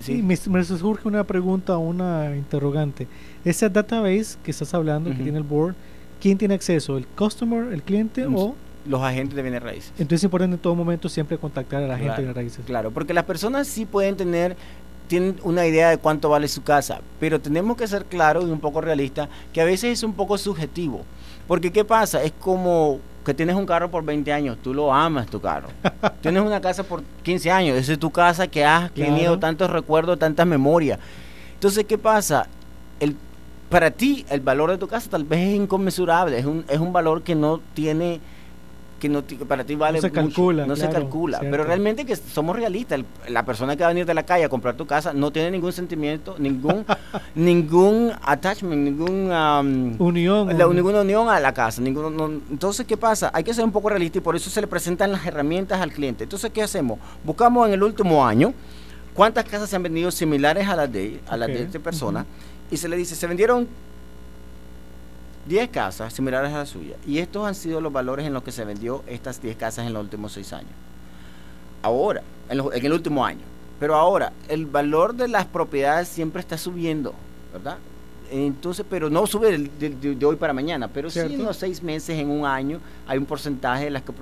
Sí, 0.00 0.16
¿Sí? 0.16 0.22
me, 0.22 0.36
me 0.50 0.64
surge 0.64 1.08
una 1.08 1.24
pregunta, 1.24 1.76
una 1.78 2.34
interrogante. 2.36 3.08
Ese 3.44 3.68
database 3.68 4.36
que 4.42 4.52
estás 4.52 4.72
hablando, 4.72 5.10
que 5.10 5.16
tiene 5.16 5.38
el 5.38 5.44
board, 5.44 5.74
¿quién 6.20 6.38
tiene 6.38 6.54
acceso? 6.54 6.96
¿El 6.96 7.06
customer, 7.06 7.72
el 7.72 7.82
cliente 7.82 8.24
o...? 8.26 8.54
Los 8.86 9.02
agentes 9.02 9.36
de 9.36 9.42
bienes 9.42 9.62
raíces. 9.62 9.90
Entonces 9.92 10.20
es 10.20 10.24
importante 10.24 10.56
en 10.56 10.60
todo 10.60 10.74
momento 10.74 11.08
siempre 11.08 11.38
contactar 11.38 11.82
a 11.82 11.86
la 11.86 11.94
gente 11.96 12.14
Claro, 12.14 12.26
de 12.28 12.32
raíces. 12.32 12.64
Claro, 12.66 12.90
porque 12.90 13.14
las 13.14 13.24
personas 13.24 13.68
sí 13.68 13.84
pueden 13.86 14.16
tener 14.16 14.56
tienen 15.08 15.36
una 15.42 15.66
idea 15.66 15.90
de 15.90 15.98
cuánto 15.98 16.30
vale 16.30 16.48
su 16.48 16.62
casa, 16.62 17.00
pero 17.20 17.38
tenemos 17.38 17.76
que 17.76 17.86
ser 17.86 18.06
claros 18.06 18.44
y 18.44 18.50
un 18.50 18.60
poco 18.60 18.80
realistas 18.80 19.28
que 19.52 19.60
a 19.60 19.64
veces 19.64 19.92
es 19.98 20.02
un 20.04 20.14
poco 20.14 20.38
subjetivo. 20.38 21.02
Porque 21.46 21.70
¿qué 21.70 21.84
pasa? 21.84 22.22
Es 22.22 22.32
como 22.32 22.98
que 23.24 23.34
tienes 23.34 23.54
un 23.56 23.66
carro 23.66 23.90
por 23.90 24.04
20 24.04 24.32
años, 24.32 24.56
tú 24.62 24.72
lo 24.72 24.92
amas 24.92 25.26
tu 25.26 25.38
carro. 25.40 25.68
tienes 26.22 26.42
una 26.42 26.60
casa 26.62 26.82
por 26.82 27.02
15 27.24 27.50
años, 27.50 27.76
esa 27.76 27.92
es 27.92 27.98
tu 27.98 28.10
casa 28.10 28.46
que 28.48 28.64
has 28.64 28.90
Claro. 28.92 29.12
tenido 29.12 29.38
tantos 29.38 29.68
recuerdos, 29.70 30.18
tantas 30.18 30.46
memorias. 30.46 30.98
Entonces, 31.54 31.84
¿qué 31.84 31.98
pasa? 31.98 32.46
El, 32.98 33.14
para 33.68 33.90
ti 33.90 34.24
el 34.30 34.40
valor 34.40 34.70
de 34.70 34.78
tu 34.78 34.88
casa 34.88 35.10
tal 35.10 35.24
vez 35.24 35.40
es 35.40 35.56
inconmensurable, 35.56 36.38
es 36.38 36.46
un, 36.46 36.64
es 36.68 36.78
un 36.78 36.92
valor 36.92 37.22
que 37.22 37.34
no 37.34 37.60
tiene 37.74 38.18
que 39.02 39.08
no 39.08 39.24
para 39.48 39.64
ti 39.64 39.74
vale 39.74 40.00
se 40.00 40.06
mucho, 40.10 40.14
calcula, 40.22 40.64
no 40.64 40.76
se 40.76 40.88
calcula, 40.88 41.40
cierto. 41.40 41.50
pero 41.50 41.64
realmente 41.64 42.04
que 42.06 42.14
somos 42.14 42.54
realistas, 42.54 43.00
el- 43.00 43.32
la 43.34 43.44
persona 43.44 43.74
que 43.74 43.82
va 43.82 43.88
a 43.88 43.92
venir 43.92 44.06
de 44.06 44.14
la 44.14 44.22
calle 44.22 44.44
a 44.44 44.48
comprar 44.48 44.76
tu 44.76 44.86
casa 44.86 45.12
no 45.12 45.32
tiene 45.32 45.50
ningún 45.50 45.72
sentimiento, 45.72 46.36
ningún 46.38 46.84
ningún 47.34 48.12
attachment, 48.22 48.80
ningún 48.80 49.32
um, 49.32 50.00
Unión. 50.00 50.56
la- 50.56 50.68
un- 50.68 50.76
ninguna 50.76 51.00
unión 51.00 51.28
a 51.28 51.40
la 51.40 51.52
casa. 51.52 51.82
ninguno- 51.82 52.10
no- 52.10 52.26
entonces, 52.48 52.86
¿qué 52.86 52.96
pasa? 52.96 53.28
Hay 53.34 53.42
que 53.42 53.52
ser 53.52 53.64
un 53.64 53.72
poco 53.72 53.88
realista 53.88 54.18
y 54.18 54.20
por 54.20 54.36
eso 54.36 54.48
se 54.50 54.60
le 54.60 54.68
presentan 54.68 55.10
las 55.10 55.26
herramientas 55.26 55.80
al 55.80 55.90
cliente. 55.92 56.22
Entonces, 56.22 56.52
¿qué 56.52 56.62
hacemos? 56.62 57.00
Buscamos 57.24 57.66
en 57.66 57.74
el 57.74 57.82
último 57.82 58.24
año 58.24 58.54
cuántas 59.14 59.44
casas 59.46 59.68
se 59.68 59.74
han 59.74 59.82
vendido 59.82 60.12
similares 60.12 60.68
a 60.68 60.76
las 60.76 60.92
de, 60.92 61.20
a 61.28 61.36
las 61.36 61.48
de 61.48 61.62
esta 61.64 61.80
persona 61.80 62.24
y 62.70 62.76
se 62.76 62.88
le 62.88 62.96
dice, 62.96 63.16
se 63.16 63.26
vendieron 63.26 63.66
10 65.46 65.68
casas 65.70 66.12
similares 66.12 66.52
a 66.52 66.58
la 66.58 66.66
suya 66.66 66.96
y 67.06 67.18
estos 67.18 67.46
han 67.46 67.54
sido 67.54 67.80
los 67.80 67.92
valores 67.92 68.26
en 68.26 68.32
los 68.32 68.42
que 68.42 68.52
se 68.52 68.64
vendió 68.64 69.02
estas 69.06 69.42
10 69.42 69.56
casas 69.56 69.86
en 69.86 69.92
los 69.92 70.02
últimos 70.02 70.32
6 70.32 70.52
años. 70.52 70.70
Ahora, 71.82 72.22
en, 72.48 72.60
el 72.84 72.92
último 72.92 73.24
año. 73.24 73.40
Pero 73.80 73.96
ahora, 73.96 74.32
el 74.48 74.66
valor 74.66 75.14
de 75.14 75.26
las 75.26 75.44
propiedades 75.46 76.06
siempre 76.06 76.40
está 76.40 76.56
subiendo, 76.56 77.12
¿verdad? 77.52 77.78
Entonces, 78.30 78.86
pero 78.88 79.10
no 79.10 79.26
sube 79.26 79.58
de, 79.58 79.90
de- 79.90 80.14
de 80.14 80.26
hoy 80.26 80.36
para 80.36 80.52
mañana, 80.52 80.86
pero 80.88 81.10
sí 81.10 81.18
en 81.18 81.44
los 81.44 81.56
seis 81.56 81.82
meses, 81.82 82.18
en 82.18 82.30
un 82.30 82.46
año, 82.46 82.78
hay 83.08 83.18
un 83.18 83.26
porcentaje 83.26 83.84
de 83.84 83.90
las 83.90 84.02
que 84.02 84.12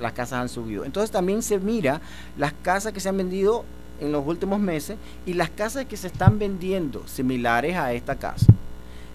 las 0.00 0.12
casas 0.14 0.40
han 0.40 0.48
subido. 0.48 0.84
Entonces 0.86 1.10
también 1.10 1.42
se 1.42 1.58
mira 1.58 2.00
las 2.38 2.52
casas 2.62 2.92
que 2.94 3.00
se 3.00 3.10
han 3.10 3.16
vendido 3.18 3.64
en 4.00 4.10
los 4.10 4.26
últimos 4.26 4.58
meses 4.58 4.96
y 5.26 5.34
las 5.34 5.50
casas 5.50 5.84
que 5.84 5.96
se 5.96 6.06
están 6.08 6.38
vendiendo 6.38 7.06
similares 7.06 7.76
a 7.76 7.92
esta 7.92 8.16
casa. 8.16 8.46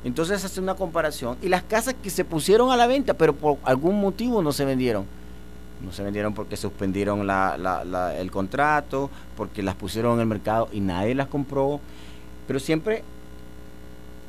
Entonces 0.03 0.43
hace 0.45 0.61
una 0.61 0.75
comparación 0.75 1.37
y 1.41 1.49
las 1.49 1.63
casas 1.63 1.95
que 2.01 2.09
se 2.09 2.23
pusieron 2.23 2.71
a 2.71 2.77
la 2.77 2.87
venta, 2.87 3.13
pero 3.15 3.33
por 3.35 3.57
algún 3.63 3.99
motivo 3.99 4.41
no 4.41 4.51
se 4.51 4.63
vendieron. 4.65 5.05
No 5.83 5.91
se 5.91 6.03
vendieron 6.03 6.33
porque 6.33 6.57
suspendieron 6.57 7.25
la- 7.27 7.57
la- 7.57 7.83
la- 7.85 8.15
el 8.17 8.31
contrato, 8.31 9.09
porque 9.37 9.61
las 9.63 9.75
pusieron 9.75 10.13
en 10.15 10.21
el 10.21 10.25
mercado 10.27 10.69
y 10.71 10.79
nadie 10.79 11.15
las 11.15 11.27
compró. 11.27 11.79
Pero 12.47 12.59
siempre 12.59 13.03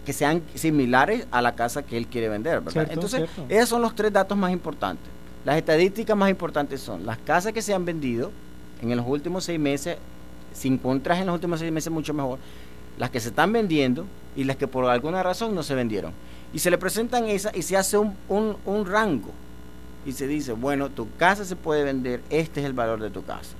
que 0.05 0.13
sean 0.13 0.43
similares 0.55 1.27
a 1.31 1.43
la 1.43 1.55
casa 1.55 1.83
que 1.83 1.97
él 1.97 2.07
quiere 2.07 2.29
vender, 2.29 2.55
¿verdad? 2.61 2.73
Cierto, 2.73 2.93
Entonces, 2.95 3.31
cierto. 3.35 3.53
esos 3.55 3.69
son 3.69 3.83
los 3.83 3.95
tres 3.95 4.13
datos 4.13 4.37
más 4.37 4.51
importantes. 4.53 5.07
Las 5.45 5.57
estadísticas 5.57 6.17
más 6.17 6.31
importantes 6.31 6.81
son 6.81 7.05
las 7.07 7.19
casas 7.19 7.53
que 7.53 7.63
se 7.63 7.75
han 7.75 7.85
vendido 7.85 8.31
en 8.83 8.97
los 8.97 9.07
últimos 9.07 9.45
seis 9.45 9.61
meses, 9.61 9.99
si 10.53 10.69
encuentras 10.69 11.19
en 11.19 11.27
los 11.27 11.35
últimos 11.35 11.61
seis 11.61 11.71
meses 11.71 11.93
mucho 11.93 12.13
mejor, 12.15 12.39
las 13.01 13.11
que 13.11 13.19
se 13.19 13.31
están 13.31 13.53
vendiendo 13.53 14.07
y 14.37 14.45
las 14.45 14.57
que 14.57 14.69
por 14.69 14.85
alguna 14.85 15.25
razón 15.25 15.55
no 15.57 15.65
se 15.65 15.75
vendieron. 15.75 16.13
Y 16.53 16.61
se 16.61 16.71
le 16.71 16.79
presentan 16.79 17.25
esas 17.29 17.57
y 17.57 17.63
se 17.63 17.77
hace 17.77 17.99
un, 17.99 18.15
un- 18.29 18.57
un 18.65 18.87
rango. 18.87 19.31
Y 20.07 20.13
se 20.13 20.27
dice, 20.29 20.53
bueno, 20.53 20.89
tu 20.91 21.09
casa 21.17 21.45
se 21.45 21.57
puede 21.57 21.83
vender, 21.83 22.21
este 22.31 22.61
es 22.61 22.67
el 22.67 22.73
valor 22.75 23.01
de 23.01 23.11
tu 23.11 23.25
casa. 23.25 23.57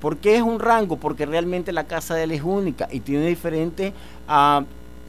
¿Por 0.00 0.18
qué 0.18 0.36
es 0.36 0.42
un 0.42 0.60
rango? 0.60 0.96
Porque 0.96 1.26
realmente 1.26 1.72
la 1.72 1.84
casa 1.84 2.14
de 2.14 2.22
él 2.24 2.32
es 2.32 2.42
única 2.42 2.88
y 2.90 3.00
tiene 3.00 3.26
diferentes, 3.26 3.92
ah, 4.28 4.62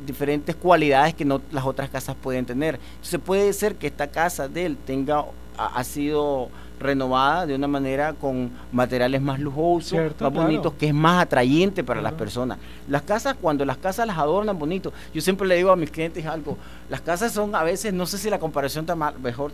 diferentes 0.05 0.55
cualidades 0.55 1.13
que 1.13 1.23
no 1.25 1.41
las 1.51 1.65
otras 1.65 1.89
casas 1.89 2.15
pueden 2.21 2.45
tener. 2.45 2.79
Entonces 2.95 3.19
puede 3.23 3.53
ser 3.53 3.75
que 3.75 3.87
esta 3.87 4.07
casa 4.07 4.47
de 4.47 4.65
él 4.65 4.77
tenga, 4.85 5.25
ha, 5.57 5.83
sido 5.83 6.49
renovada 6.79 7.45
de 7.45 7.55
una 7.55 7.67
manera 7.67 8.13
con 8.13 8.51
materiales 8.71 9.21
más 9.21 9.39
lujosos, 9.39 9.89
Cierto, 9.89 10.23
más 10.23 10.33
claro. 10.33 10.47
bonitos, 10.47 10.73
que 10.73 10.87
es 10.87 10.93
más 10.93 11.21
atrayente 11.21 11.83
para 11.83 12.01
las 12.01 12.13
personas. 12.13 12.57
Las 12.87 13.03
casas, 13.03 13.35
cuando 13.39 13.65
las 13.65 13.77
casas 13.77 14.07
las 14.07 14.17
adornan 14.17 14.57
bonito, 14.57 14.91
yo 15.13 15.21
siempre 15.21 15.47
le 15.47 15.55
digo 15.55 15.71
a 15.71 15.75
mis 15.75 15.91
clientes 15.91 16.25
algo, 16.25 16.57
las 16.89 17.01
casas 17.01 17.31
son 17.31 17.53
a 17.55 17.63
veces, 17.63 17.93
no 17.93 18.05
sé 18.05 18.17
si 18.17 18.29
la 18.29 18.39
comparación 18.39 18.83
está 18.83 18.95
mal, 18.95 19.19
mejor, 19.19 19.51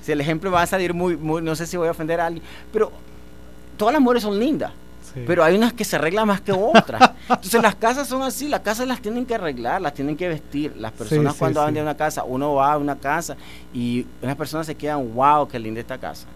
si 0.00 0.12
el 0.12 0.20
ejemplo 0.20 0.50
va 0.50 0.62
a 0.62 0.66
salir 0.66 0.94
muy, 0.94 1.16
muy, 1.16 1.42
no 1.42 1.54
sé 1.54 1.66
si 1.66 1.76
voy 1.76 1.88
a 1.88 1.90
ofender 1.90 2.20
a 2.20 2.26
alguien, 2.26 2.44
pero 2.72 2.90
todas 3.76 3.92
las 3.92 4.02
mujeres 4.02 4.22
son 4.22 4.38
lindas. 4.38 4.72
Sí. 5.12 5.24
Pero 5.26 5.42
hay 5.42 5.56
unas 5.56 5.72
que 5.72 5.84
se 5.84 5.96
arreglan 5.96 6.26
más 6.28 6.40
que 6.40 6.52
otras. 6.52 7.12
Entonces 7.28 7.62
las 7.62 7.74
casas 7.74 8.06
son 8.06 8.22
así, 8.22 8.48
las 8.48 8.60
casas 8.60 8.86
las 8.86 9.00
tienen 9.00 9.26
que 9.26 9.34
arreglar, 9.34 9.80
las 9.80 9.94
tienen 9.94 10.16
que 10.16 10.28
vestir. 10.28 10.74
Las 10.76 10.92
personas 10.92 11.34
sí, 11.34 11.38
cuando 11.38 11.60
van 11.60 11.74
de 11.74 11.82
una 11.82 11.96
casa, 11.96 12.24
uno 12.24 12.54
va 12.54 12.72
a 12.72 12.78
una 12.78 12.96
casa 12.96 13.36
y 13.74 14.06
unas 14.22 14.36
personas 14.36 14.66
se 14.66 14.74
quedan, 14.74 15.14
wow, 15.14 15.48
qué 15.48 15.58
linda 15.58 15.80
esta 15.80 15.98
casa. 15.98 16.26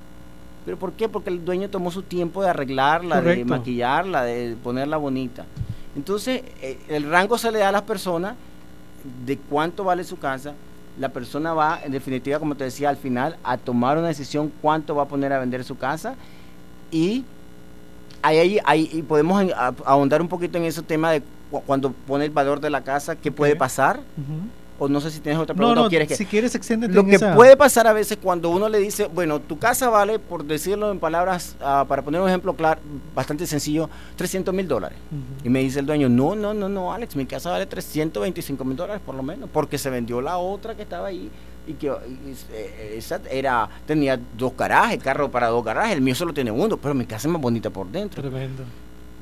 ¿Pero 0.65 0.79
por 0.79 0.93
qué? 0.93 1.09
Porque 1.09 1.31
el 1.31 1.45
dueño 1.45 1.69
tomó 1.69 1.91
su 1.91 2.03
tiempo 2.03 2.43
de 2.43 2.51
arreglarla, 2.51 3.21
de 3.21 3.45
maquillarla, 3.45 4.25
de 4.25 4.57
ponerla 4.63 4.97
bonita. 4.97 5.45
Entonces 5.95 6.43
eh, 6.63 6.79
el 6.89 7.09
rango 7.11 7.39
se 7.39 7.53
le 7.53 7.59
da 7.61 7.69
a 7.69 7.73
las 7.73 7.83
personas 7.83 8.35
de 9.27 9.37
cuánto 9.37 9.85
vale 9.85 10.05
su 10.05 10.19
casa. 10.19 10.55
La 10.99 11.11
persona 11.11 11.53
va, 11.55 11.81
en 11.85 11.93
definitiva, 11.93 12.39
como 12.39 12.55
te 12.55 12.65
decía, 12.65 12.89
al 12.89 12.97
final, 12.97 13.37
a 13.43 13.59
tomar 13.59 13.99
una 13.99 14.09
decisión 14.09 14.53
cuánto 14.63 14.95
va 14.95 15.03
a 15.03 15.09
poner 15.09 15.33
a 15.33 15.39
vender 15.39 15.65
su 15.65 15.77
casa 15.77 16.15
y 16.91 17.25
ahí, 18.29 18.59
ahí- 18.65 19.03
podemos 19.07 19.45
ahondar 19.85 20.21
un 20.23 20.29
poquito 20.29 20.59
en 20.59 20.65
ese 20.65 20.83
tema 20.83 21.13
de 21.13 21.23
cu- 21.51 21.63
cuando 21.67 21.93
pone 21.93 22.25
el 22.25 22.31
valor 22.31 22.61
de 22.61 22.71
la 22.71 22.83
casa, 22.83 23.17
qué 23.17 23.31
puede 23.33 23.57
pasar. 23.57 24.01
O 24.77 24.89
no 24.89 25.01
sé 25.01 25.09
si 25.13 25.21
tienes 25.21 25.41
otra 25.41 25.55
No, 25.55 25.59
pregunta 25.59 25.81
no, 25.83 25.87
o 25.87 25.89
quieres 25.89 26.09
que... 26.09 26.17
si 26.17 26.27
quieres 26.27 26.53
extiéndete 26.57 26.93
Lo 26.95 27.05
que 27.05 27.15
esa- 27.15 27.37
puede 27.37 27.57
pasar 27.57 27.87
a 27.87 27.93
veces 27.93 28.19
cuando 28.21 28.51
uno 28.51 28.69
le 28.69 28.79
dice, 28.81 29.07
bueno, 29.07 29.39
tu 29.39 29.57
casa 29.57 29.89
vale, 29.89 30.19
por 30.19 30.45
decirlo 30.45 30.91
en 30.91 30.99
palabras, 30.99 31.55
ah, 31.61 31.85
para 31.87 32.03
poner 32.03 32.21
un 32.21 32.29
ejemplo 32.29 32.55
claro, 32.55 32.81
bastante 33.15 33.47
sencillo, 33.47 33.89
300 34.17 34.53
mil 34.53 34.67
dólares. 34.67 34.99
Y 35.45 35.49
me 35.49 35.61
dice 35.61 35.79
el 35.79 35.87
dueño, 35.87 36.09
no, 36.09 36.35
no, 36.35 36.53
no, 36.55 36.69
no, 36.69 36.93
Alex, 36.93 37.15
mi 37.15 37.25
casa 37.25 37.51
vale 37.53 37.67
325 37.67 38.65
mil 38.65 38.77
dólares 38.77 39.01
por 39.07 39.15
lo 39.15 39.23
menos, 39.23 39.49
porque 39.53 39.79
se 39.79 39.91
vendió 39.91 40.21
la 40.21 40.39
otra 40.39 40.75
que 40.75 40.83
estaba 40.83 41.07
ahí 41.07 41.31
y 41.67 41.73
que 41.75 41.87
y, 41.87 42.35
eh, 42.53 42.95
esa 42.97 43.21
era, 43.31 43.69
tenía 43.87 44.19
dos 44.37 44.57
garajes, 44.57 45.03
carro 45.03 45.31
para 45.31 45.49
dos 45.49 45.65
garajes, 45.65 45.95
el 45.95 46.01
mío 46.03 46.15
solo 46.15 46.33
tiene 46.35 46.51
uno, 46.51 46.77
pero 46.77 46.95
mi 46.95 47.07
casa 47.07 47.29
es 47.29 47.33
más 47.33 47.41
bonita 47.43 47.71
por 47.71 47.87
dentro. 47.89 48.21
Tremendo. 48.23 48.63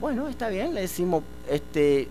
Bueno, 0.01 0.29
está 0.29 0.49
bien, 0.49 0.75
le 0.75 0.81
decimos, 0.83 1.23
este, 1.49 2.09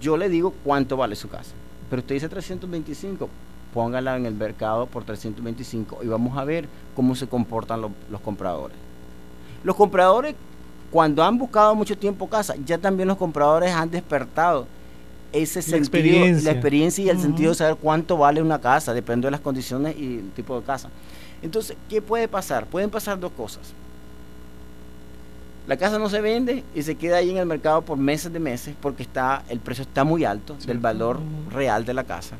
yo 0.00 0.16
le 0.16 0.28
digo 0.28 0.54
cuánto 0.64 0.96
vale 0.96 1.16
su 1.16 1.28
casa. 1.28 1.52
Pero 1.90 2.00
usted 2.00 2.14
dice 2.16 2.28
325, 2.28 3.28
póngala 3.74 4.16
en 4.16 4.26
el 4.26 4.34
mercado 4.34 4.86
por 4.86 5.04
325 5.04 6.00
y 6.02 6.06
vamos 6.06 6.36
a 6.38 6.44
ver 6.44 6.68
cómo 6.94 7.14
se 7.14 7.26
comportan 7.26 7.80
lo- 7.80 7.90
los 8.10 8.20
compradores. 8.20 8.76
Los 9.64 9.74
compradores, 9.76 10.34
cuando 10.92 11.24
han 11.24 11.36
buscado 11.38 11.74
mucho 11.74 11.98
tiempo 11.98 12.28
casa, 12.28 12.54
ya 12.64 12.78
también 12.78 13.08
los 13.08 13.16
compradores 13.16 13.72
han 13.72 13.90
despertado 13.90 14.66
ese 15.36 15.58
La 15.60 15.62
sentido, 15.62 15.78
experiencia. 15.78 16.44
la 16.44 16.52
experiencia 16.52 17.04
y 17.04 17.08
el 17.08 17.20
sentido 17.20 17.50
de 17.50 17.56
saber 17.56 17.76
cuánto 17.76 18.16
vale 18.16 18.42
una 18.42 18.60
casa, 18.60 18.92
depende 18.94 19.26
de 19.26 19.30
las 19.32 19.40
condiciones 19.40 19.96
y 19.96 20.18
el 20.18 20.30
tipo 20.30 20.58
de 20.58 20.64
casa. 20.66 20.88
Entonces, 21.42 21.76
¿qué 21.88 22.00
puede 22.02 22.28
pasar? 22.28 22.66
Pueden 22.66 22.90
pasar 22.90 23.18
dos 23.20 23.32
cosas. 23.32 23.72
La 25.66 25.76
casa 25.76 25.98
no 25.98 26.08
se 26.08 26.20
vende 26.20 26.62
y 26.74 26.82
se 26.82 26.94
queda 26.94 27.16
ahí 27.16 27.30
en 27.30 27.38
el 27.38 27.46
mercado 27.46 27.82
por 27.82 27.98
meses 27.98 28.32
de 28.32 28.38
meses 28.38 28.74
porque 28.80 29.02
está 29.02 29.42
el 29.48 29.58
precio 29.58 29.82
está 29.82 30.04
muy 30.04 30.24
alto 30.24 30.56
del 30.64 30.78
valor 30.78 31.18
real 31.52 31.84
de 31.84 31.92
la 31.92 32.04
casa. 32.04 32.36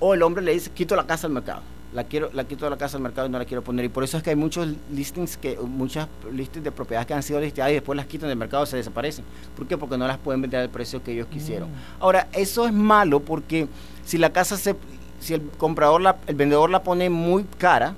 O 0.00 0.14
el 0.14 0.22
hombre 0.22 0.44
le 0.44 0.52
dice, 0.52 0.70
quito 0.70 0.94
la 0.94 1.06
casa 1.06 1.26
al 1.26 1.32
mercado. 1.32 1.62
La 1.94 2.04
quiero 2.04 2.30
la 2.34 2.44
quito 2.44 2.66
de 2.66 2.70
la 2.70 2.76
casa 2.76 2.96
al 2.98 3.02
mercado 3.02 3.26
y 3.26 3.30
no 3.30 3.38
la 3.38 3.44
quiero 3.44 3.62
poner. 3.62 3.84
Y 3.84 3.88
por 3.88 4.04
eso 4.04 4.18
es 4.18 4.22
que 4.22 4.30
hay 4.30 4.36
muchos 4.36 4.68
listings 4.92 5.36
que 5.36 5.56
muchas 5.58 6.08
listings 6.32 6.64
de 6.64 6.70
propiedades 6.70 7.06
que 7.06 7.14
han 7.14 7.22
sido 7.22 7.40
listadas 7.40 7.70
y 7.70 7.74
después 7.74 7.96
las 7.96 8.06
quitan 8.06 8.28
del 8.28 8.38
mercado 8.38 8.66
se 8.66 8.76
desaparecen. 8.76 9.24
¿Por 9.56 9.66
qué? 9.66 9.78
Porque 9.78 9.96
no 9.96 10.06
las 10.06 10.18
pueden 10.18 10.42
vender 10.42 10.60
al 10.60 10.68
precio 10.68 11.02
que 11.02 11.12
ellos 11.12 11.28
quisieron. 11.28 11.68
Ahora, 11.98 12.28
eso 12.32 12.66
es 12.66 12.72
malo 12.72 13.20
porque 13.20 13.68
si 14.04 14.18
la 14.18 14.30
casa 14.30 14.56
se 14.56 14.76
si 15.20 15.34
el 15.34 15.42
comprador 15.58 16.00
la, 16.00 16.16
el 16.26 16.36
vendedor 16.36 16.70
la 16.70 16.82
pone 16.82 17.10
muy 17.10 17.44
cara 17.58 17.94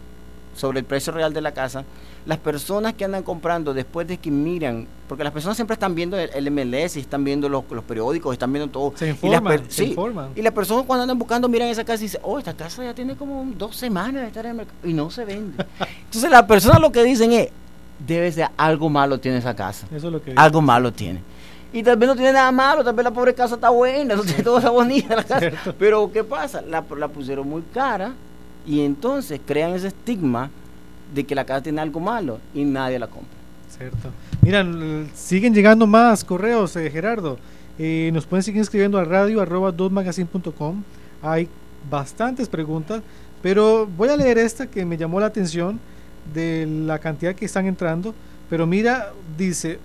sobre 0.56 0.80
el 0.80 0.84
precio 0.84 1.12
real 1.12 1.32
de 1.32 1.40
la 1.40 1.52
casa, 1.52 1.84
las 2.26 2.38
personas 2.38 2.94
que 2.94 3.04
andan 3.04 3.22
comprando 3.22 3.72
después 3.72 4.06
de 4.06 4.18
que 4.18 4.30
miran, 4.30 4.86
porque 5.08 5.24
las 5.24 5.32
personas 5.32 5.56
siempre 5.56 5.74
están 5.74 5.94
viendo 5.94 6.18
el, 6.18 6.30
el 6.34 6.50
MLS 6.50 6.96
y 6.96 7.00
están 7.00 7.24
viendo 7.24 7.48
los, 7.48 7.64
los 7.70 7.84
periódicos, 7.84 8.32
están 8.32 8.52
viendo 8.52 8.70
todo. 8.70 8.92
Se 8.96 9.06
Y 9.06 9.08
las 9.08 9.16
informan, 9.24 9.58
se 9.68 9.70
sí, 9.70 9.90
informan. 9.90 10.30
y 10.36 10.42
las 10.42 10.52
personas 10.52 10.84
cuando 10.86 11.02
andan 11.02 11.18
buscando 11.18 11.48
miran 11.48 11.68
esa 11.68 11.84
casa 11.84 12.02
y 12.02 12.06
dicen, 12.06 12.20
oh, 12.24 12.38
esta 12.38 12.54
casa 12.54 12.84
ya 12.84 12.94
tiene 12.94 13.16
como 13.16 13.44
dos 13.56 13.76
semanas 13.76 14.22
de 14.22 14.28
estar 14.28 14.44
en 14.44 14.50
el 14.52 14.56
mercado 14.58 14.78
y 14.84 14.92
no 14.92 15.10
se 15.10 15.24
vende. 15.24 15.64
Entonces 16.04 16.30
las 16.30 16.42
personas 16.44 16.80
lo 16.80 16.92
que 16.92 17.02
dicen 17.02 17.32
es, 17.32 17.48
debe 18.06 18.30
ser 18.32 18.48
algo 18.56 18.88
malo 18.88 19.18
tiene 19.18 19.38
esa 19.38 19.54
casa, 19.54 19.86
Eso 19.94 20.06
es 20.06 20.12
lo 20.12 20.22
que 20.22 20.32
algo 20.36 20.60
malo 20.62 20.92
tiene. 20.92 21.20
Y 21.72 21.82
tal 21.82 21.96
vez 21.96 22.08
no 22.08 22.16
tiene 22.16 22.32
nada 22.32 22.50
malo, 22.50 22.82
tal 22.82 22.94
vez 22.94 23.04
la 23.04 23.12
pobre 23.12 23.32
casa 23.32 23.54
está 23.54 23.70
buena, 23.70 24.16
todo 24.42 24.58
está 24.58 24.70
bonita 24.70 25.16
la 25.16 25.22
casa. 25.22 25.38
Cierto. 25.38 25.74
Pero 25.78 26.10
¿qué 26.12 26.24
pasa? 26.24 26.60
La, 26.62 26.84
la 26.98 27.08
pusieron 27.08 27.48
muy 27.48 27.62
cara 27.72 28.12
y 28.66 28.80
entonces 28.80 29.40
crean 29.46 29.72
ese 29.74 29.88
estigma 29.88 30.50
de 31.14 31.24
que 31.24 31.34
la 31.34 31.44
casa 31.44 31.62
tiene 31.62 31.80
algo 31.80 32.00
malo 32.00 32.38
y 32.54 32.64
nadie 32.64 32.98
la 32.98 33.06
compra. 33.06 33.30
Cierto. 33.76 34.10
Mira, 34.42 34.66
siguen 35.14 35.54
llegando 35.54 35.86
más 35.86 36.24
correos, 36.24 36.74
eh, 36.76 36.90
Gerardo. 36.90 37.38
Eh, 37.78 38.10
nos 38.12 38.26
pueden 38.26 38.42
seguir 38.42 38.60
escribiendo 38.60 38.98
a 38.98 39.04
radio 39.04 39.40
arroba 39.40 39.72
dosmagazine.com. 39.72 40.82
Hay 41.22 41.48
bastantes 41.88 42.48
preguntas, 42.48 43.02
pero 43.42 43.86
voy 43.86 44.08
a 44.08 44.16
leer 44.16 44.38
esta 44.38 44.66
que 44.66 44.84
me 44.84 44.96
llamó 44.96 45.20
la 45.20 45.26
atención 45.26 45.80
de 46.34 46.66
la 46.66 46.98
cantidad 46.98 47.34
que 47.34 47.46
están 47.46 47.66
entrando. 47.66 48.14
Pero 48.50 48.66
mira, 48.66 49.12
dice, 49.38 49.78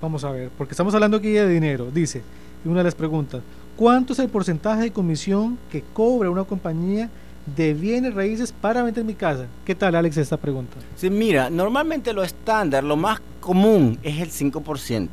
vamos 0.00 0.22
a 0.24 0.30
ver, 0.30 0.50
porque 0.56 0.72
estamos 0.72 0.94
hablando 0.94 1.16
aquí 1.16 1.30
de 1.30 1.48
dinero. 1.48 1.90
Dice, 1.92 2.22
una 2.64 2.78
de 2.78 2.84
las 2.84 2.94
preguntas, 2.94 3.42
¿cuánto 3.76 4.12
es 4.12 4.18
el 4.18 4.28
porcentaje 4.28 4.82
de 4.82 4.92
comisión 4.92 5.58
que 5.72 5.82
cobra 5.92 6.30
una 6.30 6.44
compañía 6.44 7.10
de 7.46 7.74
bienes 7.74 8.14
raíces 8.14 8.52
para 8.52 8.82
vender 8.82 9.04
mi 9.04 9.14
casa? 9.14 9.46
¿Qué 9.64 9.74
tal, 9.74 9.94
Alex, 9.94 10.16
esta 10.16 10.36
pregunta? 10.36 10.76
Sí, 10.96 11.10
mira, 11.10 11.50
normalmente 11.50 12.12
lo 12.12 12.22
estándar, 12.22 12.82
lo 12.84 12.96
más 12.96 13.20
común 13.40 13.98
es 14.02 14.20
el 14.20 14.30
5%. 14.30 15.08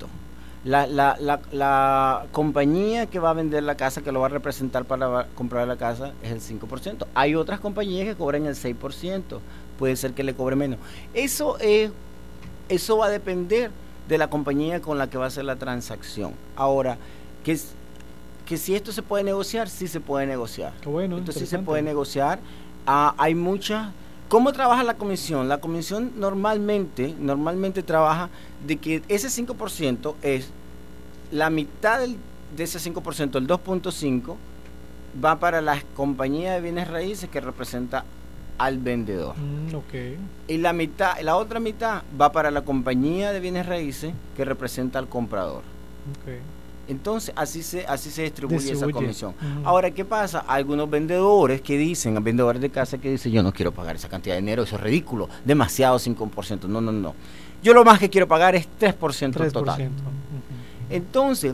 La, 0.64 0.86
la, 0.86 1.18
la, 1.20 1.40
la 1.52 2.26
compañía 2.32 3.08
que 3.08 3.18
va 3.20 3.32
a 3.32 3.34
vender 3.34 3.64
la 3.64 3.76
casa, 3.76 4.02
que 4.02 4.12
lo 4.12 4.20
va 4.20 4.28
a 4.28 4.30
representar 4.30 4.86
para 4.86 5.26
comprar 5.34 5.68
la 5.68 5.76
casa, 5.76 6.14
es 6.22 6.32
el 6.32 6.40
5%. 6.40 7.08
Hay 7.16 7.34
otras 7.36 7.60
compañías 7.60 8.08
que 8.08 8.16
cobran 8.16 8.46
el 8.46 8.56
6%. 8.56 9.40
Puede 9.80 9.96
ser 9.96 10.14
que 10.14 10.24
le 10.24 10.36
cobre 10.36 10.56
menos. 10.56 10.78
Eso, 11.16 11.58
es, 11.60 11.92
eso 12.70 12.98
va 12.98 13.08
a 13.08 13.10
depender 13.10 13.72
de 14.08 14.18
la 14.20 14.30
compañía 14.30 14.82
con 14.82 14.98
la 15.00 15.10
que 15.10 15.18
va 15.18 15.26
a 15.26 15.28
hacer 15.30 15.46
la 15.46 15.56
transacción. 15.56 16.34
Ahora, 16.56 16.98
que, 17.44 17.54
es- 17.54 17.74
que 18.52 18.58
si 18.58 18.76
esto 18.76 18.92
se 18.92 19.02
puede 19.02 19.24
negociar, 19.24 19.70
sí 19.70 19.88
se 19.88 20.02
puede 20.02 20.28
negociar. 20.28 20.74
Qué 20.82 20.90
bueno, 20.90 21.18
Esto 21.20 21.32
sí 21.32 21.46
se 21.46 21.58
puede 21.60 21.82
negociar. 21.82 22.40
Ah, 22.86 23.16
hay 23.18 23.34
muchas. 23.34 23.94
¿Cómo 24.28 24.52
trabaja 24.52 24.84
la 24.84 24.96
comisión? 24.96 25.48
La 25.48 25.60
comisión 25.62 26.12
normalmente, 26.18 27.16
normalmente 27.18 27.82
trabaja 27.82 28.30
de 28.68 28.76
que 28.76 29.04
ese 29.08 29.30
5% 29.30 30.16
es 30.22 30.50
la 31.32 31.50
mitad 31.50 32.00
del- 32.02 32.18
de 32.58 32.66
ese 32.66 32.78
5%, 32.80 33.38
el 33.38 33.48
2.5, 33.48 34.36
va 35.24 35.40
para 35.40 35.62
la 35.62 35.82
compañía 35.96 36.52
de 36.52 36.60
bienes 36.60 36.90
raíces 36.90 37.30
que 37.30 37.40
representa 37.40 38.04
al 38.58 38.80
vendedor. 38.80 39.38
Mm. 39.38 39.70
Y 40.50 40.58
la 40.58 40.74
mitad, 40.74 41.22
la 41.22 41.38
otra 41.38 41.62
mitad 41.62 42.04
va 42.20 42.34
para 42.34 42.52
la 42.52 42.64
compañía 42.66 43.32
de 43.32 43.40
bienes 43.40 43.66
raíces 43.66 44.14
que 44.36 44.44
representa 44.44 45.00
al 45.00 45.08
comprador. 45.08 45.62
ok. 46.22 46.61
Entonces, 46.92 47.34
así 47.38 47.64
se, 47.64 47.86
así 47.88 48.12
se 48.12 48.24
distribuye, 48.24 48.58
esa 48.74 48.86
comisión. 48.92 49.34
Ahora, 49.64 49.92
¿qué 49.92 50.04
pasa? 50.04 50.40
Algunos 50.40 50.90
vendedores 50.90 51.62
que 51.62 51.78
dicen, 51.78 52.22
vendedores 52.22 52.62
de 52.62 52.70
casa 52.70 52.98
que 52.98 53.10
dicen, 53.12 53.32
yo 53.32 53.42
no 53.42 53.54
quiero 53.54 53.72
pagar 53.72 53.96
esa 53.96 54.10
cantidad 54.10 54.36
de 54.36 54.42
dinero, 54.42 54.64
eso 54.64 54.76
es 54.76 54.82
ridículo, 54.82 55.30
demasiado 55.46 55.98
5%. 55.98 56.64
No, 56.68 56.82
no, 56.82 56.92
no. 56.92 57.16
Yo 57.64 57.74
lo 57.74 57.86
más 57.86 57.98
que 57.98 58.10
quiero 58.10 58.28
pagar 58.28 58.56
es 58.56 58.68
3%, 58.80 58.94
3%. 58.98 59.52
total. 59.54 59.82
Ujú. 59.84 59.92
Entonces, 60.90 61.54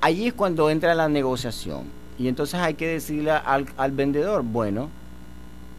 allí 0.00 0.28
es 0.28 0.34
cuando 0.34 0.70
entra 0.70 0.94
la 0.94 1.08
negociación. 1.08 1.82
Y 2.16 2.28
entonces 2.28 2.60
hay 2.60 2.74
que 2.74 2.86
decirle 2.86 3.32
al, 3.32 3.66
al 3.76 3.90
vendedor, 3.90 4.42
bueno, 4.44 4.88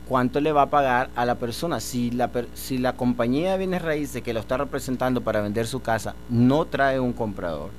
¿cuánto 0.06 0.41
le 0.41 0.52
va 0.52 0.64
a 0.64 0.69
pagar 0.69 1.10
a 1.15 1.26
la 1.26 1.35
persona? 1.35 1.80
Si 1.80 2.11
la, 2.11 2.27
per- 2.27 2.49
si 2.56 2.77
la 2.77 2.93
compañía 2.97 3.53
de 3.53 3.57
bienes 3.60 3.81
raíces 3.81 4.22
que 4.22 4.34
lo 4.34 4.41
está 4.41 4.57
representando 4.57 5.22
para 5.22 5.39
vender 5.39 5.65
su 5.65 5.80
casa 5.81 6.14
no 6.30 6.65
trae 6.65 6.99
un 6.99 7.14
comprador 7.14 7.69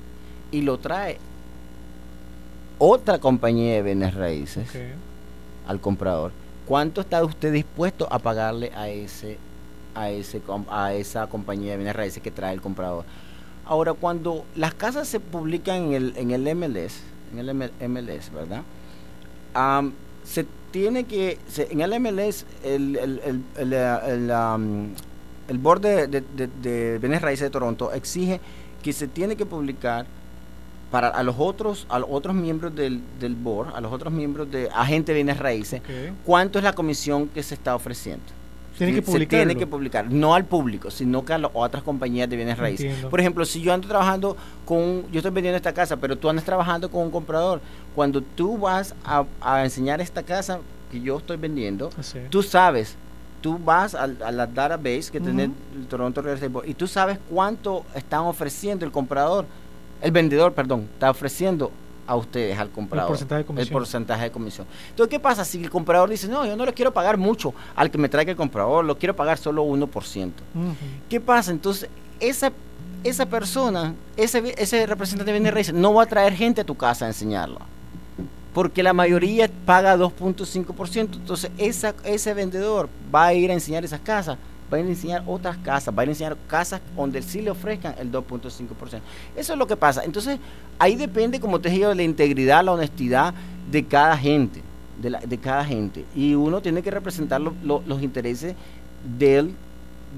y 0.51 0.61
lo 0.61 0.77
trae 0.77 1.17
otra 2.79 3.19
compañía 3.19 3.75
de 3.75 3.81
bienes 3.81 4.13
raíces 4.13 4.69
al 5.67 5.79
comprador, 5.81 6.31
¿cuánto 6.65 7.01
está 7.01 7.23
usted 7.23 7.51
dispuesto 7.51 8.07
a 8.11 8.19
pagarle 8.19 8.71
a 8.75 8.89
ese 8.89 9.37
a 9.95 10.09
ese 10.11 10.41
a 10.69 10.93
esa 10.93 11.27
compañía 11.27 11.71
de 11.71 11.77
bienes 11.77 11.95
raíces 11.95 12.21
que 12.21 12.31
trae 12.31 12.53
el 12.53 12.61
comprador? 12.61 13.03
Ahora, 13.65 13.93
cuando 13.93 14.45
las 14.55 14.73
casas 14.75 15.07
se 15.07 15.19
publican 15.19 15.75
en 15.87 15.93
el 15.93 16.13
en 16.17 16.31
el 16.31 16.55
MLS, 16.55 17.01
en 17.33 17.39
el 17.39 17.53
MLS, 17.89 18.31
¿verdad? 18.31 18.61
Se 20.23 20.45
tiene 20.71 21.05
que 21.05 21.39
se- 21.49 21.71
en 21.71 21.81
el 21.81 21.99
MLS 21.99 22.45
el 22.63 22.95
el 22.97 23.19
el, 23.25 23.41
el, 23.57 23.73
eh, 23.73 23.97
el, 24.07 24.31
am, 24.31 24.89
el 25.47 25.57
board 25.57 25.81
de, 25.81 26.07
de, 26.07 26.21
de- 26.21 26.47
de 26.61 26.97
bienes 26.99 27.21
raíces 27.21 27.45
de 27.45 27.49
Toronto 27.49 27.91
exige 27.93 28.39
que 28.83 28.93
se 28.93 29.07
tiene 29.07 29.35
que 29.35 29.45
publicar 29.45 30.05
para 30.91 31.09
a 31.09 31.21
los 31.23 31.35
otros 31.37 31.85
a 31.89 31.99
los 31.99 32.07
otros 32.11 32.33
miembros 32.35 32.73
del, 32.75 33.01
del 33.19 33.35
board, 33.35 33.75
a 33.75 33.81
los 33.81 33.91
otros 33.91 34.13
miembros 34.13 34.49
de 34.51 34.69
agente 34.73 35.11
de 35.11 35.15
bienes 35.17 35.37
raíces, 35.39 35.81
cuánto 36.25 36.59
es 36.59 36.63
la 36.63 36.73
comisión 36.73 37.27
que 37.27 37.43
se 37.43 37.55
está 37.55 37.75
ofreciendo. 37.75 38.23
Tiene 38.77 38.93
que 38.93 39.11
Se 39.11 39.25
tiene 39.25 39.55
que 39.55 39.65
publicar, 39.65 40.05
no 40.11 40.35
al 40.35 40.45
público, 40.45 40.91
sino 40.91 41.25
que 41.25 41.33
a 41.33 41.39
las 41.39 41.49
otras 41.55 41.81
compañías 41.81 42.29
de 42.29 42.35
bienes 42.35 42.59
raíces. 42.59 42.85
Entiendo. 42.85 43.09
Por 43.09 43.19
ejemplo, 43.19 43.43
si 43.43 43.59
yo 43.59 43.73
ando 43.73 43.87
trabajando 43.87 44.37
con, 44.65 45.03
yo 45.11 45.17
estoy 45.17 45.31
vendiendo 45.31 45.57
esta 45.57 45.73
casa, 45.73 45.97
pero 45.97 46.15
tú 46.15 46.29
andas 46.29 46.45
trabajando 46.45 46.89
con 46.91 47.01
un 47.01 47.09
comprador, 47.09 47.59
cuando 47.95 48.21
tú 48.21 48.55
vas 48.59 48.93
a, 49.03 49.25
a 49.41 49.63
enseñar 49.63 49.99
esta 49.99 50.21
casa 50.21 50.59
que 50.91 51.01
yo 51.01 51.17
estoy 51.17 51.37
vendiendo, 51.37 51.89
Sí. 52.01 52.19
tú 52.29 52.43
sabes, 52.43 52.95
tú 53.41 53.57
vas 53.57 53.95
al- 53.95 54.21
a, 54.23 54.31
la 54.31 54.45
database 54.45 55.09
que 55.11 55.19
tiene 55.19 55.45
Ujú. 55.45 55.53
el 55.75 55.87
Toronto 55.87 56.21
Real 56.21 56.35
Estate 56.35 56.53
Board 56.53 56.67
y 56.69 56.75
tú 56.75 56.85
sabes 56.85 57.17
cuánto 57.31 57.83
están 57.95 58.21
ofreciendo 58.21 58.85
el 58.85 58.91
comprador, 58.91 59.47
el 60.01 60.11
vendedor, 60.11 60.53
perdón, 60.53 60.87
está 60.93 61.09
ofreciendo 61.11 61.71
a 62.05 62.15
ustedes, 62.15 62.57
al 62.57 62.69
comprador. 62.69 63.09
porcentaje 63.09 63.39
de 63.39 63.45
comisión. 63.45 63.67
El 63.67 63.73
porcentaje 63.73 64.23
de 64.23 64.31
comisión. 64.31 64.67
Entonces, 64.89 65.11
¿qué 65.11 65.19
pasa 65.19 65.43
si 65.43 65.61
el 65.61 65.69
comprador 65.69 66.09
dice, 66.09 66.27
no, 66.29 66.45
yo 66.45 66.55
no 66.55 66.65
le 66.65 66.73
quiero 66.73 66.93
pagar 66.93 67.17
mucho 67.17 67.53
al 67.75 67.91
que 67.91 67.97
me 67.97 68.07
traiga 68.07 68.31
el 68.31 68.37
comprador, 68.37 68.85
lo 68.85 68.97
quiero 68.97 69.15
pagar 69.15 69.37
solo 69.37 69.65
1%? 69.65 69.85
Ujú. 69.85 70.31
¿Qué 71.09 71.19
pasa? 71.19 71.51
Entonces, 71.51 71.89
esa, 72.21 72.53
esa 73.03 73.25
persona, 73.25 73.93
ese, 74.15 74.53
ese 74.57 74.85
representante 74.85 75.31
de 75.31 75.37
bienes 75.37 75.53
raíces, 75.53 75.73
no 75.73 75.93
va 75.93 76.03
a 76.03 76.05
traer 76.05 76.33
gente 76.33 76.61
a 76.61 76.63
tu 76.63 76.75
casa 76.75 77.05
a 77.05 77.07
enseñarlo. 77.09 77.59
porque 78.53 78.81
la 78.81 78.93
mayoría 78.93 79.49
paga 79.65 79.95
2.5%. 79.97 80.97
Entonces, 81.17 81.51
esa, 81.59 81.93
ese 82.03 82.33
vendedor 82.33 82.89
va 83.13 83.27
a 83.27 83.33
ir 83.33 83.51
a 83.51 83.53
enseñar 83.53 83.85
esas 83.85 83.99
casas, 83.99 84.37
va 84.71 84.77
a 84.77 84.79
enseñar 84.81 85.23
otras 85.27 85.57
casas, 85.57 85.93
va 85.97 86.01
a 86.03 86.05
enseñar 86.05 86.35
casas 86.47 86.81
donde 86.95 87.21
sí 87.21 87.41
le 87.41 87.49
ofrezcan 87.51 87.95
el 87.99 88.11
2.5%. 88.11 88.99
Eso 89.35 89.53
es 89.53 89.59
lo 89.59 89.67
que 89.67 89.75
pasa. 89.77 90.03
Entonces, 90.03 90.39
ahí 90.79 90.95
depende, 90.95 91.39
como 91.39 91.59
te 91.59 91.69
digo, 91.69 91.89
de 91.89 91.95
la 91.95 92.03
integridad, 92.03 92.63
la 92.63 92.73
honestidad 92.73 93.33
de 93.71 93.83
cada 93.85 94.17
gente. 94.17 94.61
De, 95.01 95.09
la- 95.11 95.19
de 95.19 95.37
cada 95.37 95.63
gente. 95.63 96.05
Y 96.15 96.33
uno 96.33 96.59
tiene 96.61 96.81
que 96.81 96.89
representar 96.91 97.39
lo- 97.39 97.53
lo- 97.63 97.83
los 97.85 98.01
intereses 98.01 98.55
del, 99.17 99.53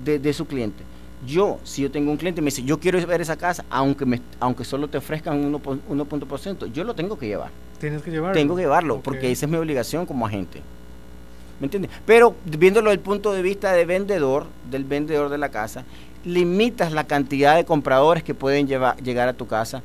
de, 0.06 0.20
de 0.20 0.34
su 0.34 0.46
cliente. 0.46 0.84
Yo, 1.28 1.60
si 1.66 1.82
yo 1.82 1.92
tengo 1.92 2.12
un 2.12 2.18
cliente 2.18 2.40
y 2.40 2.44
me 2.44 2.46
dice, 2.50 2.64
yo 2.64 2.80
quiero 2.80 3.06
ver 3.06 3.20
esa 3.20 3.36
casa, 3.36 3.66
aunque, 3.70 4.06
me, 4.06 4.22
aunque 4.40 4.64
solo 4.64 4.88
te 4.88 4.98
ofrezcan 4.98 5.44
1 5.44 5.60
po- 5.60 5.78
1%, 5.90 6.72
yo 6.72 6.84
lo 6.86 6.94
tengo 6.96 7.18
que 7.20 7.28
llevar. 7.28 7.50
Tienes 7.78 8.02
que 8.02 8.10
llevarlo. 8.12 8.34
Tengo 8.34 8.56
que 8.56 8.62
llevarlo, 8.62 9.02
porque 9.02 9.30
esa 9.32 9.46
es 9.46 9.52
mi 9.52 9.58
obligación 9.58 10.06
como 10.06 10.26
agente. 10.26 10.62
¿Me 11.60 11.66
entiendes? 11.66 11.92
Pero 12.06 12.36
viéndolo 12.46 12.90
desde 12.90 13.00
el 13.00 13.06
punto 13.06 13.34
de 13.34 13.42
vista 13.42 13.74
de 13.74 13.86
vendedor, 13.86 14.46
del 14.70 14.86
vendedor 14.86 15.30
de 15.30 15.38
la 15.38 15.50
casa, 15.50 15.84
limitas 16.24 16.92
la 16.92 17.06
cantidad 17.06 17.56
de 17.56 17.66
compradores 17.66 18.24
que 18.24 18.34
pueden 18.34 18.68
llevar, 18.68 19.02
llegar 19.02 19.28
a 19.28 19.34
tu 19.34 19.48
casa 19.48 19.82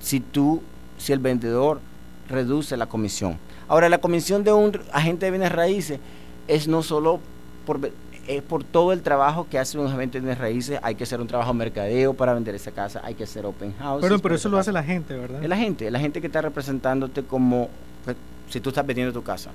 si 0.00 0.20
tú, 0.20 0.62
si 0.96 1.12
el 1.12 1.18
vendedor 1.18 1.80
reduce 2.28 2.76
la 2.76 2.86
comisión. 2.86 3.38
Ahora, 3.68 3.88
la 3.88 3.98
comisión 3.98 4.44
de 4.44 4.52
un 4.52 4.80
agente 4.92 5.26
de 5.26 5.30
bienes 5.30 5.52
raíces 5.52 6.00
es 6.46 6.68
no 6.68 6.82
solo 6.82 7.20
por, 7.66 7.80
es 8.26 8.42
por 8.42 8.64
todo 8.64 8.92
el 8.92 9.02
trabajo 9.02 9.46
que 9.50 9.58
hace 9.58 9.78
un 9.78 9.86
agente 9.86 10.18
de 10.18 10.24
bienes 10.24 10.38
raíces, 10.38 10.78
hay 10.82 10.94
que 10.94 11.04
hacer 11.04 11.20
un 11.20 11.26
trabajo 11.26 11.52
de 11.52 11.58
mercadeo 11.58 12.14
para 12.14 12.32
vender 12.32 12.54
esa 12.54 12.70
casa, 12.70 13.00
hay 13.04 13.14
que 13.14 13.24
hacer 13.24 13.44
open 13.44 13.74
house. 13.78 14.00
Pero, 14.00 14.18
pero 14.18 14.34
eso 14.36 14.48
lo 14.48 14.58
hace 14.58 14.72
la 14.72 14.82
gente, 14.82 15.16
¿verdad? 15.16 15.42
La 15.42 15.56
gente, 15.56 15.90
la 15.90 15.98
gente 15.98 16.20
que 16.20 16.28
está 16.28 16.40
representándote 16.40 17.24
como 17.24 17.68
pues, 18.04 18.16
si 18.48 18.60
tú 18.60 18.70
estás 18.70 18.86
vendiendo 18.86 19.12
tu 19.12 19.22
casa. 19.22 19.50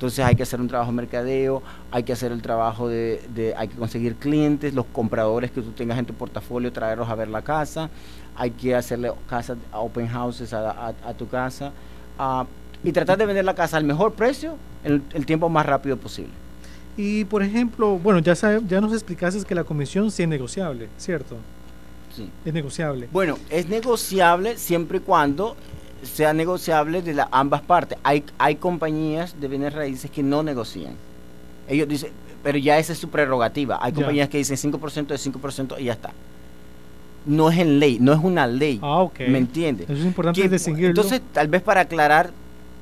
Entonces 0.00 0.24
hay 0.24 0.34
que 0.34 0.44
hacer 0.44 0.58
un 0.62 0.66
trabajo 0.66 0.90
de 0.92 0.96
mercadeo, 0.96 1.62
hay 1.90 2.04
que 2.04 2.14
hacer 2.14 2.32
el 2.32 2.40
trabajo 2.40 2.88
de, 2.88 3.20
de- 3.34 3.54
hay 3.54 3.68
que 3.68 3.76
conseguir 3.76 4.14
clientes, 4.14 4.72
los 4.72 4.86
compradores 4.86 5.50
que 5.50 5.60
tú 5.60 5.72
tengas 5.72 5.98
en 5.98 6.06
tu 6.06 6.14
portafolio, 6.14 6.72
traerlos 6.72 7.06
a 7.10 7.14
ver 7.14 7.28
la 7.28 7.42
casa, 7.42 7.90
hay 8.34 8.50
que 8.52 8.74
hacerle 8.74 9.12
casas, 9.28 9.58
open 9.74 10.08
houses 10.08 10.54
a, 10.54 10.70
a- 10.70 10.94
a 11.04 11.12
tu 11.12 11.28
casa 11.28 11.72
ah, 12.18 12.46
y 12.82 12.92
tratar 12.92 13.18
de 13.18 13.26
vender 13.26 13.44
la 13.44 13.54
casa 13.54 13.76
al 13.76 13.84
mejor 13.84 14.14
precio 14.14 14.54
en 14.84 14.92
el, 14.94 15.02
el 15.12 15.26
tiempo 15.26 15.50
más 15.50 15.66
rápido 15.66 15.98
posible. 15.98 16.32
Y 16.96 17.26
por 17.26 17.42
ejemplo, 17.42 17.98
bueno, 17.98 18.20
ya 18.20 18.34
sabe- 18.34 18.62
ya 18.66 18.80
nos 18.80 18.94
explicaste 18.94 19.44
que 19.44 19.54
la 19.54 19.64
comisión 19.64 20.10
sí 20.10 20.22
es 20.22 20.28
negociable, 20.30 20.88
¿cierto? 20.96 21.36
Sí. 22.16 22.30
Es 22.46 22.54
negociable. 22.54 23.06
Bueno, 23.12 23.36
es 23.50 23.68
negociable 23.68 24.56
siempre 24.56 24.96
y 24.96 25.00
cuando 25.02 25.56
sea 26.02 26.32
negociable 26.32 27.02
de 27.02 27.14
la, 27.14 27.28
ambas 27.32 27.60
partes. 27.62 27.98
Hay, 28.02 28.24
hay 28.38 28.56
compañías 28.56 29.40
de 29.40 29.48
bienes 29.48 29.72
raíces 29.72 30.10
que 30.10 30.22
no 30.22 30.42
negocian. 30.42 30.94
Ellos 31.68 31.88
dicen, 31.88 32.10
pero 32.42 32.58
ya 32.58 32.78
esa 32.78 32.92
es 32.92 32.98
su 32.98 33.08
prerrogativa. 33.10 33.78
Hay 33.82 33.92
Ya. 33.92 33.96
compañías 33.96 34.28
que 34.28 34.38
dicen 34.38 34.56
5% 34.56 35.06
de 35.08 35.16
5% 35.18 35.76
y 35.80 35.84
ya 35.84 35.92
está. 35.92 36.12
No 37.26 37.50
es 37.50 37.58
en 37.58 37.78
ley, 37.78 37.98
no 38.00 38.12
es 38.14 38.18
una 38.22 38.46
ley. 38.46 38.78
Ah, 38.82 39.00
ok. 39.02 39.20
¿Me 39.28 39.38
entiendes? 39.38 39.88
Eso 39.90 39.98
es 40.00 40.06
importante 40.06 40.40
Que- 40.40 40.48
distinguirlo. 40.48 40.88
entonces, 40.88 41.20
tal 41.32 41.48
vez 41.48 41.60
para 41.62 41.82
aclarar, 41.82 42.30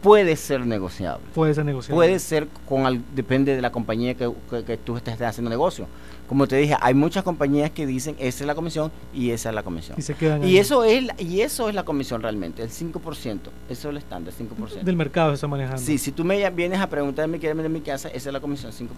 puede 0.03 0.37
ser 0.37 0.65
negociable. 0.67 1.25
puede 1.35 1.55
ser 1.55 1.65
negociable. 1.65 1.97
Puede 1.97 2.19
ser 2.19 2.49
con 2.69 2.87
al- 2.87 3.03
depende 3.15 3.55
de 3.57 3.63
la 3.63 3.71
compañía 3.73 4.15
que, 4.15 4.31
que- 4.51 4.65
que 4.65 4.77
tú 4.77 4.97
estés 4.97 5.21
haciendo 5.21 5.51
negocio. 5.51 5.87
Como 6.29 6.47
te 6.47 6.57
dije, 6.57 6.77
hay 6.83 6.93
muchas 6.93 7.25
compañías 7.25 7.71
que 7.71 7.87
dicen 7.87 8.15
esa 8.19 8.45
es 8.45 8.47
la 8.47 8.55
comisión 8.55 8.93
y 9.15 9.31
esa 9.31 9.49
es 9.49 9.55
la 9.55 9.63
comisión. 9.63 9.97
Y 9.99 10.03
se 10.03 10.15
quedan 10.15 10.45
Y 10.45 10.59
eso 10.59 10.85
es 10.85 11.05
y 11.19 11.41
eso 11.41 11.71
es 11.71 11.75
la 11.75 11.85
comisión 11.85 12.21
realmente, 12.21 12.63
el 12.63 12.69
5%. 12.69 13.51
Eso 13.71 13.71
es 13.71 13.85
el 13.87 13.97
estándar, 13.97 14.35
5%. 14.35 14.83
del 14.85 14.95
mercado 14.97 15.31
se 15.31 15.37
está 15.37 15.47
manejando. 15.49 15.79
Sí, 15.81 15.97
si 15.97 16.13
tú 16.13 16.25
me 16.25 16.51
vienes 16.51 16.81
a 16.81 16.87
preguntarme 16.91 17.39
quieres 17.39 17.57
vender 17.57 17.73
mi 17.73 17.81
casa, 17.81 18.09
esa 18.09 18.29
es 18.29 18.33
la 18.33 18.41
comisión, 18.41 18.73
5%. 18.73 18.89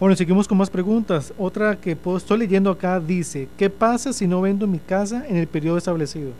Bueno, 0.00 0.16
seguimos 0.16 0.48
con 0.48 0.56
más 0.56 0.70
preguntas. 0.70 1.34
Otra 1.36 1.76
que 1.76 1.94
puedo- 1.94 2.16
estoy 2.16 2.38
leyendo 2.38 2.70
acá 2.70 2.98
dice, 3.00 3.48
¿qué 3.58 3.68
pasa 3.68 4.14
si 4.14 4.26
no 4.26 4.40
vendo 4.40 4.66
mi 4.66 4.78
casa 4.78 5.26
en 5.28 5.36
el 5.36 5.46
periodo 5.46 5.76
establecido? 5.76 6.30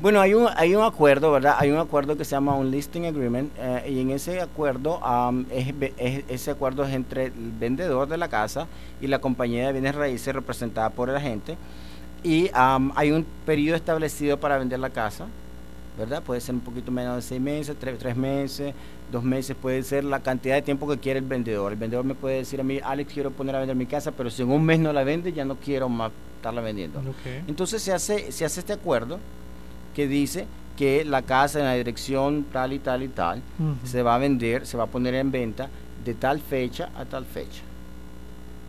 Bueno, 0.00 0.20
hay 0.22 0.32
un, 0.32 0.48
hay 0.56 0.74
un 0.74 0.82
acuerdo, 0.82 1.30
¿verdad? 1.30 1.56
Hay 1.58 1.70
un 1.70 1.78
acuerdo 1.78 2.16
que 2.16 2.24
se 2.24 2.30
llama 2.30 2.54
un 2.54 2.70
listing 2.70 3.04
agreement 3.04 3.52
eh, 3.58 3.90
y 3.90 4.00
en 4.00 4.10
ese 4.10 4.40
acuerdo, 4.40 4.98
es 5.50 5.74
es- 5.98 6.24
ese 6.28 6.50
acuerdo 6.52 6.84
es 6.84 6.94
entre 6.94 7.26
el 7.26 7.32
vendedor 7.58 8.08
de 8.08 8.16
la 8.16 8.28
casa 8.28 8.66
y 9.02 9.08
la 9.08 9.18
compañía 9.18 9.66
de 9.66 9.72
bienes 9.74 9.94
raíces 9.94 10.34
representada 10.34 10.88
por 10.88 11.10
el 11.10 11.16
agente 11.16 11.56
y 12.22 12.50
am, 12.54 12.92
hay 12.96 13.10
un 13.10 13.26
periodo 13.44 13.76
establecido 13.76 14.38
para 14.40 14.56
vender 14.56 14.78
la 14.78 14.88
casa, 14.88 15.26
¿verdad? 15.98 16.22
Puede 16.22 16.40
ser 16.40 16.54
un 16.54 16.62
poquito 16.62 16.90
menos 16.90 17.16
de 17.16 17.22
seis 17.22 17.40
meses, 17.40 17.76
tres, 17.78 17.98
tres 17.98 18.16
meses, 18.16 18.72
dos 19.12 19.22
meses, 19.22 19.54
puede 19.60 19.82
ser 19.82 20.04
la 20.04 20.20
cantidad 20.20 20.54
de 20.54 20.62
tiempo 20.62 20.88
que 20.88 20.96
quiere 20.98 21.18
el 21.18 21.26
vendedor. 21.26 21.72
El 21.72 21.78
vendedor 21.78 22.06
me 22.06 22.14
puede 22.14 22.36
decir 22.36 22.58
a 22.58 22.64
mí, 22.64 22.80
Alex, 22.82 23.12
quiero 23.12 23.32
poner 23.32 23.54
a 23.54 23.58
vender 23.58 23.76
mi 23.76 23.84
casa, 23.86 24.12
pero 24.12 24.30
si 24.30 24.40
en 24.40 24.50
un 24.50 24.64
mes 24.64 24.78
no 24.80 24.94
la 24.94 25.04
vende, 25.04 25.34
ya 25.34 25.44
no 25.44 25.56
quiero 25.56 25.90
más 25.90 26.10
estarla 26.36 26.62
vendiendo. 26.62 27.00
Entonces 27.46 27.82
se 27.82 27.92
hace, 27.92 28.32
se 28.32 28.46
hace 28.46 28.60
este 28.60 28.72
acuerdo 28.72 29.18
que 29.94 30.06
dice 30.06 30.46
que 30.76 31.04
la 31.04 31.22
casa 31.22 31.58
en 31.58 31.66
la 31.66 31.74
dirección 31.74 32.46
tal 32.52 32.72
y 32.72 32.78
tal 32.78 33.02
y 33.02 33.08
tal 33.08 33.42
se 33.84 34.02
va 34.02 34.14
a 34.14 34.18
vender, 34.18 34.66
se 34.66 34.76
va 34.76 34.84
a 34.84 34.86
poner 34.86 35.14
en 35.14 35.30
venta 35.30 35.68
de 36.04 36.14
tal 36.14 36.40
fecha 36.40 36.90
a 36.96 37.04
tal 37.04 37.26
fecha. 37.26 37.62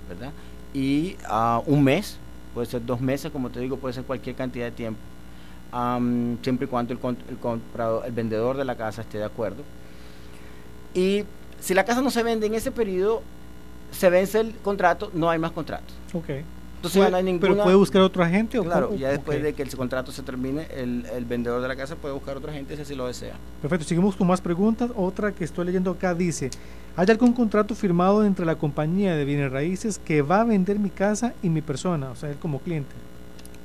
¿Verdad? 0.10 0.32
Y 0.74 1.16
ah, 1.26 1.62
un 1.66 1.84
mes, 1.84 2.18
puede 2.54 2.68
ser 2.68 2.86
dos 2.86 3.00
meses, 3.00 3.32
como 3.32 3.50
te 3.50 3.60
digo, 3.60 3.78
puede 3.78 3.94
ser 3.94 4.04
cualquier 4.04 4.36
cantidad 4.36 4.66
de 4.66 4.72
tiempo. 4.72 5.00
am, 5.72 6.38
siempre 6.42 6.66
y 6.66 6.68
cuando 6.68 6.94
el, 6.94 7.00
comprador, 7.00 8.06
el 8.06 8.12
vendedor 8.12 8.58
de 8.58 8.66
la 8.66 8.76
casa 8.76 9.02
esté 9.02 9.18
de 9.18 9.26
acuerdo. 9.26 9.64
Y 10.94 11.24
si 11.62 11.74
la 11.74 11.86
casa 11.86 12.02
no 12.02 12.12
se 12.12 12.24
vende 12.24 12.48
en 12.48 12.56
ese 12.56 12.72
periodo, 12.72 13.22
se 13.92 14.10
vence 14.10 14.40
el 14.40 14.54
contrato, 14.56 15.12
no 15.14 15.30
hay 15.30 15.40
más 15.40 15.52
contrato. 15.52 15.94
Ok. 16.14 16.30
Entonces 16.82 17.12
no 17.12 17.18
hay 17.18 17.24
ninguna... 17.24 17.50
Pero 17.52 17.64
puede 17.64 17.76
buscar 17.76 18.02
otro 18.02 18.24
agente 18.24 18.58
o 18.58 18.64
Claro, 18.64 18.88
cómo? 18.88 19.00
ya 19.00 19.10
después 19.10 19.42
de 19.44 19.54
que 19.54 19.62
el 19.62 19.76
contrato 19.76 20.12
se 20.12 20.24
termine, 20.24 20.66
el, 20.76 21.06
el 21.16 21.26
vendedor 21.26 21.62
de 21.62 21.68
la 21.68 21.76
casa 21.76 21.96
puede 21.96 22.14
buscar 22.14 22.38
otra 22.38 22.52
gente 22.52 22.76
si 22.76 22.82
así 22.82 22.96
lo 22.96 23.06
desea. 23.08 23.36
Perfecto, 23.62 23.86
seguimos 23.86 24.16
con 24.16 24.28
más 24.28 24.42
preguntas. 24.42 24.90
Otra 24.96 25.32
que 25.32 25.44
estoy 25.44 25.66
leyendo 25.66 25.92
acá 25.92 26.16
dice, 26.16 26.50
¿hay 26.96 27.08
algún 27.10 27.34
contrato 27.34 27.76
firmado 27.76 28.26
entre 28.26 28.46
la 28.46 28.56
compañía 28.56 29.16
de 29.16 29.26
bienes 29.26 29.52
raíces 29.52 30.00
que 30.04 30.24
va 30.24 30.42
a 30.42 30.44
vender 30.44 30.80
mi 30.80 30.90
casa 30.90 31.34
y 31.44 31.50
mi 31.50 31.62
persona, 31.62 32.10
o 32.10 32.16
sea, 32.16 32.30
él 32.32 32.38
como 32.38 32.60
cliente? 32.60 32.90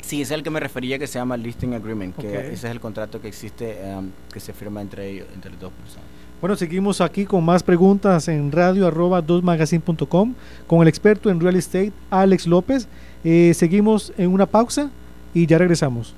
Sí, 0.03 0.21
ese 0.23 0.35
es 0.35 0.39
el 0.39 0.45
que 0.45 0.51
me 0.51 0.61
refería 0.61 0.99
que 1.01 1.07
se 1.09 1.19
llama 1.19 1.37
listing 1.37 1.75
agreement, 1.75 2.15
que 2.17 2.29
ese 2.39 2.53
es 2.53 2.65
el 2.65 2.79
contrato 2.81 3.21
que 3.21 3.27
existe, 3.29 3.81
em, 3.91 4.11
que 4.33 4.39
se 4.39 4.53
firma 4.53 4.81
entre 4.81 5.11
ellos, 5.11 5.27
entre 5.35 5.51
las 5.51 5.59
dos 5.61 5.73
personas. 5.73 6.05
Bueno, 6.41 6.55
seguimos 6.55 7.01
aquí 7.01 7.25
con 7.25 7.43
más 7.43 7.63
preguntas 7.63 8.29
en 8.29 8.53
radio 8.53 8.87
arroba 8.87 9.21
2magazine.com 9.23 10.35
con 10.67 10.83
el 10.83 10.89
experto 10.89 11.31
en 11.31 11.41
real 11.41 11.57
estate, 11.57 11.93
Alex 12.11 12.47
López. 12.47 12.87
Eh, 13.25 13.53
seguimos 13.55 14.13
en 14.19 14.33
una 14.33 14.47
pausa 14.47 14.91
y 15.35 15.47
ya 15.47 15.59
regresamos. 15.59 16.15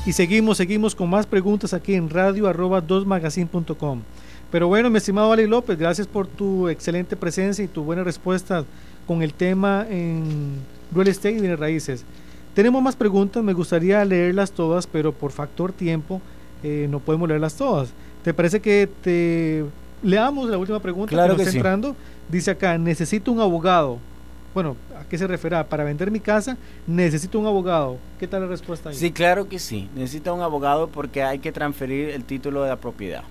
Y 0.05 0.12
seguimos, 0.12 0.59
seguimos 0.59 0.94
con 0.94 1.09
más 1.09 1.24
preguntas 1.24 1.73
aquí 1.73 1.94
en 1.94 2.11
radio 2.11 2.47
arroba 2.47 2.86
2magazine.com. 2.86 4.02
Pero 4.51 4.69
bueno, 4.69 4.90
mi 4.90 4.98
estimado 4.98 5.32
Ali 5.32 5.47
López, 5.47 5.78
gracias 5.78 6.06
por 6.06 6.27
tu 6.27 6.69
excelente 6.69 7.16
presencia 7.16 7.65
y 7.65 7.69
tu 7.69 7.85
buena 7.85 8.05
respuesta 8.05 8.66
con 9.06 9.23
el 9.23 9.32
tema 9.32 9.86
en 9.89 10.56
real 10.94 11.09
estate 11.09 11.36
y 11.36 11.40
bienes 11.40 11.59
raíces. 11.59 12.05
Tenemos 12.55 12.81
más 12.82 12.94
preguntas, 12.94 13.43
me 13.43 13.52
gustaría 13.52 14.05
leerlas 14.05 14.52
todas, 14.52 14.86
pero 14.86 15.12
por 15.12 15.32
factor 15.32 15.72
tiempo 15.72 16.20
eh, 16.62 16.86
no 16.89 17.01
podemos 17.01 17.28
leerlas 17.28 17.55
todas. 17.55 17.90
¿Te 18.22 18.32
parece 18.32 18.60
que 18.60 18.89
te 19.02 19.64
leamos 20.02 20.48
la 20.48 20.56
última 20.56 20.81
pregunta 20.81 21.10
Claro 21.10 21.35
que 21.35 21.39
nos 21.39 21.39
que 21.39 21.43
está 21.43 21.51
sí. 21.52 21.56
entrando? 21.59 21.97
Dice 22.28 22.52
acá, 22.52 22.78
necesito 22.78 23.32
un 23.32 23.40
abogado. 23.40 23.98
Bueno, 24.55 24.76
¿a 24.97 25.02
qué 25.09 25.18
se 25.18 25.26
refiere? 25.26 25.62
Para 25.64 25.82
vender 25.82 26.12
mi 26.12 26.20
casa, 26.20 26.56
necesito 26.86 27.40
un 27.40 27.47
abogado. 27.47 27.97
¿Qué 28.20 28.28
tal 28.28 28.43
la 28.43 28.47
respuesta 28.47 28.90
ahí? 28.90 28.94
Sí, 28.94 29.10
claro 29.10 29.48
que 29.48 29.59
sí. 29.59 29.90
Necesita 29.97 30.32
un 30.32 30.40
abogado 30.40 30.86
porque 30.86 31.24
hay 31.24 31.40
que 31.40 31.51
transferir 31.51 32.10
el 32.10 32.22
título 32.22 32.62
de 32.62 32.68
la 32.68 32.76
propiedad. 32.76 33.24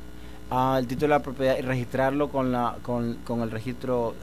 Ah, 0.52 0.76
el 0.78 0.86
título 0.86 1.14
de 1.14 1.20
la 1.20 1.24
propiedad 1.24 1.58
y 1.58 1.62
registrarlo 1.62 2.28
con, 2.28 2.52
la, 2.52 2.76
con, 2.84 3.16
con 3.24 3.40
el 3.40 3.52
registro 3.52 4.16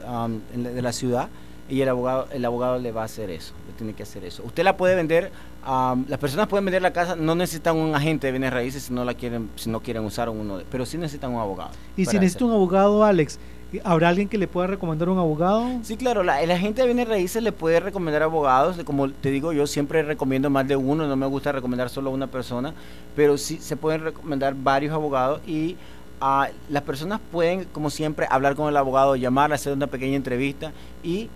de 0.55 0.81
la 0.81 0.93
ciudad 0.93 1.27
y 1.71 1.81
el 1.81 1.89
abogado, 1.89 2.27
el 2.33 2.43
abogado 2.45 2.77
le 2.77 2.91
va 2.91 3.01
a 3.03 3.05
hacer 3.05 3.29
eso, 3.31 3.53
le 3.65 3.73
tiene 3.73 3.93
que 3.93 4.03
hacer 4.03 4.25
eso. 4.25 4.43
Usted 4.45 4.63
la 4.63 4.75
puede 4.75 4.93
vender, 4.93 5.31
am, 5.63 6.05
las 6.09 6.19
personas 6.19 6.47
pueden 6.47 6.65
vender 6.65 6.81
la 6.81 6.91
casa, 6.91 7.15
no 7.15 7.33
necesitan 7.33 7.77
un 7.77 7.95
agente 7.95 8.27
de 8.27 8.31
bienes 8.33 8.51
raíces 8.51 8.83
si 8.83 8.93
no 8.93 9.05
la 9.05 9.13
quieren, 9.13 9.49
si 9.55 9.69
no 9.69 9.79
quieren 9.79 10.03
usar 10.03 10.27
uno, 10.29 10.57
de- 10.57 10.65
pero 10.69 10.85
sí 10.85 10.97
necesitan 10.97 11.31
un 11.33 11.39
abogado. 11.39 11.71
y 11.95 12.01
si 12.01 12.07
para 12.07 12.19
necesito 12.19 12.45
un 12.45 12.51
abogado, 12.51 13.05
Alex, 13.05 13.39
¿habrá 13.85 14.09
alguien 14.09 14.27
que 14.27 14.37
le 14.37 14.49
pueda 14.49 14.67
recomendar 14.67 15.07
un 15.07 15.17
abogado? 15.17 15.65
Sí, 15.83 15.95
claro, 15.95 16.23
la, 16.23 16.41
el 16.41 16.51
agente 16.51 16.81
de 16.81 16.87
bienes 16.87 17.07
raíces 17.07 17.41
le 17.41 17.53
puede 17.53 17.79
recomendar 17.79 18.21
abogados, 18.21 18.75
como 18.83 19.09
te 19.09 19.31
digo, 19.31 19.53
yo 19.53 19.65
siempre 19.65 20.03
recomiendo 20.03 20.49
más 20.49 20.67
de 20.67 20.75
uno, 20.75 21.07
no 21.07 21.15
me 21.15 21.25
gusta 21.25 21.53
recomendar 21.53 21.89
solo 21.89 22.09
a 22.09 22.13
una 22.13 22.27
persona, 22.27 22.73
pero 23.15 23.37
sí 23.37 23.59
se 23.61 23.77
pueden 23.77 24.01
recomendar 24.03 24.55
varios 24.55 24.93
abogados 24.93 25.39
y 25.47 25.77
ah, 26.19 26.49
las 26.69 26.83
personas 26.83 27.21
pueden, 27.31 27.63
como 27.71 27.89
siempre, 27.89 28.27
hablar 28.29 28.55
con 28.55 28.67
el 28.67 28.75
abogado, 28.75 29.15
llamar, 29.15 29.53
hacer 29.53 29.71
una 29.71 29.87
pequeña 29.87 30.17
entrevista 30.17 30.73
y 31.01 31.29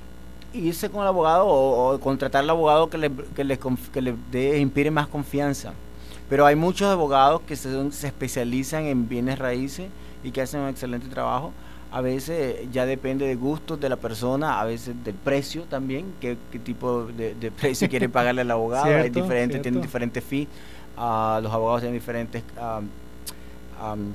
irse 0.56 0.90
con 0.90 1.02
el 1.02 1.08
abogado 1.08 1.46
o, 1.46 1.94
o 1.94 2.00
contratar 2.00 2.44
al 2.44 2.50
abogado 2.50 2.90
que 2.90 2.98
le, 2.98 3.12
que 3.36 3.44
le, 3.44 3.60
que 3.94 4.02
le 4.02 4.16
dé, 4.32 4.60
inspire 4.60 4.92
más 4.92 5.08
confianza. 5.08 5.74
Pero 6.30 6.46
hay 6.46 6.56
muchos 6.56 6.88
abogados 6.88 7.42
que 7.42 7.56
se, 7.56 7.92
se 7.92 8.08
especializan 8.08 8.86
en 8.86 9.08
bienes 9.08 9.38
raíces 9.38 9.88
y 10.24 10.32
que 10.32 10.42
hacen 10.42 10.62
un 10.62 10.70
excelente 10.70 11.08
trabajo. 11.08 11.52
A 11.92 12.02
veces 12.02 12.58
ya 12.72 12.86
depende 12.86 13.26
de 13.26 13.36
gustos 13.36 13.80
de 13.80 13.88
la 13.90 13.96
persona, 13.96 14.60
a 14.60 14.66
veces 14.66 14.96
del 15.04 15.14
precio 15.14 15.64
también, 15.64 16.14
qué, 16.20 16.36
qué 16.52 16.60
tipo 16.60 17.06
de, 17.06 17.36
de 17.36 17.52
precio 17.52 17.88
quiere 17.88 18.10
pagarle 18.10 18.42
al 18.42 18.52
abogado. 18.58 18.86
Hay 18.86 19.10
diferentes, 19.10 19.62
tienen 19.62 19.82
diferentes 19.82 20.24
fees. 20.24 20.48
ah, 20.98 21.40
los 21.42 21.54
abogados 21.54 21.82
tienen 21.82 21.98
diferentes 22.00 22.44
um, 22.60 22.90
um, 23.86 24.14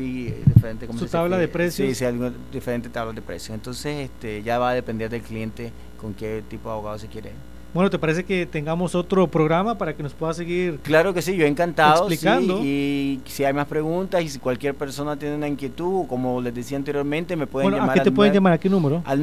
fee, 0.00 0.34
diferentes, 0.46 0.86
¿cómo 0.86 0.98
Su 0.98 1.06
se 1.06 1.12
tabla 1.12 1.36
de 1.38 1.48
precios. 1.48 1.88
Sí, 1.88 1.94
sí, 1.94 2.04
algo- 2.04 2.30
diferentes 2.52 2.90
tablas 2.92 3.14
de 3.14 3.22
precios. 3.22 3.54
Entonces, 3.54 4.10
este, 4.10 4.42
ya 4.42 4.58
va 4.58 4.70
a 4.70 4.74
depender 4.74 5.10
del 5.10 5.22
cliente 5.22 5.72
con 6.00 6.14
qué 6.14 6.42
tipo 6.48 6.68
de 6.68 6.74
abogado 6.74 6.98
se 6.98 7.06
quiere. 7.08 7.32
Bueno, 7.72 7.88
¿te 7.88 8.00
parece 8.00 8.24
que 8.24 8.46
tengamos 8.46 8.96
otro 8.96 9.28
programa 9.28 9.78
para 9.78 9.94
que 9.94 10.02
nos 10.02 10.12
pueda 10.12 10.34
seguir? 10.34 10.80
Claro 10.82 11.14
que 11.14 11.22
sí, 11.22 11.36
yo 11.36 11.46
encantado. 11.46 12.08
sí, 12.08 12.14
Explicando. 12.14 12.60
y 12.64 13.20
si 13.26 13.44
hay 13.44 13.52
más 13.52 13.68
preguntas 13.68 14.22
y 14.24 14.28
si 14.28 14.40
cualquier 14.40 14.74
persona 14.74 15.16
tiene 15.16 15.36
una 15.36 15.46
inquietud, 15.46 16.06
como 16.08 16.40
les 16.40 16.52
decía 16.52 16.76
anteriormente, 16.78 17.36
me 17.36 17.46
pueden 17.46 17.66
Bueno, 17.70 17.76
llamar 17.76 17.90
¿a 17.90 17.94
qué 17.94 18.00
te 18.00 18.08
al 18.08 18.14
pueden 18.16 18.34
llamar? 18.34 18.54
¿A 18.54 18.58
qué 18.58 18.68
número? 18.68 19.02
al 19.04 19.20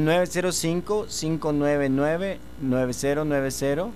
905-599-9090 2.62 3.90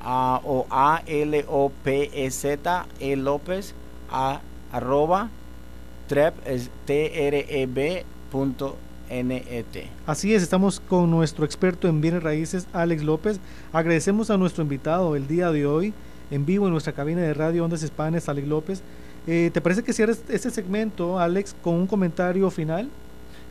ah, 0.00 0.40
o 0.44 0.66
a 0.70 1.02
l 1.06 1.44
o 1.48 1.70
p 1.82 2.10
e 2.14 2.30
z 2.30 2.86
e 3.00 3.16
lópez 3.16 3.74
a 4.10 4.40
arroba 4.72 5.28
es 6.46 6.70
t 6.86 7.28
r 7.28 7.46
e 7.48 7.66
b 7.66 8.04
punto 8.32 8.76
n 9.10 9.36
e 9.36 9.62
t 9.64 9.88
Así 10.06 10.34
es, 10.34 10.42
estamos 10.42 10.80
con 10.80 11.10
nuestro 11.10 11.44
experto 11.44 11.86
en 11.86 12.00
bienes 12.00 12.22
raíces, 12.22 12.66
Alex 12.72 13.02
López. 13.02 13.40
Agradecemos 13.72 14.30
a 14.30 14.38
nuestro 14.38 14.62
invitado 14.62 15.16
el 15.16 15.28
día 15.28 15.50
de 15.50 15.66
hoy, 15.66 15.92
en 16.30 16.46
vivo 16.46 16.66
en 16.66 16.72
nuestra 16.72 16.94
cabina 16.94 17.20
de 17.20 17.34
radio 17.34 17.64
Ondas 17.64 17.82
Hispanas, 17.82 18.28
Alex 18.28 18.48
López. 18.48 18.82
Eh, 19.26 19.50
¿Te 19.52 19.60
parece 19.60 19.82
que 19.82 19.92
cierres 19.92 20.22
este 20.30 20.50
segmento, 20.50 21.18
Alex, 21.18 21.54
con 21.62 21.74
un 21.74 21.86
comentario 21.86 22.50
final? 22.50 22.88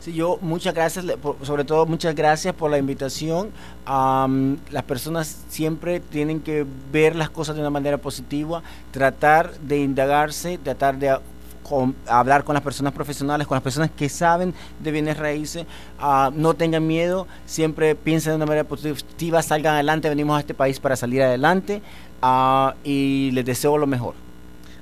Sí, 0.00 0.12
yo 0.12 0.38
muchas 0.40 0.74
gracias, 0.74 1.04
sobre 1.42 1.64
todo 1.64 1.84
muchas 1.86 2.14
gracias 2.14 2.54
por 2.54 2.70
la 2.70 2.78
invitación. 2.78 3.50
Las 3.86 4.82
personas 4.86 5.44
siempre 5.48 6.00
tienen 6.00 6.40
que 6.40 6.66
ver 6.92 7.16
las 7.16 7.30
cosas 7.30 7.56
de 7.56 7.62
una 7.62 7.70
manera 7.70 7.98
positiva, 7.98 8.62
tratar 8.92 9.58
de 9.58 9.78
indagarse, 9.78 10.58
tratar 10.58 10.98
de 10.98 11.18
con- 11.68 11.94
hablar 12.06 12.44
con 12.44 12.54
las 12.54 12.62
personas 12.62 12.92
profesionales, 12.92 13.46
con 13.46 13.56
las 13.56 13.62
personas 13.62 13.90
que 13.96 14.08
saben 14.08 14.54
de 14.82 14.90
bienes 14.90 15.16
raíces. 15.16 15.66
Ah, 15.98 16.30
no 16.34 16.54
tengan 16.54 16.86
miedo, 16.86 17.26
siempre 17.46 17.94
piensen 17.94 18.32
de 18.32 18.36
una 18.36 18.46
manera 18.46 18.64
positiva, 18.64 19.42
salgan 19.42 19.74
adelante, 19.74 20.08
venimos 20.08 20.36
a 20.36 20.40
este 20.40 20.54
país 20.54 20.80
para 20.80 20.96
salir 20.96 21.22
adelante 21.22 21.82
ah, 22.22 22.74
y 22.84 23.30
les 23.32 23.44
deseo 23.44 23.78
lo 23.78 23.86
mejor. 23.86 24.14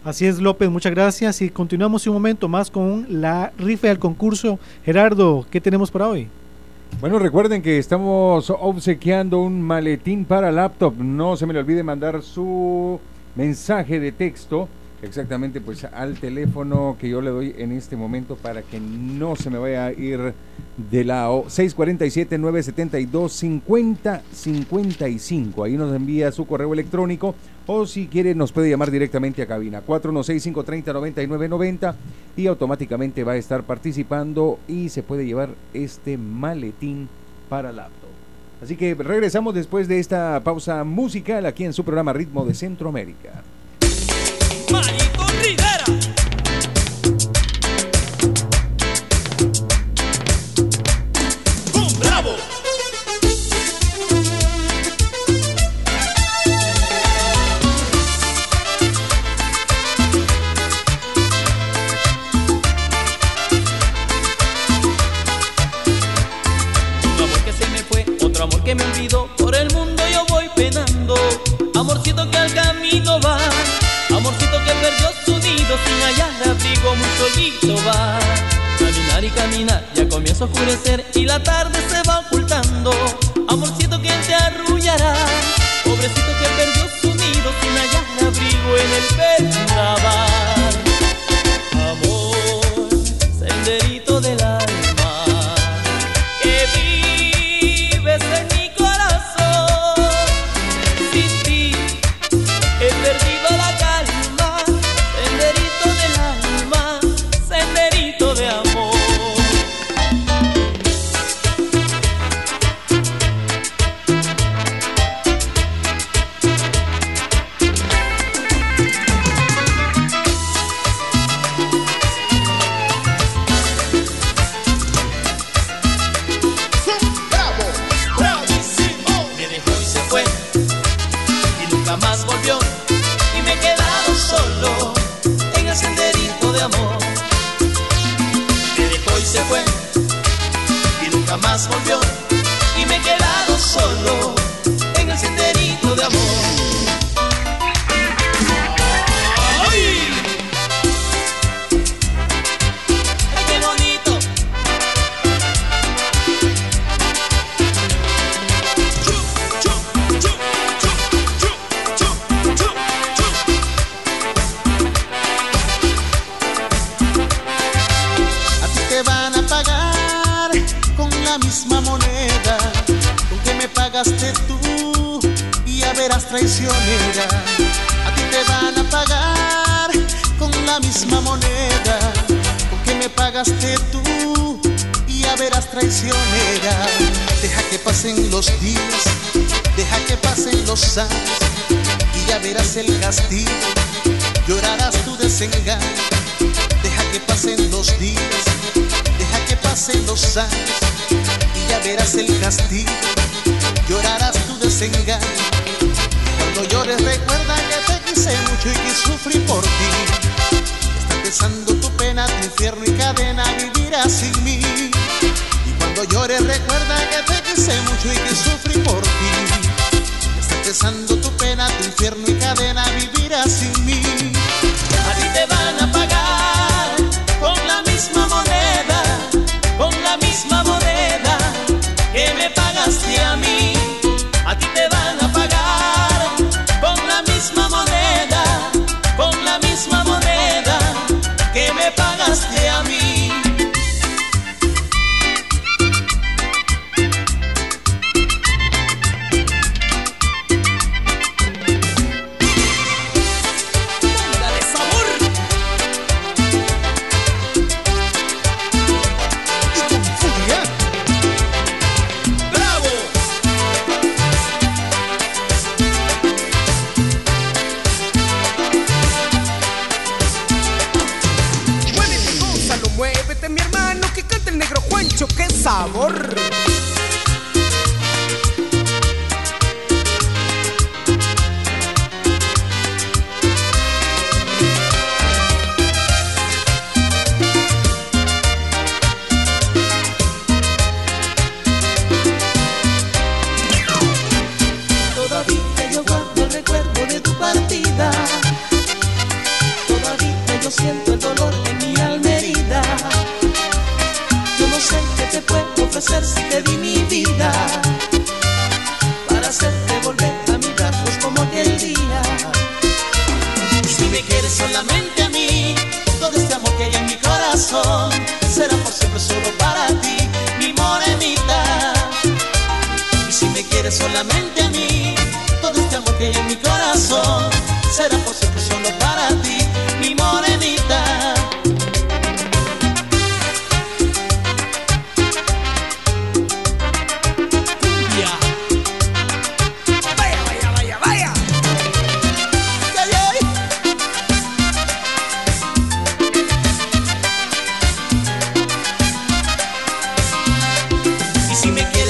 Así 0.04 0.24
es, 0.24 0.38
López, 0.38 0.70
muchas 0.70 0.92
gracias. 0.92 1.42
Y 1.42 1.50
continuamos 1.50 2.06
un 2.06 2.12
momento 2.14 2.46
más 2.48 2.70
con 2.70 3.06
la 3.08 3.52
rifa 3.58 3.88
del 3.88 3.98
concurso. 3.98 4.60
Gerardo, 4.84 5.44
¿qué 5.50 5.60
tenemos 5.60 5.90
para 5.90 6.06
hoy? 6.06 6.28
Bueno, 7.00 7.18
recuerden 7.18 7.60
que 7.60 7.78
estamos 7.78 8.48
obsequiando 8.50 9.40
un 9.40 9.60
maletín 9.60 10.24
para 10.24 10.52
laptop. 10.52 10.94
No 10.96 11.36
se 11.36 11.44
me 11.44 11.52
le 11.52 11.58
olvide 11.58 11.82
mandar 11.82 12.22
su 12.22 13.00
mensaje 13.34 13.98
de 13.98 14.12
texto 14.12 14.68
exactamente 15.06 15.60
pues 15.60 15.84
al 15.84 16.14
teléfono 16.14 16.96
que 17.00 17.08
yo 17.08 17.20
le 17.20 17.30
doy 17.30 17.54
en 17.56 17.70
este 17.72 17.96
momento 17.96 18.36
para 18.36 18.62
que 18.62 18.78
no 18.80 19.34
se 19.36 19.50
me 19.50 19.58
vaya 19.58 19.86
a 19.86 19.92
ir 19.92 20.34
de 20.90 21.04
lado 21.04 21.44
647 21.48 22.38
972 22.38 23.32
5055 23.32 25.64
ahí 25.64 25.76
nos 25.76 25.94
envía 25.94 26.32
su 26.32 26.46
correo 26.46 26.72
electrónico 26.74 27.34
o 27.66 27.86
si 27.86 28.08
quiere 28.08 28.34
nos 28.34 28.52
puede 28.52 28.68
llamar 28.68 28.90
directamente 28.90 29.40
a 29.42 29.46
cabina 29.46 29.80
416 29.80 30.42
530 30.42 30.92
9990 30.92 31.96
y 32.36 32.46
automáticamente 32.46 33.24
va 33.24 33.32
a 33.32 33.36
estar 33.36 33.62
participando 33.62 34.58
y 34.68 34.90
se 34.90 35.02
puede 35.02 35.24
llevar 35.24 35.48
este 35.72 36.18
maletín 36.18 37.08
para 37.48 37.72
laptop. 37.72 38.10
Así 38.62 38.76
que 38.76 38.94
regresamos 38.94 39.54
después 39.54 39.88
de 39.88 39.98
esta 39.98 40.38
pausa 40.42 40.84
musical 40.84 41.46
aquí 41.46 41.64
en 41.64 41.72
su 41.72 41.84
programa 41.84 42.12
Ritmo 42.12 42.44
de 42.44 42.52
Centroamérica. 42.54 43.42
Va. 77.86 78.18
Caminar 78.78 79.24
y 79.24 79.30
caminar, 79.30 79.84
ya 79.94 80.08
comienza 80.08 80.44
a 80.44 80.46
oscurecer 80.46 81.04
y 81.14 81.24
la 81.24 81.42
tarde 81.42 81.78
se 81.88 82.02
va 82.08 82.20
ocultando. 82.20 82.92
Amorcito 83.48 84.00
que 84.00 84.10
te 84.26 84.34
arrullará. 84.34 85.14
Pobrecito 85.84 86.35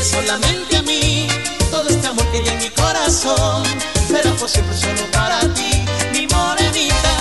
solamente 0.07 0.77
a 0.77 0.83
mí 0.83 1.27
todo 1.71 1.89
este 1.89 2.07
amor 2.07 2.25
que 2.31 2.39
hay 2.39 2.49
en 2.49 2.59
mi 2.59 2.71
corazón 2.71 3.65
será 4.09 4.31
por 4.33 4.49
siempre 4.49 4.77
solo 4.77 5.11
para 5.13 5.41
ti, 5.55 5.85
mi 6.13 6.27
morenita. 6.29 7.15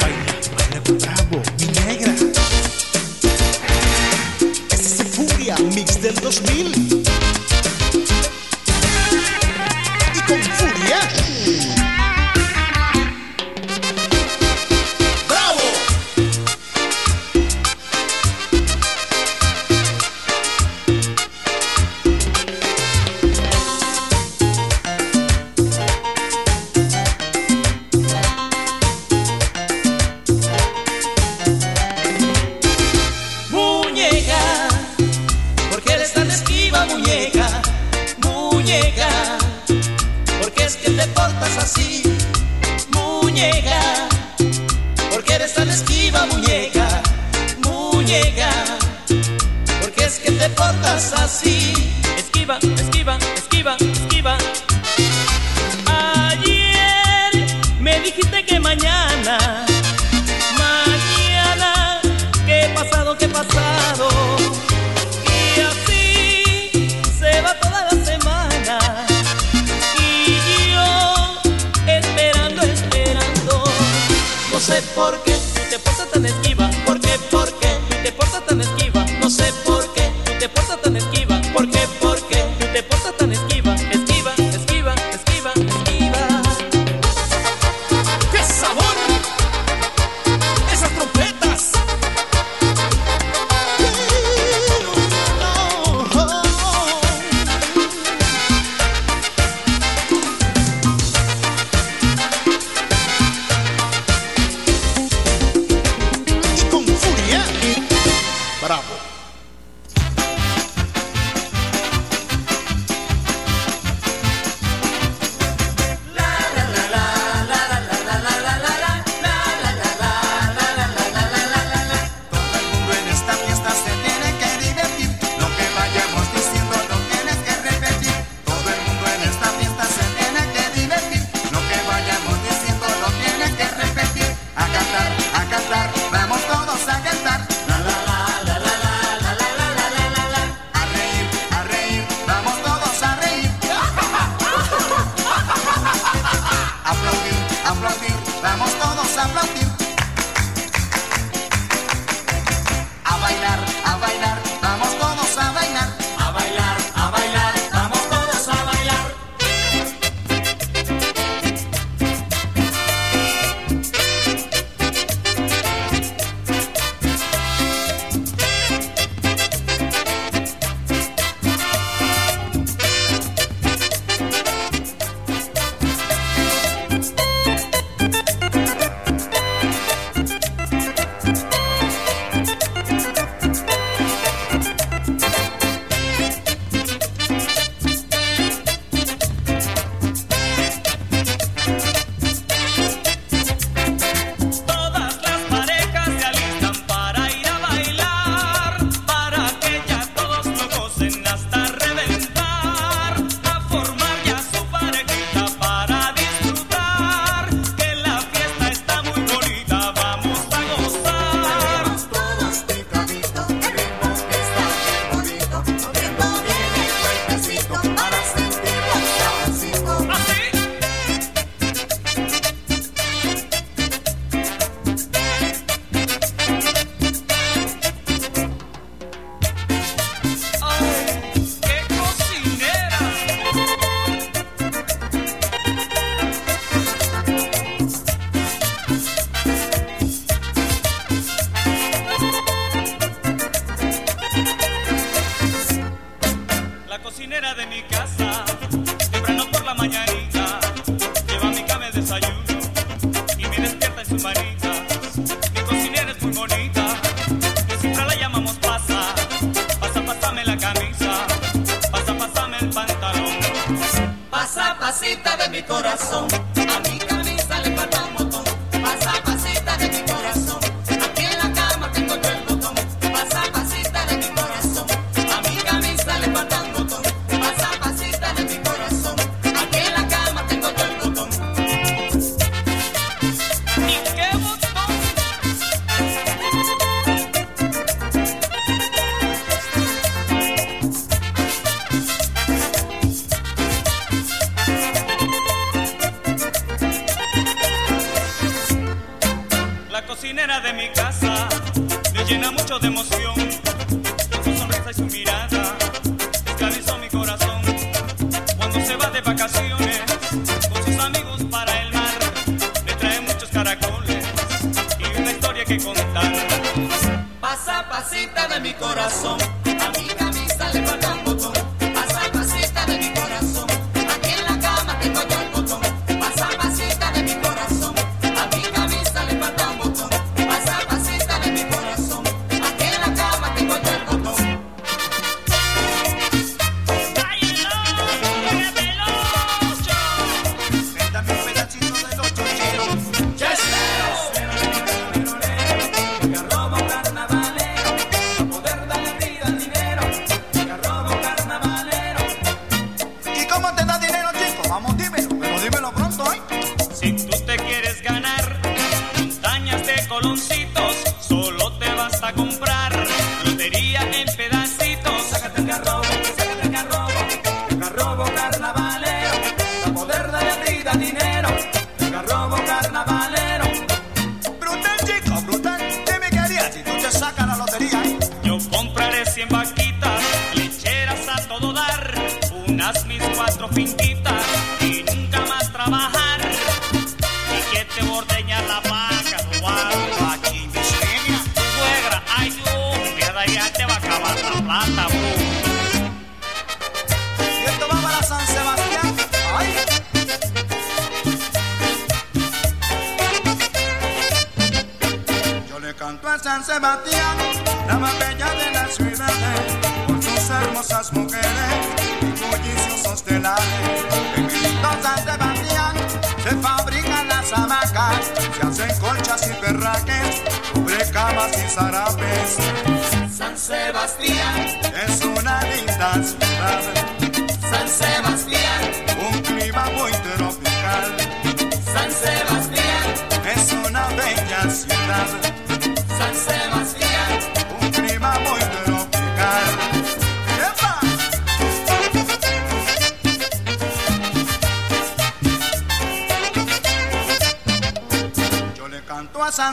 Baila, 0.00 0.34
baila 0.56 0.80
bravo, 0.98 1.42
mi 1.58 1.66
negra. 1.86 2.14
Este 4.70 4.86
es 4.86 5.00
el 5.00 5.06
Furia 5.06 5.56
Mix 5.74 6.02
del 6.02 6.14
2000. 6.16 6.91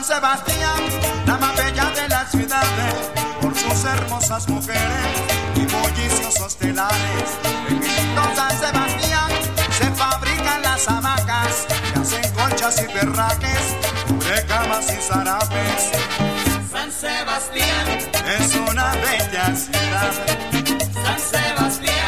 San 0.02 0.16
Sebastián, 0.16 0.80
la 1.26 1.36
más 1.36 1.54
bella 1.56 1.90
de 1.90 2.08
las 2.08 2.30
ciudades, 2.30 2.94
por 3.42 3.54
sus 3.54 3.84
hermosas 3.84 4.48
mujeres 4.48 5.06
y 5.54 5.66
bulliciosos 5.66 6.56
telares. 6.56 7.30
En 7.68 8.34
San 8.34 8.58
Sebastián 8.58 9.30
se 9.70 9.90
fabrican 9.90 10.62
las 10.62 10.88
hamacas, 10.88 11.66
que 11.92 12.00
hacen 12.00 12.32
colchas 12.32 12.82
y 12.82 12.86
berraques, 12.94 13.76
de 14.24 14.46
camas 14.46 14.90
y 14.90 15.02
zarapes. 15.02 15.90
San 16.72 16.90
Sebastián 16.90 18.10
es 18.38 18.54
una 18.54 18.92
bella 18.92 19.54
ciudad. 19.54 20.12
San 21.04 21.20
Sebastián 21.20 21.99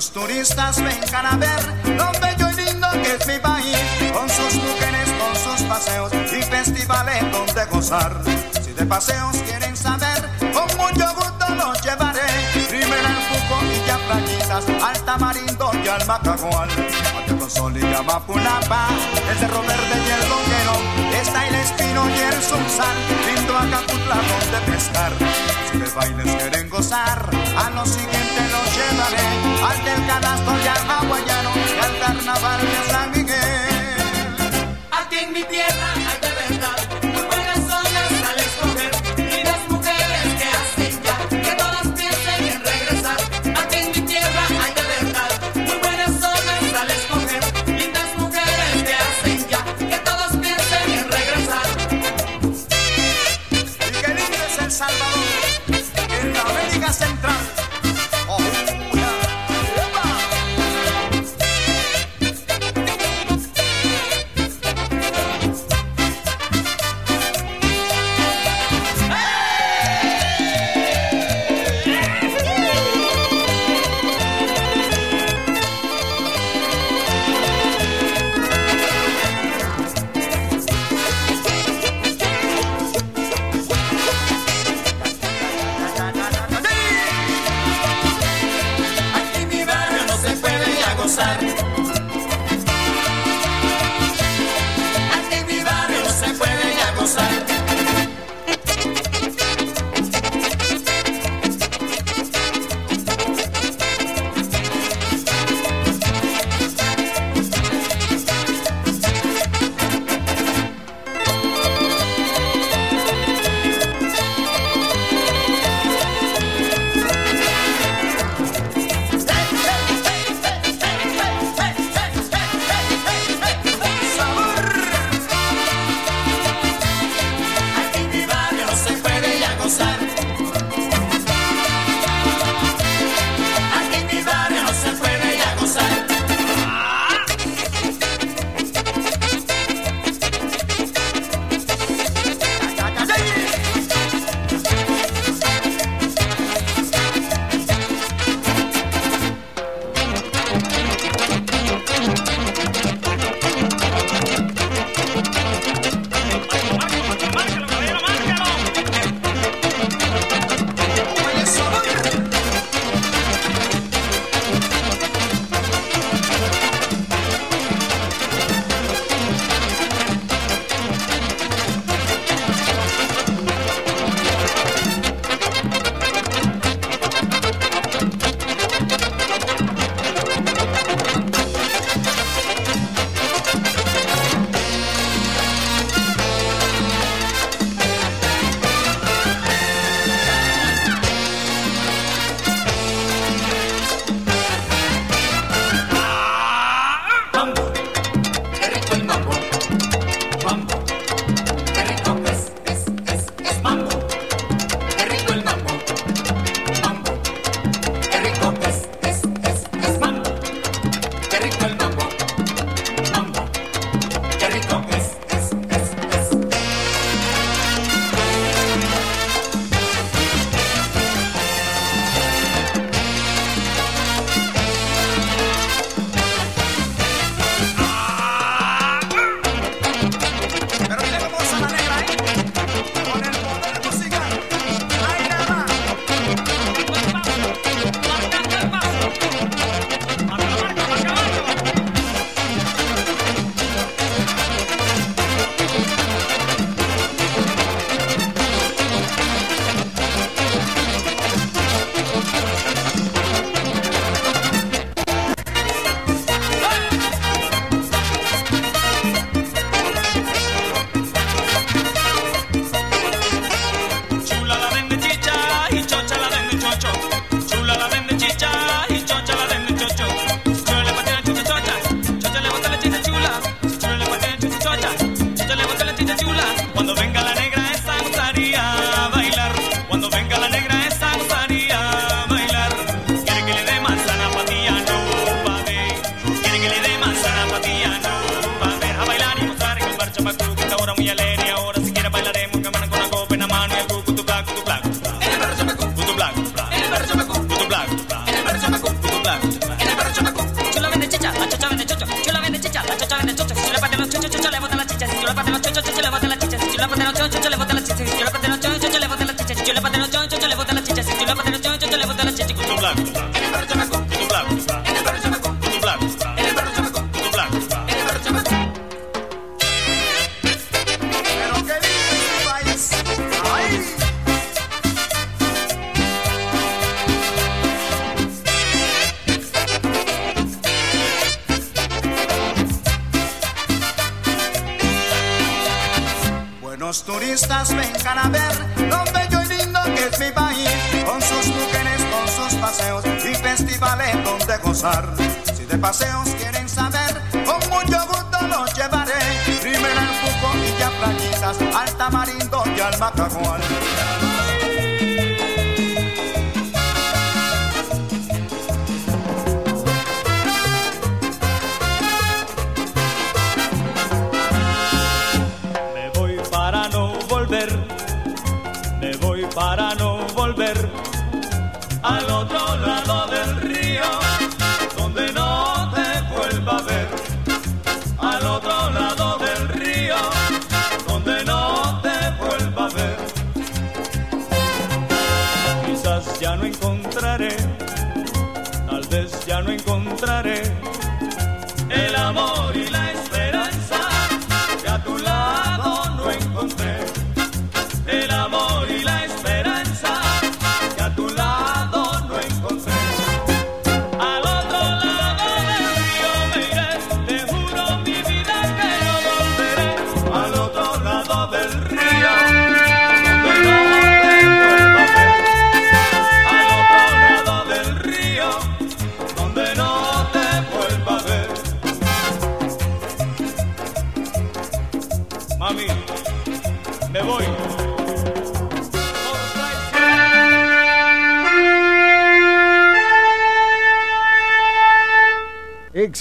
Los 0.00 0.12
turistas 0.12 0.82
vengan 0.82 1.26
a 1.26 1.36
ver 1.36 1.62
lo 1.94 2.10
bello 2.22 2.48
y 2.48 2.64
lindo 2.64 2.88
que 3.02 3.16
es 3.16 3.26
mi 3.26 3.38
país, 3.38 3.76
con 4.14 4.30
sus 4.30 4.54
mujeres, 4.54 5.10
con 5.20 5.36
sus 5.36 5.62
paseos 5.68 6.10
y 6.14 6.42
festivales 6.42 7.30
donde 7.30 7.66
gozar. 7.66 8.16
Si 8.64 8.72
de 8.72 8.86
paseos 8.86 9.36
quieren 9.46 9.76
saber, 9.76 10.26
con 10.54 10.64
mucho 10.78 11.06
gusto 11.14 11.54
los 11.54 11.82
llevaré. 11.82 12.22
Primero 12.70 13.08
al 13.08 13.28
Cuco 13.28 13.60
y 13.66 13.86
ya 13.86 13.98
playitas, 13.98 14.64
al 14.82 15.04
Tamarindo 15.04 15.70
y 15.84 15.88
al 15.88 16.06
Macagual, 16.06 16.70
Sol 17.46 17.76
y 17.76 17.94
Amapulapa, 17.94 18.88
el 19.30 19.38
Cerro 19.38 19.60
Verde 19.60 20.02
y 20.06 20.10
el 20.12 20.28
Longuero 20.30 21.09
esa 21.20 21.46
y 21.46 21.50
la 21.50 21.60
espino 21.60 22.08
y 22.08 22.18
el 22.18 22.42
sal, 22.42 22.96
lindo 23.26 23.54
Acapulco 23.54 24.14
donde 24.14 24.72
pescar. 24.72 25.12
Si 25.70 25.78
de 25.78 25.88
bailes 25.90 26.34
quieren 26.36 26.70
gozar, 26.70 27.28
a 27.56 27.70
lo 27.70 27.84
siguiente 27.84 28.40
los 28.50 28.66
llevaré, 28.74 29.26
al 29.68 29.84
del 29.84 30.06
canasto 30.06 30.50
y 30.64 30.66
al 30.66 30.90
hawaiano, 30.90 31.50
y 31.54 31.84
al 31.84 31.98
carnaval 31.98 32.60
de 32.62 32.90
San 32.90 33.10
Miguel. 33.10 34.70
Aquí 34.90 35.18
en 35.18 35.32
mi 35.34 35.42
tierra 35.44 35.88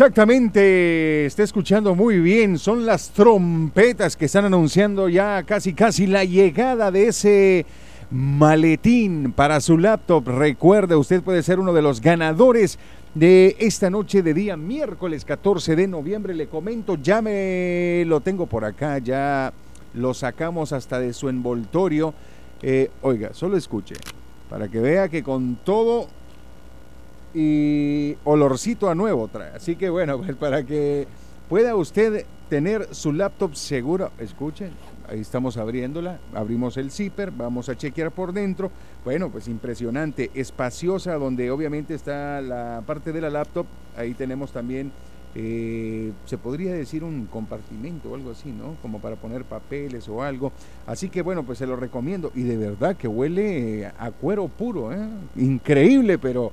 Exactamente, 0.09 1.27
está 1.27 1.43
escuchando 1.43 1.93
muy 1.93 2.19
bien. 2.19 2.57
Son 2.57 2.83
las 2.83 3.11
trompetas 3.11 4.17
que 4.17 4.25
están 4.25 4.43
anunciando 4.43 5.07
ya 5.07 5.43
casi 5.43 5.75
casi 5.75 6.07
la 6.07 6.23
llegada 6.23 6.89
de 6.89 7.09
ese 7.09 7.67
maletín 8.09 9.33
para 9.33 9.61
su 9.61 9.77
laptop. 9.77 10.27
Recuerde, 10.27 10.95
usted 10.95 11.21
puede 11.21 11.43
ser 11.43 11.59
uno 11.59 11.73
de 11.73 11.83
los 11.83 12.01
ganadores 12.01 12.79
de 13.13 13.55
esta 13.59 13.91
noche 13.91 14.23
de 14.23 14.33
día 14.33 14.57
miércoles 14.57 15.25
14 15.25 15.75
de 15.75 15.87
noviembre. 15.87 16.33
Le 16.33 16.47
comento, 16.47 16.95
ya 16.95 17.21
me 17.21 18.03
lo 18.07 18.19
tengo 18.21 18.47
por 18.47 18.65
acá, 18.65 18.97
ya 18.97 19.53
lo 19.93 20.15
sacamos 20.15 20.73
hasta 20.73 20.99
de 20.99 21.13
su 21.13 21.29
envoltorio. 21.29 22.15
Eh, 22.63 22.89
oiga, 23.03 23.29
solo 23.33 23.57
escuche, 23.57 23.93
para 24.49 24.69
que 24.69 24.79
vea 24.79 25.07
que 25.07 25.21
con 25.21 25.59
todo 25.63 26.07
y 27.33 28.15
olorcito 28.23 28.89
a 28.89 28.95
nuevo 28.95 29.27
trae. 29.27 29.55
Así 29.55 29.75
que 29.75 29.89
bueno, 29.89 30.17
pues 30.17 30.35
para 30.35 30.63
que 30.63 31.07
pueda 31.47 31.75
usted 31.75 32.25
tener 32.49 32.93
su 32.93 33.13
laptop 33.13 33.55
seguro, 33.55 34.11
escuchen, 34.19 34.71
ahí 35.07 35.19
estamos 35.19 35.57
abriéndola, 35.57 36.19
abrimos 36.33 36.77
el 36.77 36.91
zipper, 36.91 37.31
vamos 37.31 37.69
a 37.69 37.75
chequear 37.75 38.11
por 38.11 38.33
dentro. 38.33 38.71
Bueno, 39.03 39.29
pues 39.29 39.47
impresionante, 39.47 40.31
espaciosa, 40.33 41.15
donde 41.15 41.51
obviamente 41.51 41.93
está 41.93 42.41
la 42.41 42.83
parte 42.85 43.11
de 43.11 43.21
la 43.21 43.29
laptop, 43.29 43.65
ahí 43.95 44.13
tenemos 44.13 44.51
también, 44.51 44.91
eh, 45.35 46.11
se 46.25 46.37
podría 46.37 46.73
decir 46.73 47.03
un 47.03 47.27
compartimento 47.27 48.11
o 48.11 48.15
algo 48.15 48.31
así, 48.31 48.51
¿no? 48.51 48.75
Como 48.81 48.99
para 48.99 49.15
poner 49.15 49.43
papeles 49.43 50.09
o 50.09 50.23
algo. 50.23 50.51
Así 50.87 51.09
que 51.09 51.21
bueno, 51.21 51.43
pues 51.43 51.59
se 51.59 51.67
lo 51.67 51.75
recomiendo 51.75 52.31
y 52.33 52.43
de 52.43 52.57
verdad 52.57 52.95
que 52.97 53.07
huele 53.07 53.85
a 53.85 54.11
cuero 54.11 54.47
puro, 54.47 54.91
¿eh? 54.91 55.07
Increíble, 55.35 56.17
pero... 56.17 56.51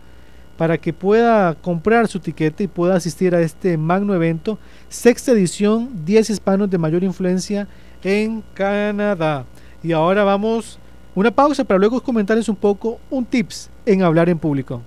para 0.57 0.77
que 0.77 0.93
pueda 0.93 1.53
comprar 1.55 2.07
su 2.07 2.21
tiquete 2.21 2.63
y 2.63 2.69
pueda 2.69 2.95
asistir 2.95 3.35
a 3.35 3.41
este 3.41 3.77
magno 3.77 4.15
evento. 4.15 4.57
Sexta 4.87 5.33
edición, 5.33 6.05
10 6.05 6.29
hispanos 6.29 6.69
de 6.69 6.77
mayor 6.77 7.03
influencia 7.03 7.67
en 8.01 8.41
Canadá. 8.53 9.43
Y 9.83 9.91
ahora 9.91 10.23
vamos 10.23 10.79
una 11.13 11.31
pausa 11.31 11.65
para 11.65 11.77
luego 11.77 11.99
comentarles 11.99 12.47
un 12.47 12.55
poco 12.55 13.01
un 13.09 13.25
tips 13.25 13.69
en 13.85 14.03
hablar 14.03 14.29
en 14.29 14.39
público. 14.39 14.81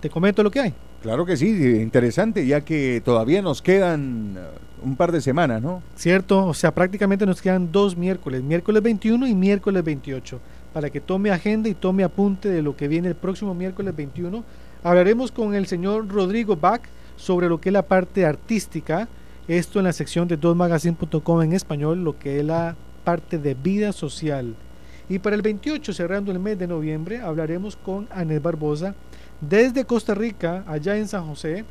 ¿Te 0.00 0.08
comento 0.08 0.42
lo 0.42 0.50
que 0.50 0.60
hay? 0.60 0.72
Claro 1.02 1.26
que 1.26 1.36
sí, 1.36 1.48
interesante, 1.80 2.46
ya 2.46 2.60
que 2.60 3.02
todavía 3.04 3.42
nos 3.42 3.62
quedan 3.62 4.36
uh, 4.36 4.86
un 4.86 4.96
par 4.96 5.12
de 5.12 5.20
semanas, 5.20 5.62
¿no? 5.62 5.82
Cierto, 5.96 6.46
o 6.46 6.54
sea, 6.54 6.72
prácticamente 6.72 7.26
nos 7.26 7.42
quedan 7.42 7.70
dos 7.70 7.96
miércoles, 7.96 8.42
miércoles 8.42 8.82
21 8.82 9.26
y 9.26 9.34
miércoles 9.34 9.84
28, 9.84 10.40
para 10.72 10.90
que 10.90 11.00
tome 11.00 11.30
agenda 11.30 11.68
y 11.68 11.74
tome 11.74 12.04
apunte 12.04 12.48
de 12.48 12.62
lo 12.62 12.76
que 12.76 12.88
viene 12.88 13.08
el 13.08 13.14
próximo 13.14 13.54
miércoles 13.54 13.94
21. 13.94 14.44
Hablaremos 14.82 15.32
con 15.32 15.54
el 15.54 15.66
señor 15.66 16.08
Rodrigo 16.08 16.56
Bach 16.56 16.82
sobre 17.16 17.48
lo 17.48 17.60
que 17.60 17.68
es 17.68 17.72
la 17.72 17.82
parte 17.82 18.24
artística, 18.24 19.08
esto 19.48 19.78
en 19.80 19.86
la 19.86 19.94
sección 19.94 20.28
de 20.28 20.36
dosmagazine.com 20.36 21.42
en 21.42 21.54
español, 21.54 22.04
lo 22.04 22.18
que 22.18 22.38
es 22.38 22.44
la 22.44 22.76
parte 23.02 23.38
de 23.38 23.54
vida 23.54 23.92
social. 23.92 24.54
Y 25.08 25.18
para 25.18 25.34
el 25.34 25.42
28, 25.42 25.94
cerrando 25.94 26.30
el 26.30 26.38
mes 26.38 26.58
de 26.58 26.66
noviembre, 26.66 27.20
hablaremos 27.20 27.74
con 27.74 28.06
Anet 28.10 28.42
Barbosa 28.42 28.94
desde 29.40 29.86
Costa 29.86 30.14
Rica, 30.14 30.64
allá 30.66 30.98
en 30.98 31.08
San 31.08 31.26
José. 31.26 31.64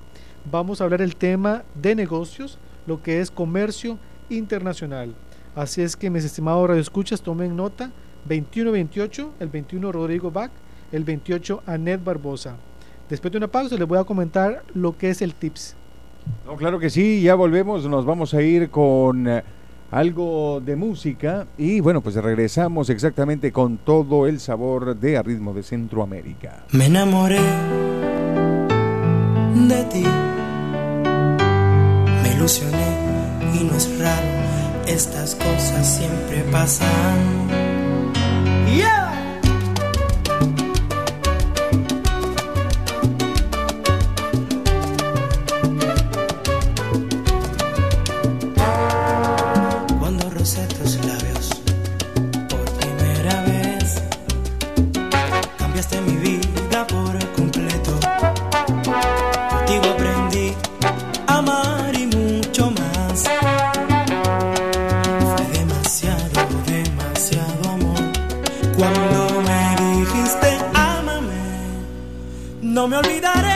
Vamos 0.52 0.82
a 0.82 0.86
hablar 0.86 1.04
el 1.04 1.16
tema 1.16 1.64
de 1.76 1.94
negocios, 1.94 2.58
lo 2.88 3.04
que 3.04 3.22
es 3.22 3.30
comercio 3.30 4.00
internacional. 4.30 5.14
Así 5.56 5.84
es 5.84 5.96
que 5.96 6.10
mis 6.10 6.24
estimados 6.24 6.68
radioescuchas, 6.68 7.22
tomen 7.22 7.56
nota. 7.56 7.92
21-28, 8.28 9.30
el 9.40 9.50
21 9.50 9.92
Rodrigo 9.92 10.32
Bach, 10.32 10.52
el 10.92 11.04
28 11.04 11.62
Anet 11.68 12.04
Barbosa. 12.04 12.56
Después 13.08 13.32
de 13.32 13.38
una 13.38 13.48
pausa 13.48 13.78
les 13.78 13.88
voy 13.88 14.00
a 14.00 14.04
comentar 14.04 14.64
lo 14.74 14.98
que 14.98 15.12
es 15.12 15.22
el 15.22 15.34
tips. 15.36 15.76
No, 16.46 16.56
claro 16.56 16.80
que 16.80 16.90
sí, 16.90 17.22
ya 17.22 17.36
volvemos, 17.36 17.86
nos 17.88 18.06
vamos 18.06 18.34
a 18.34 18.42
ir 18.42 18.70
con 18.70 19.28
eh, 19.28 19.44
algo 19.92 20.62
de 20.64 20.76
música 20.76 21.48
y 21.58 21.80
bueno, 21.80 22.02
pues 22.02 22.16
regresamos 22.16 22.90
exactamente 22.90 23.52
con 23.52 23.78
todo 23.78 24.28
el 24.28 24.40
sabor 24.40 24.96
de 24.96 25.18
a 25.18 25.24
ritmo 25.24 25.54
de 25.54 25.64
Centroamérica. 25.64 26.66
Me 26.72 26.86
enamoré 26.86 27.42
de 29.68 29.84
ti, 29.92 30.04
me 32.24 32.34
ilusioné 32.36 32.88
y 33.60 33.64
no 33.64 33.76
es 33.76 34.00
raro, 34.00 34.28
estas 34.88 35.36
cosas 35.36 35.98
siempre 35.98 36.44
pasan. 36.52 37.58
Yeah. 38.68 39.07
No 72.78 72.88
me 72.88 72.96
olvidaré 72.98 73.47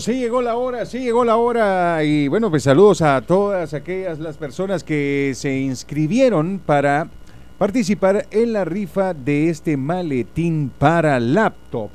sí 0.00 0.14
llegó 0.14 0.40
la 0.40 0.56
hora, 0.56 0.86
sí 0.86 1.00
llegó 1.00 1.24
la 1.24 1.36
hora 1.36 2.02
y 2.02 2.26
bueno, 2.28 2.50
pues 2.50 2.62
saludos 2.62 3.02
a 3.02 3.20
todas 3.20 3.74
aquellas 3.74 4.18
las 4.18 4.36
personas 4.36 4.82
que 4.82 5.32
se 5.34 5.58
inscribieron 5.58 6.58
para 6.64 7.08
participar 7.58 8.26
en 8.30 8.54
la 8.54 8.64
rifa 8.64 9.12
de 9.12 9.50
este 9.50 9.76
maletín 9.76 10.72
para 10.78 11.20
laptop. 11.20 11.90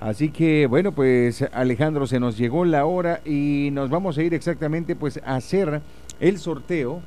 Así 0.00 0.30
que 0.30 0.66
bueno, 0.66 0.92
pues 0.92 1.44
Alejandro, 1.52 2.06
se 2.06 2.18
nos 2.18 2.38
llegó 2.38 2.64
la 2.64 2.86
hora 2.86 3.20
y 3.24 3.68
nos 3.72 3.90
vamos 3.90 4.16
a 4.16 4.22
ir 4.22 4.32
exactamente 4.32 4.96
pues 4.96 5.20
a 5.24 5.36
hacer 5.36 5.82
el 6.18 6.38
sorteo. 6.38 7.00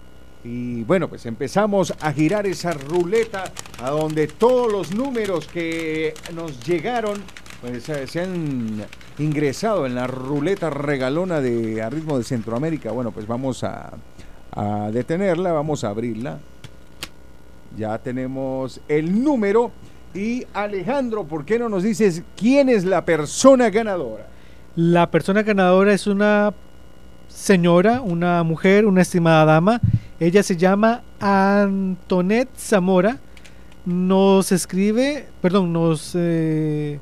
Y 0.43 0.83
bueno, 0.83 1.07
pues 1.07 1.25
empezamos 1.25 1.93
a 1.99 2.11
girar 2.13 2.45
esa 2.45 2.73
ruleta 2.73 3.45
a 3.81 3.89
donde 3.89 4.27
todos 4.27 4.71
los 4.71 4.93
números 4.93 5.47
que 5.47 6.13
nos 6.35 6.63
llegaron 6.65 7.23
pues 7.63 7.87
eh, 7.87 8.07
se 8.07 8.27
ingresado 9.19 9.85
en 9.85 9.95
la 9.95 10.07
ruleta 10.07 10.69
regalona 10.69 11.41
de 11.41 11.81
a 11.81 11.89
de 11.89 12.23
Centroamérica. 12.23 12.91
Bueno, 12.91 13.11
pues 13.11 13.27
vamos 13.27 13.63
a, 13.63 13.93
a 14.51 14.89
detenerla, 14.91 15.51
vamos 15.51 15.83
a 15.83 15.89
abrirla. 15.89 16.39
Ya 17.77 17.97
tenemos 17.97 18.81
el 18.87 19.23
número. 19.23 19.71
Y 20.13 20.45
Alejandro, 20.53 21.23
¿por 21.23 21.43
qué 21.43 21.57
no 21.57 21.69
nos 21.69 21.83
dices 21.83 22.23
quién 22.37 22.69
es 22.69 22.85
la 22.85 23.03
persona 23.03 23.69
ganadora? 23.69 24.27
La 24.75 25.09
persona 25.09 25.41
ganadora 25.41 25.93
es 25.93 26.05
una 26.05 26.53
señora, 27.27 28.01
una 28.01 28.43
mujer, 28.43 28.85
una 28.85 29.01
estimada 29.01 29.45
dama. 29.45 29.81
Ella 30.19 30.43
se 30.43 30.55
llama 30.55 31.01
Antonet 31.19 32.47
Zamora. 32.55 33.17
Nos 33.85 34.51
escribe, 34.51 35.27
perdón, 35.41 35.73
nos 35.73 36.13
eh, 36.15 36.99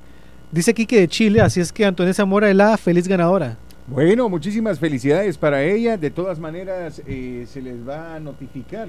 dice 0.52 0.72
aquí 0.72 0.86
que 0.86 1.00
de 1.00 1.08
Chile, 1.08 1.42
así 1.42 1.60
es 1.60 1.72
que 1.72 1.86
Antonet 1.86 2.16
Zamora 2.16 2.50
es 2.50 2.56
la 2.56 2.78
feliz 2.78 3.08
ganadora. 3.08 3.58
Bueno, 3.88 4.30
muchísimas 4.30 4.80
felicidades 4.80 5.38
para 5.38 5.64
ella. 5.64 5.98
De 5.98 6.12
todas 6.12 6.40
maneras, 6.40 7.02
eh, 7.06 7.46
se 7.52 7.62
les 7.62 7.86
va 7.86 8.16
a 8.16 8.20
notificar 8.22 8.88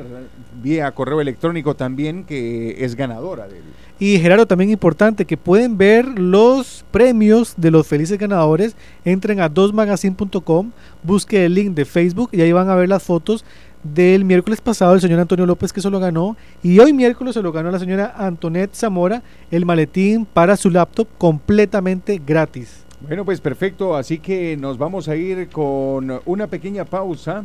vía 0.62 0.92
correo 0.92 1.20
electrónico 1.20 1.74
también 1.74 2.22
que 2.22 2.84
es 2.84 2.94
ganadora 2.94 3.48
del, 3.48 3.62
Y 3.98 4.20
Gerardo, 4.20 4.46
también 4.46 4.70
importante 4.70 5.24
que 5.24 5.36
pueden 5.36 5.76
ver 5.76 6.06
los 6.06 6.84
premios 6.92 7.54
de 7.56 7.72
los 7.72 7.86
felices 7.86 8.16
ganadores. 8.16 8.76
Entren 9.04 9.40
a 9.40 9.50
2magazine.com, 9.50 10.70
busque 11.02 11.46
el 11.46 11.54
link 11.54 11.74
de 11.74 11.84
Facebook 11.84 12.28
y 12.30 12.42
ahí 12.42 12.52
van 12.52 12.68
a 12.68 12.76
ver 12.76 12.88
las 12.88 13.02
fotos 13.02 13.44
del 13.82 14.24
miércoles 14.24 14.60
pasado 14.60 14.94
el 14.94 15.00
señor 15.00 15.20
Antonio 15.20 15.46
López 15.46 15.72
que 15.72 15.80
se 15.80 15.90
lo 15.90 15.98
ganó 15.98 16.36
y 16.62 16.78
hoy 16.78 16.92
miércoles 16.92 17.34
se 17.34 17.42
lo 17.42 17.52
ganó 17.52 17.70
la 17.70 17.78
señora 17.78 18.14
Antonet 18.16 18.74
Zamora 18.74 19.22
el 19.50 19.66
maletín 19.66 20.24
para 20.24 20.56
su 20.56 20.70
laptop 20.70 21.08
completamente 21.18 22.20
gratis. 22.24 22.84
Bueno, 23.00 23.24
pues 23.24 23.40
perfecto, 23.40 23.96
así 23.96 24.18
que 24.18 24.56
nos 24.56 24.78
vamos 24.78 25.08
a 25.08 25.16
ir 25.16 25.48
con 25.48 26.20
una 26.24 26.46
pequeña 26.46 26.84
pausa 26.84 27.44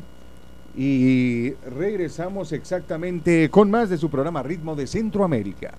y 0.77 1.53
regresamos 1.75 2.51
exactamente 2.51 3.49
con 3.49 3.71
más 3.71 3.89
de 3.89 3.97
su 3.97 4.09
programa 4.09 4.43
Ritmo 4.43 4.75
de 4.75 4.85
Centroamérica. 4.85 5.73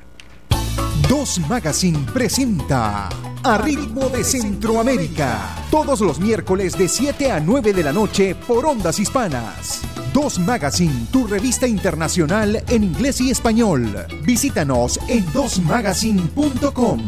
Dos 1.09 1.41
Magazine 1.49 1.99
presenta 2.13 3.09
A 3.43 3.57
Ritmo 3.57 4.11
de 4.11 4.23
Centroamérica. 4.23 5.57
Todos 5.71 6.01
los 6.01 6.21
miércoles 6.21 6.77
de 6.77 6.87
7 6.87 7.33
a 7.33 7.41
9 7.41 7.73
de 7.73 7.83
la 7.83 7.95
noche 7.95 8.35
por 8.35 8.67
Ondas 8.67 8.99
Hispanas. 8.99 9.81
Dos 10.13 10.39
Magazine, 10.39 11.07
tu 11.11 11.27
revista 11.27 11.67
internacional 11.67 12.63
en 12.69 12.85
inglés 12.85 13.23
y 13.23 13.31
español. 13.31 13.89
Visítanos 14.23 15.01
en 15.09 15.25
dosmagazine.com. 15.33 17.07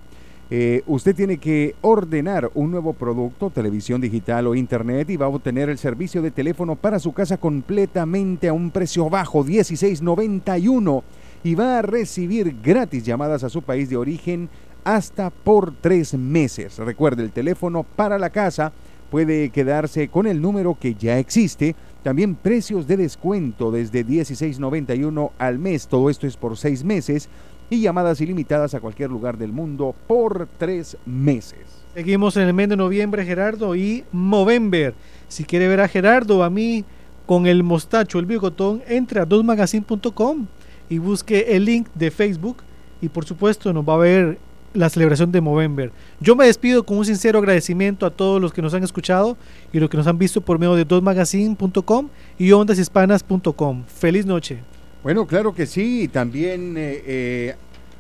eh, 0.49 0.82
usted 0.88 1.14
tiene 1.14 1.38
que 1.38 1.76
ordenar 1.82 2.49
un 2.53 2.72
nuevo 2.72 2.94
producto, 2.94 3.49
televisión 3.49 3.99
digital 3.99 4.48
o 4.48 4.56
internet, 4.56 5.10
y 5.10 5.18
va 5.18 5.26
a 5.26 5.30
obtener 5.30 5.69
el 5.69 5.78
servicio 5.78 6.22
de 6.22 6.32
teléfono 6.32 6.76
para 6.76 6.99
su 6.99 7.11
casa 7.11 7.38
completamente 7.38 8.48
a 8.48 8.53
un 8.53 8.72
precio 8.72 9.10
bajo, 9.10 9.44
16.91, 9.44 11.03
y 11.44 11.56
va 11.56 11.80
a 11.80 11.82
recibir 11.82 12.56
gratis 12.61 13.03
llamadas 13.03 13.44
a 13.44 13.49
su 13.49 13.61
país 13.61 13.90
de 13.90 13.98
origen 13.98 14.49
hasta 14.86 15.32
por 15.32 15.74
tres 15.74 16.14
meses. 16.14 16.78
Recuerde, 16.78 17.24
el 17.24 17.32
teléfono 17.32 17.84
para 17.84 18.18
la 18.18 18.30
casa 18.30 18.72
puede 19.11 19.49
quedarse 19.49 20.07
con 20.07 20.28
el 20.28 20.41
número 20.41 20.78
que 20.80 20.95
ya 20.95 21.19
existe. 21.19 21.76
También 22.03 22.36
precios 22.36 22.88
de 22.88 22.95
descuento 22.95 23.69
desde 23.72 24.06
16.91 24.06 25.32
al 25.38 25.60
mes. 25.60 25.88
Todo 25.88 26.10
esto 26.10 26.26
es 26.26 26.38
por 26.38 26.57
seis 26.57 26.86
meses 26.86 27.28
y 27.69 27.81
llamadas 27.81 28.22
ilimitadas 28.22 28.73
a 28.73 28.80
cualquier 28.80 29.10
lugar 29.10 29.38
del 29.38 29.52
mundo 29.52 29.95
por 30.07 30.48
tres 30.57 30.98
meses. 31.06 31.60
Seguimos 31.94 32.38
en 32.38 32.44
el 32.44 32.53
mes 32.53 32.69
de 32.69 32.77
noviembre, 32.77 33.26
Gerardo, 33.26 33.76
y 33.76 34.03
Movember. 34.11 34.94
Si 35.27 35.44
quiere 35.44 35.68
ver 35.68 35.81
a 35.81 35.88
Gerardo 35.88 36.38
o 36.38 36.44
a 36.44 36.49
mí 36.49 36.85
con 37.26 37.48
el 37.48 37.64
mostacho, 37.64 38.19
el 38.19 38.26
bigotón, 38.26 38.81
entre 38.88 39.19
a 39.19 39.26
dosmagazine.com 39.26 40.48
y 40.89 40.98
busque 40.99 41.56
el 41.56 41.65
link 41.65 41.88
de 41.95 42.11
Facebook 42.11 42.57
y 43.02 43.10
por 43.10 43.26
supuesto 43.26 43.73
nos 43.73 43.88
va 43.88 43.95
a 43.95 43.98
ver 43.98 44.38
la 44.73 44.89
celebración 44.89 45.31
de 45.31 45.41
Movember. 45.41 45.91
Yo 46.19 46.35
me 46.35 46.45
despido 46.45 46.85
con 46.85 46.98
un 46.98 47.06
sincero 47.06 47.39
agradecimiento 47.39 48.06
a 48.06 48.11
todos 48.11 48.41
los 48.41 48.53
que 48.53 48.61
nos 48.61 48.73
han 48.73 48.84
escuchado 48.84 49.38
y 49.73 49.80
los 49.80 49.89
que 49.89 49.98
nos 49.98 50.07
han 50.07 50.18
visto 50.18 50.41
por 50.41 50.60
medio 50.60 50.76
de 50.76 50.85
dosmagazine.com 50.85 52.10
y 52.38 52.52
ondashispanas.com. 52.52 53.84
Feliz 53.88 54.26
noche. 54.26 54.76
Bueno, 55.03 55.28
claro 55.28 55.53
que 55.53 55.65
sí. 55.65 56.07
También 56.07 56.76
eh, 56.78 57.03
eh, 57.06 57.56